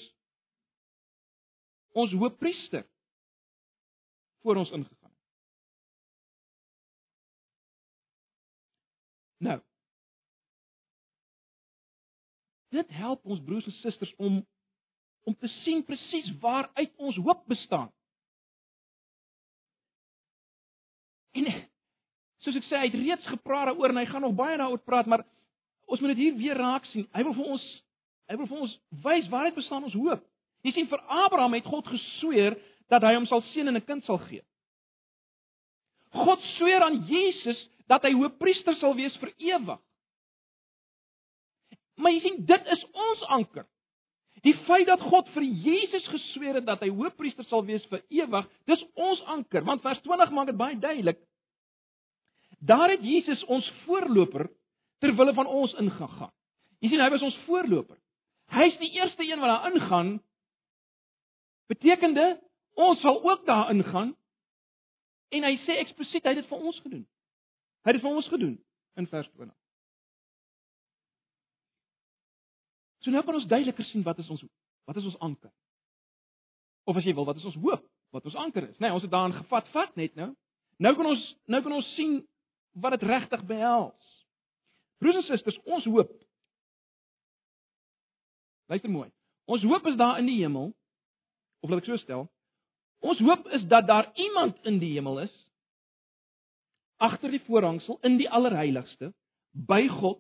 ons 1.96 2.12
hoëpriester 2.14 2.84
voor 4.44 4.60
ons 4.60 4.72
ingegaan 4.72 5.10
het. 5.10 5.18
Nou. 9.40 9.60
Dit 12.70 12.90
help 12.90 13.26
ons 13.26 13.42
broers 13.46 13.66
en 13.66 13.78
susters 13.82 14.14
om 14.18 14.46
om 15.28 15.36
te 15.36 15.48
sien 15.62 15.84
presies 15.86 16.30
waaruit 16.42 16.94
ons 16.98 17.18
hoop 17.22 17.42
bestaan. 17.52 17.90
En 21.38 21.50
soos 22.42 22.58
ek 22.58 22.66
sê, 22.66 22.80
hy 22.80 22.88
het 22.88 22.98
reeds 22.98 23.28
gepraat 23.30 23.70
daaroor 23.70 23.94
en 23.94 24.00
hy 24.00 24.06
gaan 24.10 24.26
nog 24.26 24.38
baie 24.40 24.58
daaroor 24.58 24.82
praat, 24.88 25.10
maar 25.12 25.26
ons 25.92 26.02
moet 26.02 26.16
dit 26.16 26.24
hier 26.24 26.38
weer 26.40 26.58
raak 26.58 26.88
sien. 26.90 27.06
Hy 27.14 27.26
wil 27.28 27.36
vir 27.38 27.52
ons 27.58 27.68
hy 28.30 28.38
wil 28.38 28.50
vir 28.50 28.64
ons 28.66 28.76
wys 29.06 29.30
waaruit 29.30 29.58
bestaan 29.58 29.86
ons 29.88 29.98
hoop. 29.98 30.24
Jy 30.66 30.74
sien 30.76 30.90
vir 30.90 31.02
Abraham 31.26 31.56
het 31.58 31.68
God 31.70 31.88
gesweer 31.90 32.58
dat 32.90 33.06
hy 33.06 33.16
hom 33.16 33.26
sal 33.30 33.42
seën 33.52 33.68
en 33.68 33.78
'n 33.78 33.86
kind 33.86 34.06
sal 34.06 34.20
gee. 34.30 34.44
God 36.14 36.42
sweer 36.58 36.84
aan 36.84 37.06
Jesus 37.10 37.60
dat 37.88 38.04
hy 38.04 38.14
hoëpriester 38.14 38.76
sal 38.76 38.96
wees 38.96 39.16
vir 39.18 39.34
ewig. 39.38 39.80
Maar 42.00 42.16
jy 42.16 42.22
sien, 42.24 42.40
dit 42.48 42.72
is 42.76 42.86
ons 42.96 43.24
anker. 43.36 43.68
Die 44.46 44.56
feit 44.64 44.88
dat 44.88 45.02
God 45.04 45.28
vir 45.34 45.44
Jesus 45.44 46.06
gesweer 46.08 46.62
het 46.62 46.68
dat 46.68 46.84
hy 46.86 46.92
hoëpriester 46.96 47.44
sal 47.50 47.66
wees 47.68 47.84
vir 47.92 48.06
ewig, 48.22 48.46
dis 48.72 48.86
ons 48.96 49.24
anker, 49.36 49.66
want 49.68 49.84
vers 49.84 50.00
20 50.06 50.32
maak 50.36 50.48
dit 50.48 50.60
baie 50.60 50.78
duidelik. 50.80 51.20
Daar 52.60 52.94
het 52.94 53.04
Jesus 53.04 53.44
ons 53.52 53.68
voorloper 53.84 54.48
ter 55.04 55.16
wille 55.16 55.34
van 55.36 55.48
ons 55.48 55.76
ingegaan. 55.80 56.32
Jy 56.80 56.92
sien, 56.92 57.04
hy 57.04 57.12
was 57.12 57.26
ons 57.28 57.38
voorloper. 57.48 57.98
Hy's 58.56 58.78
die 58.80 58.94
eerste 58.96 59.28
een 59.28 59.44
wat 59.44 59.52
daar 59.52 59.74
ingaan. 59.74 60.16
Betekende 61.70 62.40
ons 62.80 63.02
sal 63.04 63.20
ook 63.24 63.46
daar 63.46 63.72
ingaan. 63.76 64.16
En 65.36 65.46
hy 65.46 65.56
sê 65.66 65.78
eksplisiet 65.84 66.24
hy 66.24 66.34
het 66.34 66.42
dit 66.42 66.50
vir 66.50 66.64
ons 66.72 66.80
gedoen. 66.84 67.04
Hy 67.84 67.92
het 67.92 68.00
dit 68.00 68.06
vir 68.08 68.16
ons 68.22 68.32
gedoen 68.32 68.56
in 69.00 69.08
vers 69.12 69.28
20. 69.36 69.56
So 73.04 73.12
nou 73.12 73.24
kan 73.24 73.38
ons 73.40 73.48
duideliker 73.48 73.88
sien 73.90 74.04
wat 74.04 74.20
is 74.20 74.30
ons 74.30 74.44
wat 74.90 74.98
is 74.98 75.06
ons 75.06 75.20
anker? 75.24 75.52
Of 76.90 76.98
as 76.98 77.06
jy 77.06 77.14
wil, 77.14 77.28
wat 77.30 77.38
is 77.38 77.46
ons 77.46 77.60
hoop? 77.62 77.84
Wat 78.16 78.26
ons 78.26 78.38
anker 78.42 78.66
is? 78.66 78.78
Nee, 78.82 78.92
ons 78.92 79.04
het 79.06 79.12
daarin 79.12 79.36
gevat, 79.38 79.68
vat 79.76 79.96
net 80.00 80.16
nou. 80.18 80.32
Nou 80.82 80.96
kan 80.98 81.12
ons 81.12 81.28
nou 81.46 81.62
kan 81.64 81.76
ons 81.78 81.94
sien 81.96 82.18
wat 82.82 82.98
dit 82.98 83.06
regtig 83.10 83.44
behels. 83.50 84.16
Broers 85.00 85.22
en 85.22 85.28
susters, 85.28 85.60
ons 85.66 85.86
hoop. 85.88 86.12
Luister 88.70 88.92
mooi. 88.92 89.08
Ons 89.50 89.64
hoop 89.66 89.88
is 89.90 89.98
daar 89.98 90.20
in 90.22 90.28
die 90.30 90.40
hemel. 90.42 90.74
Of 91.64 91.72
laat 91.72 91.84
ek 91.84 91.90
so 91.90 92.02
stel. 92.02 92.28
Ons 93.00 93.22
hoop 93.24 93.48
is 93.56 93.64
dat 93.72 93.88
daar 93.88 94.12
iemand 94.20 94.60
in 94.68 94.80
die 94.82 94.92
hemel 94.98 95.24
is 95.24 95.36
agter 97.00 97.32
die 97.32 97.42
voorhangsel 97.46 97.96
in 98.04 98.18
die 98.20 98.28
allerheiligste 98.28 99.14
by 99.70 99.86
God 99.88 100.20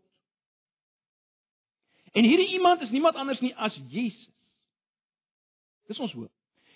En 2.11 2.23
hierdie 2.23 2.47
iemand 2.53 2.81
is 2.81 2.89
niemand 2.89 3.15
anders 3.15 3.39
nie 3.39 3.55
as 3.55 3.75
Jesus. 3.87 4.49
Dis 5.87 5.99
ons 5.99 6.13
hoop. 6.13 6.31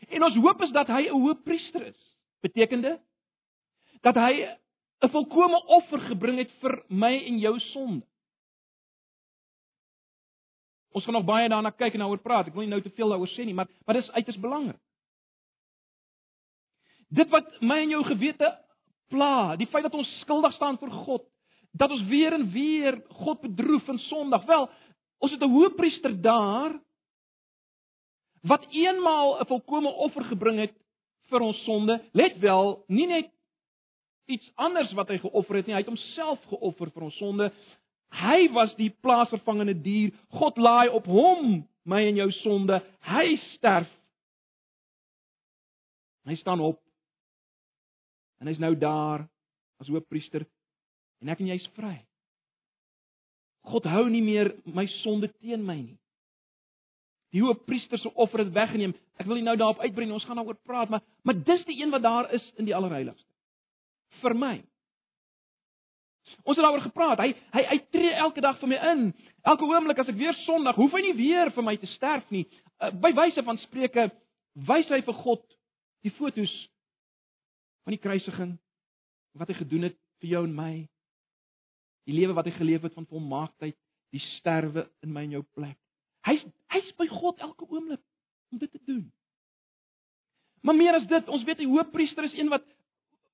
En 0.10 0.24
ons 0.24 0.36
hoop 0.36 0.62
is 0.62 0.72
dat 0.72 0.88
hy 0.88 1.08
'n 1.08 1.20
hoëpriester 1.22 1.86
is. 1.86 2.02
Betekende 2.42 3.00
dat 4.02 4.16
hy 4.16 4.58
'n 5.04 5.10
volkomme 5.10 5.66
offer 5.66 6.00
gebring 6.00 6.38
het 6.38 6.52
vir 6.60 6.84
my 6.88 7.18
en 7.18 7.40
jou 7.40 7.60
sonde. 7.60 8.06
Ons 10.94 11.04
gaan 11.04 11.14
nog 11.14 11.26
baie 11.26 11.50
daarna 11.50 11.70
kyk 11.70 11.94
en 11.94 12.00
daaroor 12.00 12.22
praat. 12.22 12.48
Ek 12.48 12.54
wil 12.54 12.62
nie 12.62 12.70
nou 12.70 12.82
te 12.82 12.94
veel 12.94 13.10
daaroor 13.10 13.32
sê 13.34 13.46
nie, 13.46 13.54
maar 13.54 13.68
maar 13.86 13.96
dis 13.96 14.12
uiters 14.12 14.40
belangrik. 14.40 14.80
Dit 17.10 17.30
wat 17.30 17.62
my 17.62 17.82
en 17.84 17.90
jou 17.90 18.04
gewete 18.04 18.50
pla, 19.14 19.56
die 19.56 19.68
feit 19.68 19.84
dat 19.84 19.94
ons 19.94 20.20
skuldig 20.22 20.54
staan 20.54 20.78
voor 20.78 20.92
God, 21.06 21.26
dat 21.72 21.92
ons 21.92 22.06
weer 22.10 22.34
en 22.34 22.48
weer 22.52 23.02
God 23.26 23.42
bedroef 23.42 23.88
en 23.90 24.00
sondig. 24.00 24.46
Wel, 24.46 24.70
Ons 25.24 25.32
het 25.32 25.42
'n 25.42 25.56
hoëpriester 25.56 26.22
daar 26.22 26.80
wat 28.44 28.66
eenmaal 28.72 29.40
'n 29.40 29.46
volkomme 29.48 29.90
offer 29.90 30.24
gebring 30.24 30.60
het 30.60 30.76
vir 31.30 31.42
ons 31.42 31.64
sonde. 31.64 32.02
Let 32.12 32.38
wel, 32.40 32.84
nie 32.88 33.08
net 33.08 33.32
iets 34.26 34.52
anders 34.56 34.92
wat 34.94 35.08
hy 35.08 35.18
geoffer 35.18 35.56
het 35.56 35.66
nie, 35.66 35.76
hy 35.76 35.82
het 35.84 35.92
homself 35.92 36.44
geoffer 36.52 36.92
vir 36.92 37.04
ons 37.04 37.18
sonde. 37.18 37.52
Hy 38.14 38.52
was 38.54 38.76
die 38.76 38.90
plaasvervangende 38.90 39.82
dier. 39.82 40.14
God 40.30 40.58
laai 40.58 40.90
op 40.90 41.06
hom 41.06 41.68
my 41.84 42.08
en 42.08 42.16
jou 42.16 42.32
sonde. 42.32 42.78
Hy 43.02 43.36
sterf. 43.56 43.90
Hy 46.24 46.36
staan 46.36 46.60
op. 46.60 46.80
En 48.40 48.48
hy's 48.48 48.60
nou 48.60 48.76
daar 48.76 49.28
as 49.80 49.88
hoëpriester 49.88 50.46
en 51.22 51.30
ek 51.30 51.40
en 51.40 51.48
jy's 51.48 51.68
vry. 51.76 51.96
God 53.72 53.86
hou 53.88 54.08
nie 54.12 54.24
meer 54.24 54.52
my 54.66 54.86
sonde 55.02 55.30
teen 55.40 55.64
my 55.66 55.78
nie. 55.80 55.98
Die 57.34 57.42
hoëpriester 57.42 57.98
se 57.98 58.12
offer 58.14 58.44
het 58.44 58.52
weggeneem. 58.54 58.94
Ek 59.18 59.26
wil 59.26 59.40
nie 59.40 59.48
nou 59.48 59.56
daarop 59.58 59.82
uitbrei 59.82 60.06
nie. 60.06 60.14
Ons 60.14 60.26
gaan 60.28 60.38
daaroor 60.38 60.60
praat, 60.68 60.92
maar 60.94 61.02
maar 61.24 61.40
dis 61.48 61.64
die 61.66 61.80
een 61.82 61.94
wat 61.94 62.04
daar 62.04 62.30
is 62.34 62.44
in 62.62 62.68
die 62.68 62.76
allerheiligste. 62.76 63.30
Vir 64.22 64.36
my. 64.38 64.54
Ons 66.44 66.58
het 66.58 66.66
daaroor 66.66 66.84
gepraat. 66.86 67.24
Hy 67.24 67.32
hy 67.56 67.64
hy 67.72 67.80
tree 67.96 68.12
elke 68.26 68.44
dag 68.44 68.60
vir 68.60 68.70
my 68.70 68.82
in. 68.92 69.08
Elke 69.50 69.66
oomblik 69.66 70.04
as 70.04 70.12
ek 70.12 70.20
weer 70.20 70.38
sondig, 70.44 70.78
hoef 70.78 70.94
hy 70.94 71.02
nie 71.08 71.16
weer 71.18 71.52
vir 71.56 71.66
my 71.66 71.76
te 71.80 71.90
sterf 71.96 72.30
nie. 72.32 72.46
Uh, 72.80 72.92
by 72.92 73.14
wyse 73.18 73.44
van 73.44 73.60
spreuke 73.66 74.10
wys 74.70 74.92
hy 74.94 75.02
vir 75.02 75.18
God 75.24 75.44
die 76.06 76.14
fotos 76.20 76.54
van 77.84 77.96
die 77.96 78.04
kruisiging 78.04 78.58
wat 79.40 79.50
hy 79.50 79.58
gedoen 79.58 79.90
het 79.90 79.98
vir 80.22 80.36
jou 80.36 80.44
en 80.46 80.56
my 80.56 80.74
die 82.08 82.16
lewe 82.16 82.36
wat 82.38 82.48
hy 82.50 82.54
geleef 82.58 82.86
het 82.86 82.96
van 82.98 83.08
volmaaktheid, 83.10 83.76
die 84.14 84.22
sterwe 84.38 84.86
in 85.04 85.14
my 85.14 85.24
en 85.26 85.38
jou 85.38 85.44
plek. 85.56 85.78
Hy's 86.28 86.44
hy's 86.74 86.90
by 87.00 87.08
God 87.12 87.42
elke 87.44 87.68
oomblik 87.70 88.02
om 88.52 88.62
dit 88.62 88.72
te 88.72 88.82
doen. 88.86 89.06
Maar 90.64 90.76
meer 90.76 90.96
as 90.96 91.08
dit, 91.10 91.28
ons 91.28 91.44
weet 91.44 91.60
die 91.60 91.70
hoofpriester 91.70 92.28
is 92.30 92.38
een 92.38 92.52
wat 92.54 92.66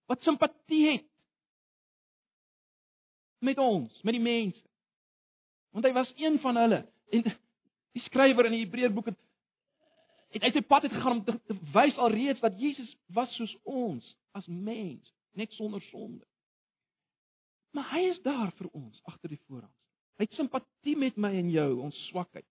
wat 0.10 0.24
simpatie 0.26 0.86
het 0.88 1.06
met 3.46 3.60
ons, 3.62 3.94
met 4.02 4.16
die 4.18 4.24
mense. 4.24 4.64
Want 5.72 5.86
hy 5.86 5.92
was 5.94 6.10
een 6.18 6.40
van 6.42 6.58
hulle. 6.58 6.80
En 7.14 7.28
die 7.94 8.02
skrywer 8.08 8.50
in 8.50 8.58
die 8.58 8.64
Hebreërboek 8.66 9.12
het 9.12 9.20
het 10.30 10.44
uit 10.46 10.58
sy 10.60 10.62
pad 10.62 10.84
het 10.86 10.94
gegaan 10.94 11.20
om 11.20 11.24
te, 11.26 11.34
te 11.50 11.56
wys 11.74 11.96
alreeds 11.98 12.42
dat 12.44 12.58
Jesus 12.62 12.90
was 13.18 13.32
soos 13.34 13.56
ons 13.66 14.06
as 14.38 14.46
mens, 14.46 15.02
net 15.34 15.50
sonder 15.58 15.82
sonde. 15.88 16.22
Maar 17.72 17.90
hy 17.94 18.02
is 18.10 18.22
daar 18.22 18.52
vir 18.58 18.68
ons 18.74 19.02
agter 19.04 19.30
die 19.30 19.42
voorhang. 19.48 19.74
Hy 20.18 20.26
het 20.28 20.34
simpatie 20.36 20.98
met 20.98 21.18
my 21.18 21.32
en 21.40 21.50
jou, 21.50 21.70
ons 21.86 22.06
swakheid. 22.10 22.46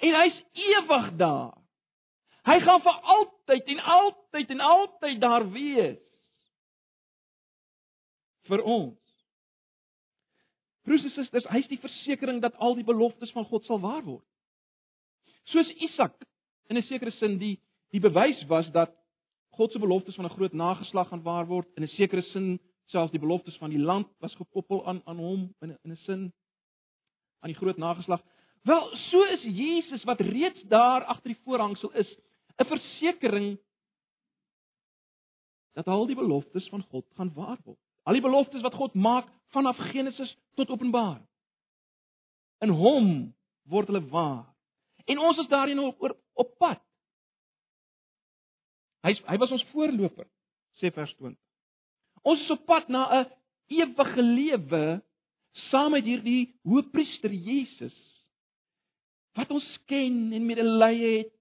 En 0.00 0.14
hy's 0.14 0.38
ewig 0.52 1.10
daar. 1.16 1.56
Hy 2.44 2.56
gaan 2.64 2.82
vir 2.84 3.00
altyd 3.14 3.68
en 3.74 3.80
altyd 3.80 4.50
en 4.50 4.60
altyd 4.60 5.20
daar 5.20 5.50
wees. 5.52 6.00
vir 8.50 8.62
ons. 8.66 8.98
Broers 10.86 11.04
en 11.06 11.14
susters, 11.14 11.46
hy's 11.52 11.68
die 11.70 11.80
versekering 11.80 12.40
dat 12.42 12.56
al 12.58 12.76
die 12.78 12.86
beloftes 12.86 13.32
van 13.36 13.46
God 13.50 13.66
sal 13.68 13.80
waar 13.82 14.02
word. 14.06 14.26
Soos 15.52 15.68
Isak 15.86 16.16
in 16.70 16.78
'n 16.78 16.86
sekere 16.88 17.12
sin 17.18 17.38
die 17.38 17.58
die 17.90 18.00
bewys 18.00 18.40
was 18.48 18.70
dat 18.70 18.92
God 19.58 19.72
se 19.72 19.78
beloftes 19.78 20.14
van 20.14 20.26
'n 20.26 20.36
groot 20.36 20.52
nageslag 20.52 21.08
gaan 21.08 21.22
waar 21.22 21.46
word, 21.46 21.68
in 21.76 21.82
'n 21.82 21.94
sekere 21.96 22.22
sin 22.22 22.60
selfs 22.90 23.14
die 23.14 23.22
beloftes 23.22 23.56
van 23.58 23.70
die 23.72 23.80
land 23.80 24.08
was 24.18 24.34
gekoppel 24.38 24.82
aan 24.86 25.00
aan 25.04 25.18
hom 25.18 25.48
in 25.60 25.72
'n 25.72 25.78
in 25.84 25.92
'n 25.92 25.96
sin 25.96 26.32
aan 27.40 27.52
die 27.52 27.58
groot 27.58 27.76
nageslag. 27.76 28.22
Wel, 28.62 28.96
so 28.96 29.22
is 29.22 29.42
Jesus 29.42 30.04
wat 30.04 30.20
reeds 30.20 30.62
daar 30.68 31.04
agter 31.04 31.32
die 31.32 31.42
voorhangsel 31.44 31.92
is, 31.92 32.16
'n 32.58 32.64
versekering 32.64 33.58
dat 35.72 35.86
al 35.86 36.06
die 36.06 36.16
beloftes 36.16 36.68
van 36.68 36.82
God 36.82 37.06
gaan 37.14 37.32
waar 37.34 37.58
word. 37.64 37.78
Al 38.02 38.12
die 38.12 38.22
beloftes 38.22 38.62
wat 38.62 38.74
God 38.74 38.94
maak 38.94 39.28
vanaf 39.54 39.76
Genesis 39.76 40.36
tot 40.54 40.70
Openbaring. 40.70 41.26
In 42.60 42.68
hom 42.68 43.34
word 43.62 43.86
hulle 43.86 44.08
waar. 44.08 44.54
En 45.04 45.18
ons 45.18 45.38
is 45.38 45.48
daarin 45.48 45.78
op 45.78 46.18
op 46.32 46.58
pad. 46.58 46.82
Hy 49.00 49.14
hy 49.26 49.36
was 49.40 49.50
ons 49.50 49.64
voorloper, 49.72 50.26
sê 50.80 50.92
vers 50.92 51.14
20. 51.16 51.49
Ons 52.26 52.42
is 52.44 52.50
op 52.50 52.66
pad 52.68 52.88
na 52.88 53.06
'n 53.20 53.26
ewige 53.68 54.22
lewe 54.22 55.02
saam 55.70 55.92
met 55.92 56.04
hierdie 56.04 56.54
hoëpriester 56.62 57.32
Jesus 57.32 57.96
wat 59.38 59.50
ons 59.50 59.68
ken 59.86 60.32
en 60.32 60.46
medelee 60.46 61.18
het 61.18 61.34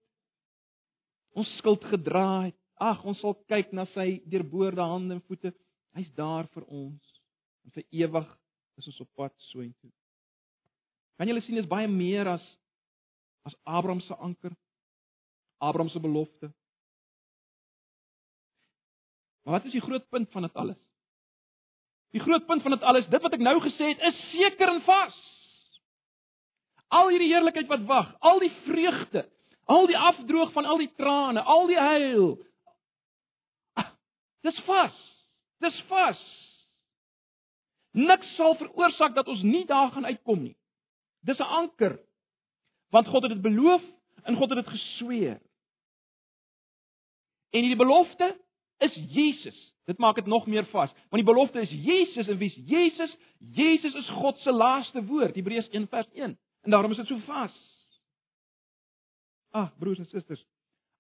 ons 1.40 1.58
skuld 1.58 1.84
gedra 1.84 2.48
het. 2.48 2.56
Ag, 2.80 3.02
ons 3.04 3.20
sal 3.20 3.36
kyk 3.52 3.74
na 3.76 3.86
sy 3.94 4.22
deurboorde 4.30 4.82
hande 4.82 5.18
en 5.18 5.24
voete. 5.28 5.52
Hy's 5.98 6.10
daar 6.16 6.48
vir 6.54 6.64
ons. 6.66 7.20
En 7.66 7.72
vir 7.76 7.86
ewig 7.92 8.30
is 8.80 8.88
ons 8.88 9.02
op 9.04 9.10
pad 9.20 9.34
soontoe. 9.52 9.92
Kan 11.20 11.28
julle 11.28 11.44
sien 11.44 11.60
dis 11.60 11.68
baie 11.68 11.88
meer 11.92 12.28
as 12.28 12.46
as 13.48 13.56
Abraham 13.66 14.02
se 14.04 14.16
anker. 14.16 14.54
Abraham 15.60 15.90
se 15.90 16.00
belofte. 16.00 16.52
Maar 19.44 19.54
wat 19.60 19.66
is 19.66 19.72
die 19.72 19.82
groot 19.82 20.10
punt 20.10 20.32
van 20.32 20.42
dit 20.42 20.54
alles? 20.54 20.78
Die 22.12 22.22
groot 22.22 22.46
punt 22.46 22.62
van 22.62 22.72
dit 22.72 22.82
alles, 22.82 23.08
dit 23.08 23.22
wat 23.22 23.34
ek 23.34 23.44
nou 23.46 23.60
gesê 23.62 23.94
het, 23.94 24.00
is 24.10 24.22
seker 24.32 24.72
en 24.74 24.82
vas. 24.82 25.18
Al 26.88 27.12
hierdie 27.14 27.30
heerlikheid 27.30 27.68
wat 27.70 27.86
wag, 27.86 28.16
al 28.20 28.40
die 28.42 28.52
vreugde, 28.66 29.28
Al 29.70 29.86
die 29.86 29.98
afdroog 29.98 30.52
van 30.52 30.66
al 30.66 30.78
die 30.82 30.94
trane, 30.98 31.42
al 31.42 31.68
die 31.70 31.78
huil. 31.78 32.30
Ah, 33.78 33.92
dis 34.42 34.58
vas. 34.66 34.96
Dis 35.62 35.78
vas. 35.92 36.22
Niks 37.94 38.32
sal 38.38 38.56
veroorsaak 38.58 39.14
dat 39.14 39.30
ons 39.30 39.44
nie 39.46 39.66
daar 39.70 39.92
gaan 39.94 40.10
uitkom 40.10 40.42
nie. 40.42 40.56
Dis 41.22 41.38
'n 41.38 41.54
anker. 41.62 42.00
Want 42.90 43.08
God 43.08 43.24
het 43.24 43.32
dit 43.32 43.42
beloof 43.42 43.84
en 44.24 44.36
God 44.36 44.50
het 44.50 44.66
dit 44.66 44.74
gesweer. 44.74 45.38
En 47.50 47.62
die 47.62 47.76
belofte 47.76 48.38
is 48.80 48.96
Jesus. 49.10 49.58
Dit 49.90 49.98
maak 49.98 50.16
dit 50.16 50.26
nog 50.26 50.46
meer 50.48 50.68
vas, 50.70 50.92
want 51.10 51.24
die 51.24 51.28
belofte 51.34 51.62
is 51.62 51.72
Jesus 51.72 52.28
en 52.28 52.38
wie's 52.38 52.58
Jesus? 52.70 53.16
Jesus 53.40 53.96
is 53.96 54.10
God 54.20 54.38
se 54.44 54.52
laaste 54.52 55.02
woord, 55.06 55.36
Hebreërs 55.36 55.70
1:1. 55.74 56.38
En 56.62 56.72
daarom 56.72 56.92
is 56.92 56.98
dit 56.98 57.08
so 57.08 57.18
vas. 57.26 57.56
Ag 59.50 59.78
broers 59.78 59.98
en 59.98 60.06
susters, 60.06 60.46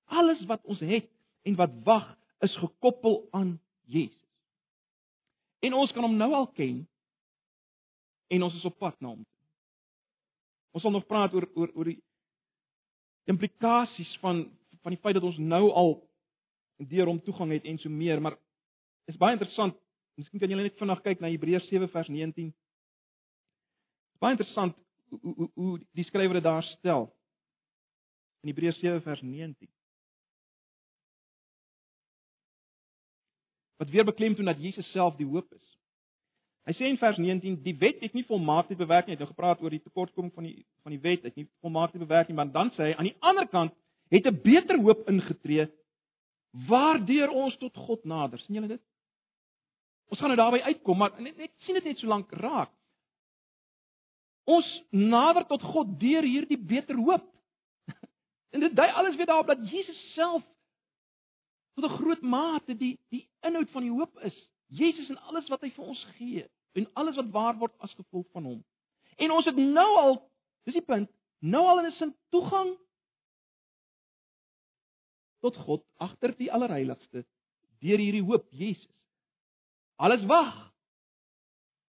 alles 0.05 0.45
wat 0.45 0.63
ons 0.63 0.80
het 0.80 1.09
en 1.41 1.55
wat 1.55 1.71
wag 1.84 2.17
is 2.39 2.55
gekoppel 2.57 3.27
aan 3.32 3.59
Jesus. 3.86 4.27
En 5.59 5.73
ons 5.73 5.91
kan 5.91 6.03
hom 6.03 6.15
nou 6.17 6.34
al 6.34 6.47
ken 6.47 6.88
en 8.27 8.43
ons 8.43 8.55
is 8.55 8.65
op 8.65 8.77
pad 8.77 8.95
na 8.99 9.13
hom. 9.13 9.25
Ons 10.71 10.84
sal 10.86 10.93
nog 10.93 11.07
praat 11.09 11.34
oor 11.34 11.49
oor 11.53 11.71
oor 11.75 11.91
die 11.91 11.99
implikasies 13.30 14.17
van 14.23 14.47
van 14.82 14.95
die 14.95 15.01
feit 15.03 15.17
dat 15.17 15.25
ons 15.27 15.38
nou 15.38 15.65
al 15.75 15.97
deur 16.88 17.09
hom 17.11 17.19
toegang 17.21 17.51
het 17.51 17.65
en 17.67 17.77
so 17.77 17.89
meer, 17.89 18.21
maar 18.21 18.38
is 19.05 19.17
baie 19.17 19.36
interessant. 19.36 19.75
Miskien 20.19 20.39
kan 20.39 20.51
julle 20.51 20.67
net 20.67 20.77
vinnig 20.80 21.01
kyk 21.03 21.21
na 21.23 21.32
Hebreërs 21.32 21.67
7 21.71 21.89
vers 21.91 22.07
19. 22.11 22.51
Baie 24.19 24.36
interessant 24.36 24.75
hoe 25.09 25.34
hoe 25.36 25.49
hoe 25.55 25.73
die 25.95 26.05
skrywer 26.07 26.39
dit 26.39 26.43
daar 26.43 26.63
stel 26.63 27.09
in 28.43 28.51
Hebreërs 28.51 28.80
7 28.80 29.01
vers 29.01 29.21
19. 29.21 29.67
Wat 33.80 33.89
weer 33.89 34.05
beklemtoon 34.05 34.45
dat 34.45 34.59
Jesus 34.59 34.91
self 34.91 35.15
die 35.15 35.27
hoop 35.27 35.51
is. 35.55 35.67
Hy 36.67 36.75
sê 36.77 36.89
in 36.91 36.99
vers 37.01 37.17
19 37.17 37.61
die 37.63 37.75
wet 37.80 38.03
het 38.03 38.13
nie 38.13 38.25
volmaakte 38.27 38.75
bewerk 38.77 39.07
nie. 39.07 39.15
Hy 39.15 39.17
het 39.17 39.25
nou 39.25 39.32
gepraat 39.32 39.61
oor 39.63 39.73
die 39.73 39.82
tekortkoming 39.82 40.34
van 40.36 40.45
die 40.45 40.65
van 40.84 40.93
die 40.93 41.01
wet, 41.01 41.23
het 41.25 41.36
nie 41.39 41.47
volmaakte 41.63 41.99
bewerk 42.01 42.30
nie, 42.30 42.36
maar 42.38 42.51
dan 42.51 42.71
sê 42.75 42.91
hy 42.91 42.97
aan 42.97 43.09
die 43.09 43.17
ander 43.25 43.47
kant 43.49 43.73
het 44.11 44.27
'n 44.27 44.41
beter 44.43 44.77
hoop 44.77 45.07
ingetree 45.09 45.69
waardeur 46.52 47.30
ons 47.30 47.58
tot 47.58 47.76
God 47.76 48.04
nader. 48.04 48.39
sien 48.39 48.56
julle 48.56 48.68
dit? 48.68 48.82
Ons 50.10 50.20
gaan 50.20 50.32
nou 50.34 50.39
daarby 50.39 50.62
uitkom, 50.66 50.97
maar 50.97 51.22
net 51.22 51.38
net 51.38 51.52
sien 51.66 51.78
dit 51.78 51.84
net 51.84 52.00
so 52.02 52.08
lank 52.08 52.32
raak. 52.32 52.72
Ons 54.50 54.70
nader 54.89 55.45
tot 55.45 55.62
God 55.62 56.00
deur 56.02 56.26
hierdie 56.26 56.58
beter 56.58 56.97
hoop. 56.97 57.26
En 58.50 58.64
dit 58.64 58.74
dui 58.74 58.88
alles 58.97 59.16
weer 59.16 59.28
daarop 59.30 59.52
dat 59.52 59.68
Jesus 59.70 59.97
self 60.16 60.41
tot 61.78 61.86
'n 61.86 61.97
groot 62.02 62.22
mate 62.22 62.74
die 62.78 62.97
die 63.10 63.30
inhoud 63.45 63.70
van 63.70 63.82
die 63.82 63.91
hoop 63.91 64.18
is. 64.26 64.50
Jesus 64.68 65.10
en 65.10 65.22
alles 65.30 65.47
wat 65.47 65.62
hy 65.62 65.70
vir 65.70 65.86
ons 65.86 66.04
gee 66.18 66.50
en 66.74 66.89
alles 66.93 67.16
wat 67.16 67.30
waar 67.30 67.58
word 67.58 67.74
as 67.78 67.93
gevolg 67.93 68.26
van 68.32 68.43
hom. 68.43 68.64
En 69.18 69.32
ons 69.32 69.45
het 69.45 69.56
nou 69.56 69.89
al, 69.97 70.18
dis 70.64 70.74
die 70.74 70.86
punt, 70.86 71.10
nou 71.39 71.66
al 71.68 71.80
in 71.80 71.86
'n 71.86 71.91
sin 71.91 72.16
toegang 72.30 72.78
tot 75.44 75.58
God 75.66 75.86
agter 75.98 76.36
die 76.38 76.52
allerheiligste 76.52 77.26
deur 77.80 78.02
hierdie 78.02 78.26
hoop 78.26 78.48
Jesus. 78.52 78.92
Alles 79.96 80.24
wag. 80.28 80.56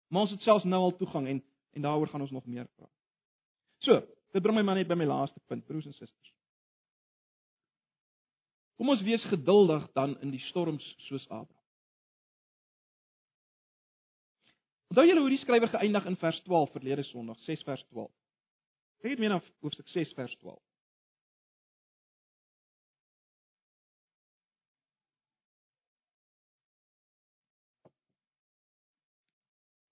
Maar 0.09 0.27
ons 0.27 0.33
het 0.33 0.45
selfs 0.45 0.65
nou 0.65 0.83
al 0.89 0.97
toegang 0.97 1.29
en 1.29 1.43
en 1.77 1.85
daaroor 1.85 2.09
gaan 2.09 2.21
ons 2.21 2.31
nog 2.31 2.47
meer 2.47 2.67
praat. 2.77 2.95
So, 3.79 4.01
dit 4.33 4.43
bring 4.43 4.57
my 4.57 4.65
maar 4.67 4.75
net 4.81 4.89
by 4.89 4.97
my 4.99 5.07
laaste 5.07 5.41
punt, 5.47 5.67
broers 5.67 5.87
en 5.87 5.95
susters. 5.95 6.33
Kom 8.79 8.89
ons 8.89 9.03
wees 9.07 9.23
geduldig 9.31 9.85
dan 9.95 10.17
in 10.25 10.33
die 10.35 10.43
storms 10.49 10.87
soos 11.07 11.27
Abraham. 11.29 11.55
Onthou 14.89 15.05
julle 15.05 15.21
hoe 15.21 15.35
die 15.35 15.43
skrywer 15.43 15.71
geëindig 15.71 16.07
in 16.09 16.17
vers 16.17 16.39
12 16.47 16.73
verlede 16.73 17.05
Sondag, 17.11 17.39
6 17.47 17.63
vers 17.69 17.85
12. 17.93 18.11
Kyk 19.03 19.13
net 19.13 19.23
meer 19.23 19.35
na 19.37 19.41
hoofstuk 19.63 19.91
6 19.93 20.15
vers 20.17 20.35
12. 20.41 20.63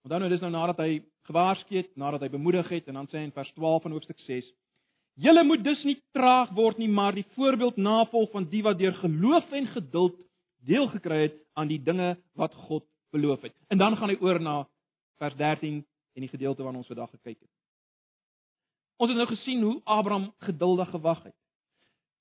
Dan 0.07 0.23
nou 0.23 0.31
dis 0.31 0.41
nou 0.41 0.53
nadat 0.55 0.79
hy 0.79 1.01
gewaarsku 1.27 1.77
het, 1.77 1.91
nadat 1.99 2.23
hy 2.23 2.29
bemoedig 2.31 2.69
het 2.71 2.87
en 2.89 3.01
dan 3.01 3.09
sê 3.11 3.19
hy 3.19 3.27
in 3.27 3.35
vers 3.35 3.51
12 3.57 3.83
van 3.83 3.97
hoofstuk 3.97 4.21
Julle 5.17 5.45
moet 5.49 5.63
dus 5.65 5.81
nie 5.89 5.97
traag 6.13 6.51
word 6.53 6.77
nie, 6.77 6.91
maar 6.93 7.15
die 7.17 7.25
voorbeeld 7.35 7.79
navolg 7.81 8.31
van 8.35 8.45
die 8.53 8.61
wat 8.63 8.77
deur 8.77 8.93
geloof 9.01 9.53
en 9.57 9.67
geduld 9.73 10.19
deel 10.69 10.89
gekry 10.93 11.21
het 11.23 11.39
aan 11.57 11.71
die 11.71 11.81
dinge 11.81 12.19
wat 12.37 12.53
God 12.67 12.85
beloof 13.17 13.47
het. 13.47 13.55
En 13.73 13.79
dan 13.79 13.97
gaan 13.97 14.13
hy 14.13 14.19
oor 14.21 14.41
na 14.41 14.57
vers 15.17 15.37
13 15.41 15.79
en 15.81 16.21
die 16.21 16.29
gedeelte 16.29 16.63
waarna 16.63 16.83
ons 16.83 16.91
vandag 16.93 17.11
gekyk 17.11 17.39
het. 17.41 17.53
Ons 19.01 19.13
het 19.13 19.17
nou 19.17 19.29
gesien 19.31 19.63
hoe 19.65 19.81
Abraham 19.85 20.29
geduldig 20.45 20.91
gewag 20.91 21.23
het. 21.25 21.37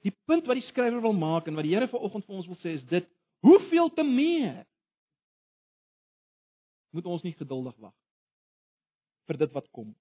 Die 0.08 0.16
punt 0.26 0.48
wat 0.48 0.56
die 0.56 0.68
skrywer 0.70 1.02
wil 1.04 1.18
maak 1.18 1.48
en 1.48 1.60
wat 1.60 1.68
die 1.68 1.76
Here 1.76 1.92
vanoggend 1.92 2.26
vir 2.30 2.40
ons 2.40 2.48
wil 2.48 2.60
sê 2.64 2.78
is 2.80 2.88
dit: 2.88 3.08
hoeveel 3.44 3.92
te 3.92 4.08
meer 4.08 4.64
moet 6.96 7.08
ons 7.12 7.24
nie 7.26 7.36
geduldig 7.36 7.76
wag 7.84 7.96
vir 9.26 9.40
dit 9.42 9.54
wat 9.56 9.68
kom? 9.74 9.94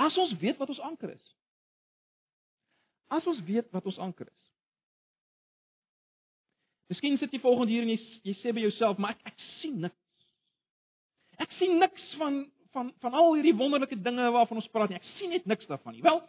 As 0.00 0.16
ons 0.18 0.34
weet 0.40 0.58
wat 0.58 0.70
ons 0.70 0.82
anker 0.86 1.12
is. 1.14 1.24
As 3.14 3.26
ons 3.30 3.42
weet 3.46 3.70
wat 3.74 3.86
ons 3.90 3.98
anker 4.02 4.26
is. 4.30 4.50
Miskien 6.92 7.18
sit 7.18 7.32
jy 7.32 7.40
volgende 7.42 7.72
hier 7.74 7.84
en 7.84 7.92
jy 7.94 7.98
jy 8.26 8.34
sê 8.40 8.52
by 8.54 8.64
jouself, 8.64 9.00
maar 9.00 9.16
ek 9.16 9.32
ek 9.32 9.44
sien 9.60 9.80
niks. 9.82 10.28
Ek 11.42 11.52
sien 11.58 11.78
niks 11.80 12.10
van 12.20 12.44
van 12.74 12.90
van 13.02 13.14
al 13.18 13.36
hierdie 13.36 13.56
wonderlike 13.56 13.98
dinge 14.02 14.30
waarvan 14.34 14.60
ons 14.60 14.70
praat 14.74 14.92
nie. 14.92 15.00
Ek 15.00 15.12
sien 15.18 15.32
net 15.34 15.46
niks 15.50 15.68
daarvan 15.70 15.96
nie. 15.96 16.02
Wel, 16.04 16.20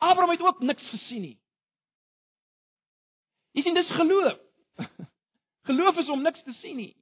Abraham 0.00 0.30
het 0.30 0.44
ook 0.44 0.60
niks 0.64 0.88
gesien 0.88 1.22
nie. 1.22 1.36
Jy 3.52 3.62
sien 3.66 3.74
dis 3.76 3.96
geloof. 3.98 4.38
Geloof 5.68 5.98
is 6.00 6.08
om 6.08 6.22
niks 6.22 6.42
te 6.42 6.54
sien 6.60 6.76
nie. 6.76 6.92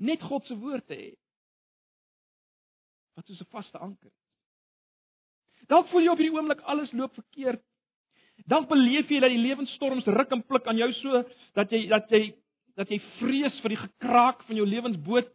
Net 0.00 0.22
God 0.24 0.46
se 0.48 0.56
woord 0.56 0.86
te 0.88 0.96
hê. 0.96 1.10
Wat 3.16 3.28
is 3.28 3.40
'n 3.40 3.52
vaste 3.52 3.78
anker? 3.78 4.12
Dalk 5.68 5.88
voel 5.88 6.02
jy 6.02 6.12
op 6.12 6.18
hierdie 6.18 6.36
oomblik 6.36 6.60
alles 6.60 6.92
loop 6.92 7.14
verkeerd. 7.14 7.62
Dalk 8.48 8.68
beleef 8.68 9.10
jy 9.10 9.20
dat 9.20 9.30
die 9.30 9.42
lewensstorms 9.42 10.06
ruk 10.06 10.32
en 10.32 10.42
pluk 10.42 10.66
aan 10.66 10.80
jou 10.80 10.92
so 10.92 11.22
dat 11.54 11.70
jy 11.70 11.86
dat 11.88 12.08
jy 12.10 12.34
dat 12.76 12.88
jy 12.88 12.98
vrees 13.18 13.60
vir 13.60 13.74
die 13.74 13.82
gekraak 13.82 14.42
van 14.46 14.56
jou 14.56 14.66
lewensboot 14.66 15.28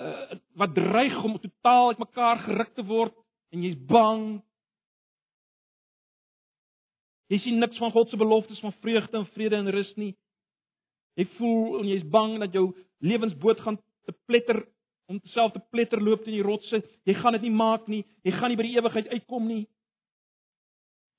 uh, 0.00 0.36
wat 0.56 0.74
dreig 0.74 1.16
om 1.24 1.38
totaal 1.38 1.92
uitmekaar 1.92 2.38
geruk 2.46 2.74
te 2.74 2.84
word 2.86 3.14
en 3.52 3.62
jy's 3.62 3.76
bang. 3.90 4.40
Jy 7.28 7.38
sien 7.42 7.58
niks 7.60 7.78
van 7.82 7.92
God 7.92 8.10
se 8.10 8.16
beloftes 8.16 8.62
van 8.64 8.72
vreugde 8.80 9.18
en 9.18 9.28
vrede 9.34 9.56
en 9.56 9.70
rus 9.74 9.92
nie. 9.96 10.14
Jy 11.18 11.26
voel 11.36 11.80
en 11.80 11.90
jy's 11.90 12.06
bang 12.12 12.38
dat 12.40 12.54
jou 12.54 12.70
lewensboot 13.04 13.60
gaan 13.60 13.78
te 14.06 14.14
pletter 14.26 14.62
om 15.10 15.20
self 15.32 15.52
te 15.54 15.62
pletter 15.70 16.02
loop 16.02 16.24
teen 16.24 16.38
die 16.38 16.46
rotse. 16.46 16.82
Jy 17.06 17.14
gaan 17.20 17.36
dit 17.38 17.46
nie 17.46 17.54
maak 17.54 17.86
nie. 17.90 18.02
Jy 18.26 18.32
gaan 18.36 18.50
nie 18.50 18.58
by 18.58 18.66
die 18.66 18.78
ewigheid 18.78 19.10
uitkom 19.12 19.46
nie. 19.46 19.64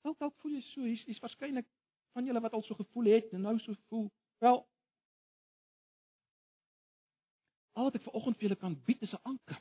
Dalk 0.04 0.18
dalk 0.20 0.34
voel 0.42 0.58
jy 0.58 0.64
so, 0.72 0.84
hier's 0.84 1.04
is 1.08 1.22
waarskynlik 1.22 1.66
van 2.16 2.28
julle 2.28 2.42
wat 2.44 2.56
al 2.56 2.64
so 2.66 2.76
gevoel 2.78 3.12
het 3.14 3.32
en 3.32 3.46
nou 3.46 3.56
so 3.62 3.76
voel. 3.88 4.08
Wel 4.44 4.60
Al 7.78 7.86
wat 7.86 7.94
ek 7.94 8.08
vanoggend 8.08 8.38
vir 8.38 8.48
julle 8.48 8.58
kan 8.58 8.72
bied 8.88 9.02
is 9.06 9.12
'n 9.14 9.22
anker. 9.22 9.58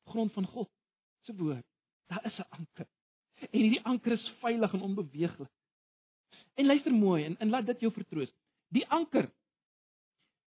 Op 0.00 0.12
grond 0.12 0.32
van 0.32 0.46
God 0.46 0.70
se 1.26 1.34
woord. 1.36 1.66
Daar 2.08 2.24
is 2.24 2.38
'n 2.38 2.48
anker. 2.48 2.86
En 3.50 3.60
hierdie 3.60 3.84
anker 3.84 4.12
is 4.12 4.32
veilig 4.40 4.72
en 4.72 4.80
onbeweeglik. 4.80 5.50
En 6.54 6.66
luister 6.66 6.92
mooi 6.92 7.24
en, 7.24 7.38
en 7.38 7.48
laat 7.48 7.66
dit 7.66 7.80
jou 7.80 7.92
vertroos. 7.92 8.32
Die 8.68 8.86
anker 8.88 9.30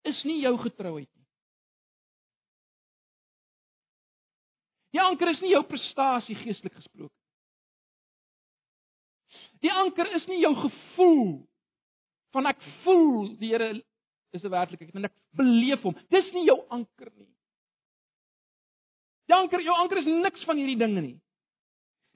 is 0.10 0.24
nie 0.28 0.40
jou 0.42 0.56
getrouheid 0.62 1.10
nie. 1.10 1.26
Die 4.96 5.04
anker 5.04 5.30
is 5.34 5.42
nie 5.44 5.52
jou 5.54 5.64
prestasie 5.68 6.36
geestelik 6.40 6.74
gesproke. 6.74 7.14
Die 9.62 9.74
anker 9.74 10.10
is 10.16 10.26
nie 10.30 10.40
jou 10.42 10.54
gevoel 10.58 11.30
van 12.36 12.50
ek 12.52 12.60
voel 12.84 13.30
die 13.40 13.52
Here 13.54 13.72
is 14.36 14.44
'n 14.44 14.52
werklikheid 14.52 14.96
en 14.96 15.06
ek 15.06 15.16
beleef 15.34 15.82
hom. 15.82 15.96
Dis 16.10 16.32
nie 16.34 16.46
jou 16.46 16.60
anker 16.70 17.12
nie. 17.16 17.32
Die 19.28 19.36
anker, 19.36 19.62
jou 19.62 19.76
anker 19.76 19.98
is 19.98 20.06
niks 20.06 20.44
van 20.48 20.58
hierdie 20.58 20.78
dinge 20.78 21.02
nie. 21.02 21.18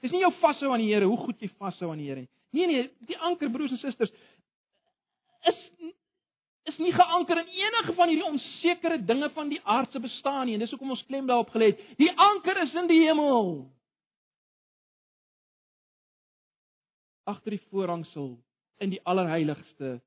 Dis 0.01 0.11
nie 0.11 0.21
jou 0.21 0.31
vashou 0.39 0.71
aan 0.71 0.79
die 0.79 0.93
Here, 0.93 1.05
hoe 1.05 1.17
goed 1.17 1.41
jy 1.41 1.49
vashou 1.59 1.91
aan 1.91 1.97
die 1.97 2.07
Here 2.07 2.21
nie. 2.21 2.29
Nee 2.51 2.67
nee, 2.67 2.89
die 3.07 3.17
anker 3.17 3.49
broers 3.49 3.71
en 3.71 3.77
susters 3.77 4.11
is 6.69 6.77
nie 6.77 6.91
geanker 6.93 7.41
in 7.41 7.47
enige 7.47 7.93
van 7.97 8.11
hierdie 8.11 8.27
onsekere 8.27 8.99
dinge 9.05 9.29
van 9.33 9.49
die 9.49 9.61
aardse 9.63 9.99
bestaan 9.99 10.45
nie 10.45 10.57
en 10.57 10.63
dis 10.63 10.73
hoekom 10.73 10.93
ons 10.93 11.05
klem 11.09 11.27
daarop 11.29 11.49
gelê 11.53 11.71
het. 11.71 11.81
Die 11.97 12.11
anker 12.11 12.61
is 12.61 12.73
in 12.77 12.89
die 12.91 13.01
hemel. 13.01 13.51
Agter 17.29 17.57
die 17.57 17.63
voorhangsel 17.69 18.35
in 18.81 18.93
die 18.93 19.01
allerheiligste 19.05 19.99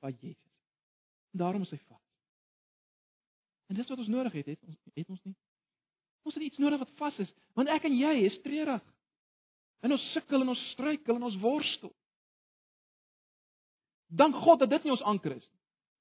van 0.00 0.16
Jesus. 0.20 0.52
En 1.32 1.44
daarom 1.44 1.62
is 1.62 1.72
hy 1.72 1.80
vas. 1.88 2.02
En 3.66 3.76
dis 3.76 3.88
wat 3.88 3.98
ons 3.98 4.08
nodig 4.12 4.32
het, 4.32 4.46
het 4.46 4.62
ons 4.64 4.76
het 4.94 5.08
ons 5.10 5.22
nie. 5.24 5.36
Ons 6.26 6.34
het 6.34 6.42
iets 6.42 6.58
nodig 6.62 6.80
wat 6.82 6.92
vas 6.98 7.18
is, 7.22 7.30
want 7.58 7.70
ek 7.70 7.86
en 7.86 7.96
jy 7.98 8.14
is 8.26 8.38
treurig. 8.44 8.82
En 9.84 9.94
ons 9.94 10.06
sukkel 10.14 10.42
en 10.42 10.52
ons 10.54 10.64
struikel 10.72 11.18
en 11.18 11.26
ons 11.28 11.38
worstel. 11.42 11.92
Dank 14.06 14.34
God 14.34 14.58
dat 14.62 14.70
dit 14.70 14.84
nie 14.84 14.94
ons 14.94 15.02
anker 15.02 15.34
is 15.36 15.44
nie. 15.44 15.56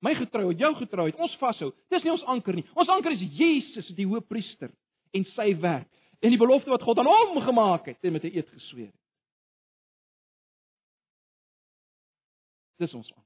My 0.06 0.14
getrouheid, 0.18 0.60
jou 0.60 0.72
getrouheid, 0.78 1.18
ons 1.18 1.36
vashou. 1.41 1.72
Dis 1.89 2.03
nie 2.06 2.14
ons 2.14 2.26
anker 2.30 2.58
nie. 2.58 2.66
Ons 2.78 2.91
anker 2.93 3.16
is 3.16 3.24
Jesus, 3.39 3.88
die 3.97 4.06
Hoëpriester 4.06 4.74
en 5.16 5.26
sy 5.34 5.53
werk 5.62 5.89
en 6.22 6.34
die 6.34 6.41
belofte 6.41 6.72
wat 6.72 6.84
God 6.86 6.99
aan 7.01 7.10
hom 7.10 7.39
gemaak 7.45 7.89
het 7.89 8.06
en 8.06 8.14
met 8.14 8.24
'n 8.24 8.36
eed 8.36 8.49
gesweer 8.49 8.91
het. 8.91 9.01
Dis 12.78 12.93
ons 12.93 13.12
anker. 13.12 13.24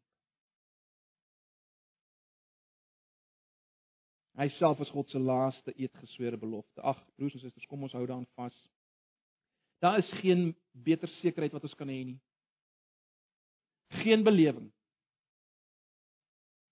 Hy 4.38 4.48
self 4.50 4.80
is 4.80 4.90
God 4.90 5.10
se 5.10 5.20
laaste 5.20 5.74
eed 5.76 5.96
gesweerde 5.96 6.38
belofte. 6.38 6.82
Ag, 6.82 6.98
broers 7.16 7.34
en 7.34 7.40
susters, 7.40 7.66
kom 7.66 7.84
ons 7.84 7.92
hou 7.92 8.06
daaraan 8.06 8.28
vas. 8.36 8.70
Daar 9.80 9.98
is 9.98 10.12
geen 10.22 10.56
beter 10.72 11.08
sekerheid 11.08 11.52
wat 11.52 11.64
ons 11.64 11.76
kan 11.76 11.88
hê 11.88 12.06
nie 12.06 12.20
geen 13.90 14.24
belewing. 14.24 14.70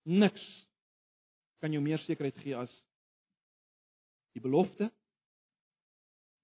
Niks 0.08 0.44
kan 1.60 1.72
jou 1.72 1.82
meer 1.84 2.00
sekerheid 2.06 2.38
gee 2.44 2.56
as 2.56 2.74
die 4.38 4.42
belofte 4.42 4.92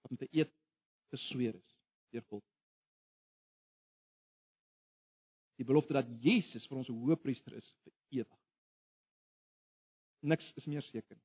met 0.10 0.22
'n 0.22 0.38
eed 0.40 0.52
gesweer 1.14 1.56
is 1.56 1.76
deur 2.10 2.26
God. 2.30 2.44
Die 5.56 5.66
belofte 5.66 5.94
dat 5.94 6.08
Jesus 6.20 6.68
vir 6.68 6.78
ons 6.78 6.90
'n 6.90 6.98
hoëpriester 7.04 7.54
is 7.54 7.76
vir 7.84 7.94
ewig. 8.10 8.40
Niks 10.20 10.52
is 10.56 10.66
meer 10.66 10.82
seker. 10.82 11.18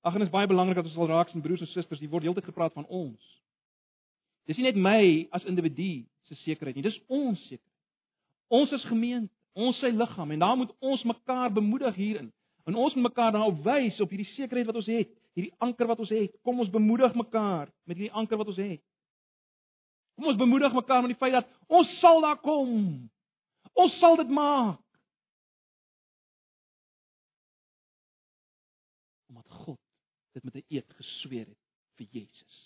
Ag 0.00 0.12
en 0.12 0.18
dit 0.18 0.28
is 0.28 0.34
baie 0.34 0.46
belangrik 0.46 0.74
dat 0.74 0.84
ons 0.84 0.94
sal 0.94 1.06
raak 1.06 1.28
sien 1.28 1.42
broers 1.42 1.60
en 1.60 1.66
susters, 1.66 2.00
hier 2.00 2.10
word 2.10 2.22
heeltyd 2.22 2.44
gepraat 2.44 2.72
van 2.72 2.86
ons. 2.86 3.42
Dis 4.46 4.58
nie 4.58 4.66
net 4.66 4.76
my 4.76 5.28
as 5.30 5.44
individu 5.44 6.04
se 6.28 6.34
sekerheid 6.42 6.76
nie, 6.76 6.86
dis 6.86 6.98
ons 7.08 7.38
sekerheid. 7.48 7.68
Ons 8.52 8.72
is 8.76 8.84
gemeente, 8.84 9.32
ons 9.56 9.78
sy 9.80 9.88
liggaam 9.96 10.34
en 10.34 10.42
daar 10.42 10.56
moet 10.60 10.72
ons 10.84 11.02
mekaar 11.08 11.52
bemoedig 11.56 11.94
hierin. 11.96 12.28
En 12.68 12.76
ons 12.76 12.94
moet 12.94 13.08
mekaar 13.08 13.32
dan 13.32 13.62
wys 13.64 14.00
op 14.00 14.12
hierdie 14.12 14.28
sekerheid 14.34 14.68
wat 14.68 14.78
ons 14.78 14.90
het, 14.92 15.08
hierdie 15.32 15.54
anker 15.64 15.88
wat 15.88 16.02
ons 16.04 16.12
het. 16.12 16.34
Kom 16.44 16.60
ons 16.60 16.70
bemoedig 16.70 17.14
mekaar 17.16 17.70
met 17.88 17.96
hierdie 17.96 18.12
anker 18.12 18.38
wat 18.38 18.52
ons 18.52 18.60
het. 18.60 18.82
Kom 20.18 20.28
ons 20.30 20.38
bemoedig 20.38 20.76
mekaar 20.76 21.02
met 21.02 21.14
die 21.14 21.18
feit 21.18 21.34
dat 21.38 21.48
ons 21.72 21.90
sal 22.02 22.20
daar 22.22 22.38
kom. 22.44 22.74
Ons 23.72 23.96
sal 23.98 24.20
dit 24.20 24.28
maak. 24.28 24.82
Omdat 29.32 29.56
God 29.64 29.80
dit 30.36 30.44
met 30.44 30.54
'n 30.60 30.64
eed 30.68 30.92
gesweer 31.00 31.46
het 31.46 31.62
vir 31.96 32.06
Jesus. 32.10 32.61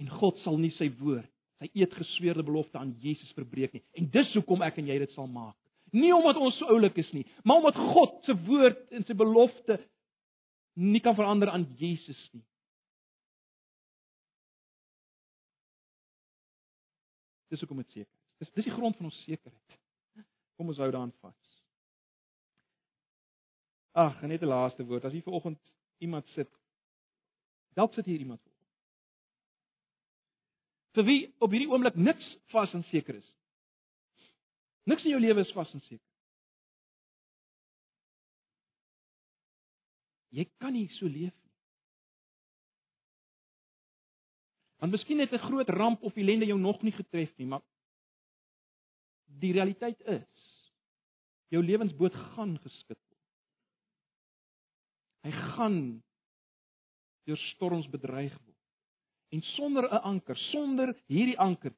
En 0.00 0.08
God 0.08 0.38
sal 0.40 0.56
nie 0.60 0.72
sy 0.78 0.88
woord, 1.00 1.28
sy 1.60 1.68
eetgesweerde 1.76 2.44
belofte 2.46 2.78
aan 2.80 2.94
Jesus 3.02 3.32
verbreek 3.36 3.74
nie. 3.76 3.82
En 4.00 4.08
dis 4.12 4.32
hoekom 4.38 4.64
ek 4.64 4.80
en 4.80 4.88
jy 4.88 4.96
dit 5.02 5.12
sal 5.12 5.28
maak. 5.28 5.56
Nie 5.92 6.12
omdat 6.14 6.38
ons 6.40 6.56
so 6.60 6.70
oulik 6.70 6.96
is 7.02 7.10
nie, 7.12 7.26
maar 7.44 7.60
omdat 7.60 7.78
God 7.94 8.20
se 8.24 8.36
woord 8.46 8.94
en 8.94 9.04
sy 9.04 9.16
belofte 9.18 9.76
nie 10.80 11.02
kan 11.04 11.16
verander 11.18 11.50
aan 11.52 11.66
Jesus 11.80 12.20
nie. 12.32 12.44
Dis 17.50 17.60
hoekom 17.64 17.82
dit 17.82 17.90
seker 17.90 18.06
is. 18.06 18.18
Dis 18.40 18.52
dis 18.56 18.68
die 18.70 18.76
grond 18.76 18.96
van 18.96 19.10
ons 19.10 19.22
sekerheid. 19.26 19.78
Kom 20.56 20.70
ons 20.70 20.78
hou 20.80 20.86
daaraan 20.88 21.12
vas. 21.20 21.56
Ag, 23.98 24.22
net 24.22 24.42
'n 24.42 24.48
laaste 24.48 24.86
woord. 24.86 25.04
As 25.04 25.12
jy 25.12 25.22
ver 25.22 25.34
oggend 25.34 25.60
iemand 25.98 26.28
sit, 26.28 26.48
dalk 27.74 27.92
sit 27.94 28.06
hier 28.06 28.22
iemand 28.22 28.40
vir 30.96 31.06
wie 31.06 31.20
op 31.38 31.52
hierdie 31.52 31.70
oomblik 31.70 31.98
niks 31.98 32.26
vas 32.54 32.72
en 32.74 32.84
seker 32.90 33.18
is. 33.20 33.28
Niks 34.90 35.04
in 35.04 35.14
jou 35.14 35.20
lewe 35.22 35.44
is 35.44 35.52
vas 35.54 35.70
en 35.74 35.82
seker. 35.86 36.06
Jy 40.30 40.46
kan 40.62 40.74
nie 40.74 40.88
so 40.94 41.10
leef 41.10 41.34
nie. 41.34 41.54
Want 44.80 44.92
miskien 44.94 45.20
het 45.20 45.32
'n 45.32 45.46
groot 45.46 45.68
ramp 45.68 46.02
of 46.02 46.16
ellende 46.16 46.46
jou 46.46 46.58
nog 46.58 46.82
nie 46.82 46.92
getref 46.92 47.36
nie, 47.36 47.46
maar 47.46 47.62
die 49.26 49.52
realiteit 49.52 50.00
is 50.00 50.40
jou 51.48 51.62
lewensboot 51.64 52.14
gaan 52.14 52.58
geskit 52.58 52.98
word. 52.98 53.26
Hy 55.22 55.30
gaan 55.30 56.02
deur 57.26 57.36
storms 57.36 57.88
bedreig 57.90 58.32
word. 58.32 58.49
En 59.30 59.42
sonder 59.42 59.84
'n 59.84 60.02
anker, 60.02 60.36
sonder 60.36 60.94
hierdie 61.06 61.38
anker 61.38 61.74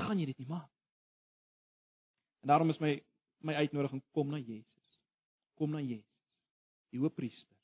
gaan 0.00 0.18
jy 0.18 0.26
dit 0.26 0.38
nie 0.38 0.48
maak. 0.48 0.70
En 2.40 2.48
daarom 2.48 2.70
is 2.70 2.80
my 2.80 2.96
my 3.40 3.54
uitnodiging 3.54 4.02
kom 4.12 4.28
na 4.28 4.36
Jesus. 4.36 5.00
Kom 5.56 5.70
na 5.70 5.80
Jesus. 5.80 6.26
Die 6.92 7.00
Hoëpriester. 7.00 7.56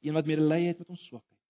Een 0.00 0.16
wat 0.16 0.26
medelee 0.26 0.66
het 0.66 0.78
met 0.78 0.88
ons 0.88 1.04
swakheid. 1.04 1.42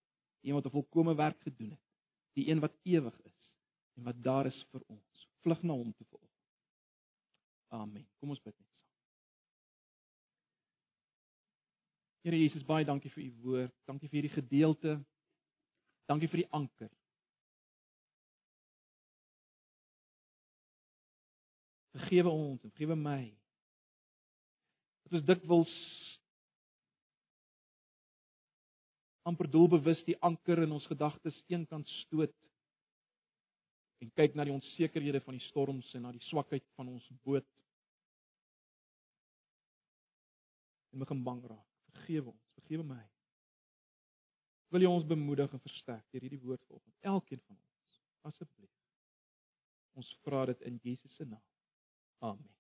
Een 0.43 0.55
wat 0.55 0.67
'n 0.67 0.71
volkomme 0.71 1.15
werk 1.15 1.41
gedoen 1.41 1.71
het. 1.71 1.85
Die 2.33 2.49
een 2.49 2.61
wat 2.61 2.75
ewig 2.83 3.21
is 3.21 3.53
en 3.95 4.03
wat 4.03 4.23
daar 4.23 4.47
is 4.47 4.67
vir 4.71 4.83
ons. 4.87 5.29
Vlug 5.41 5.63
na 5.63 5.73
hom 5.73 5.95
toe 5.95 6.07
vir 6.07 6.19
ons. 6.19 6.37
Amen. 7.69 8.09
Kom 8.19 8.31
ons 8.31 8.43
bid 8.43 8.59
net 8.59 8.69
saam. 8.69 8.77
Here 12.23 12.39
Jesus, 12.39 12.65
baie 12.65 12.85
dankie 12.85 13.11
vir 13.11 13.23
u 13.25 13.33
woord. 13.43 13.75
Dankie 13.85 14.09
vir 14.09 14.21
hierdie 14.21 14.43
gedeelte. 14.43 15.05
Dankie 16.07 16.31
vir 16.31 16.45
die 16.45 16.51
anker. 16.55 16.91
Vergewe 21.97 22.31
ons 22.31 22.63
vergewe 22.63 22.97
my. 22.99 23.23
Dat 25.07 25.19
ons 25.19 25.27
dikwels 25.27 25.75
amper 29.27 29.49
doelbewus 29.51 30.03
die 30.07 30.19
anker 30.23 30.63
in 30.63 30.75
ons 30.77 30.87
gedagtes 30.87 31.39
eenkant 31.51 31.89
stoot 32.05 32.35
en 34.05 34.13
kyk 34.15 34.37
na 34.37 34.45
die 34.47 34.55
onsekerhede 34.55 35.23
van 35.25 35.39
die 35.39 35.47
storms 35.49 35.89
en 35.97 36.05
na 36.07 36.13
die 36.15 36.23
swakheid 36.29 36.67
van 36.77 36.93
ons 36.93 37.07
boot. 37.25 37.49
En 40.93 41.03
begin 41.03 41.25
bang 41.27 41.43
raak. 41.49 41.67
Vergewe 41.97 42.31
ons, 42.31 42.49
vergewe 42.61 42.85
my. 42.87 43.03
Wil 44.75 44.83
jy 44.83 44.91
ons 44.91 45.07
bemoedig 45.07 45.53
en 45.53 45.63
versterk 45.63 46.05
deur 46.11 46.27
hierdie 46.27 46.43
woord 46.43 46.63
vanoggend? 46.67 46.97
Elkeen 47.13 47.43
van 47.47 47.57
ons, 47.57 48.03
asseblief. 48.31 48.75
Ons 49.97 50.13
vra 50.27 50.45
dit 50.51 50.67
in 50.69 50.81
Jesus 50.83 51.15
se 51.15 51.25
naam. 51.25 51.45
Amen. 52.19 52.56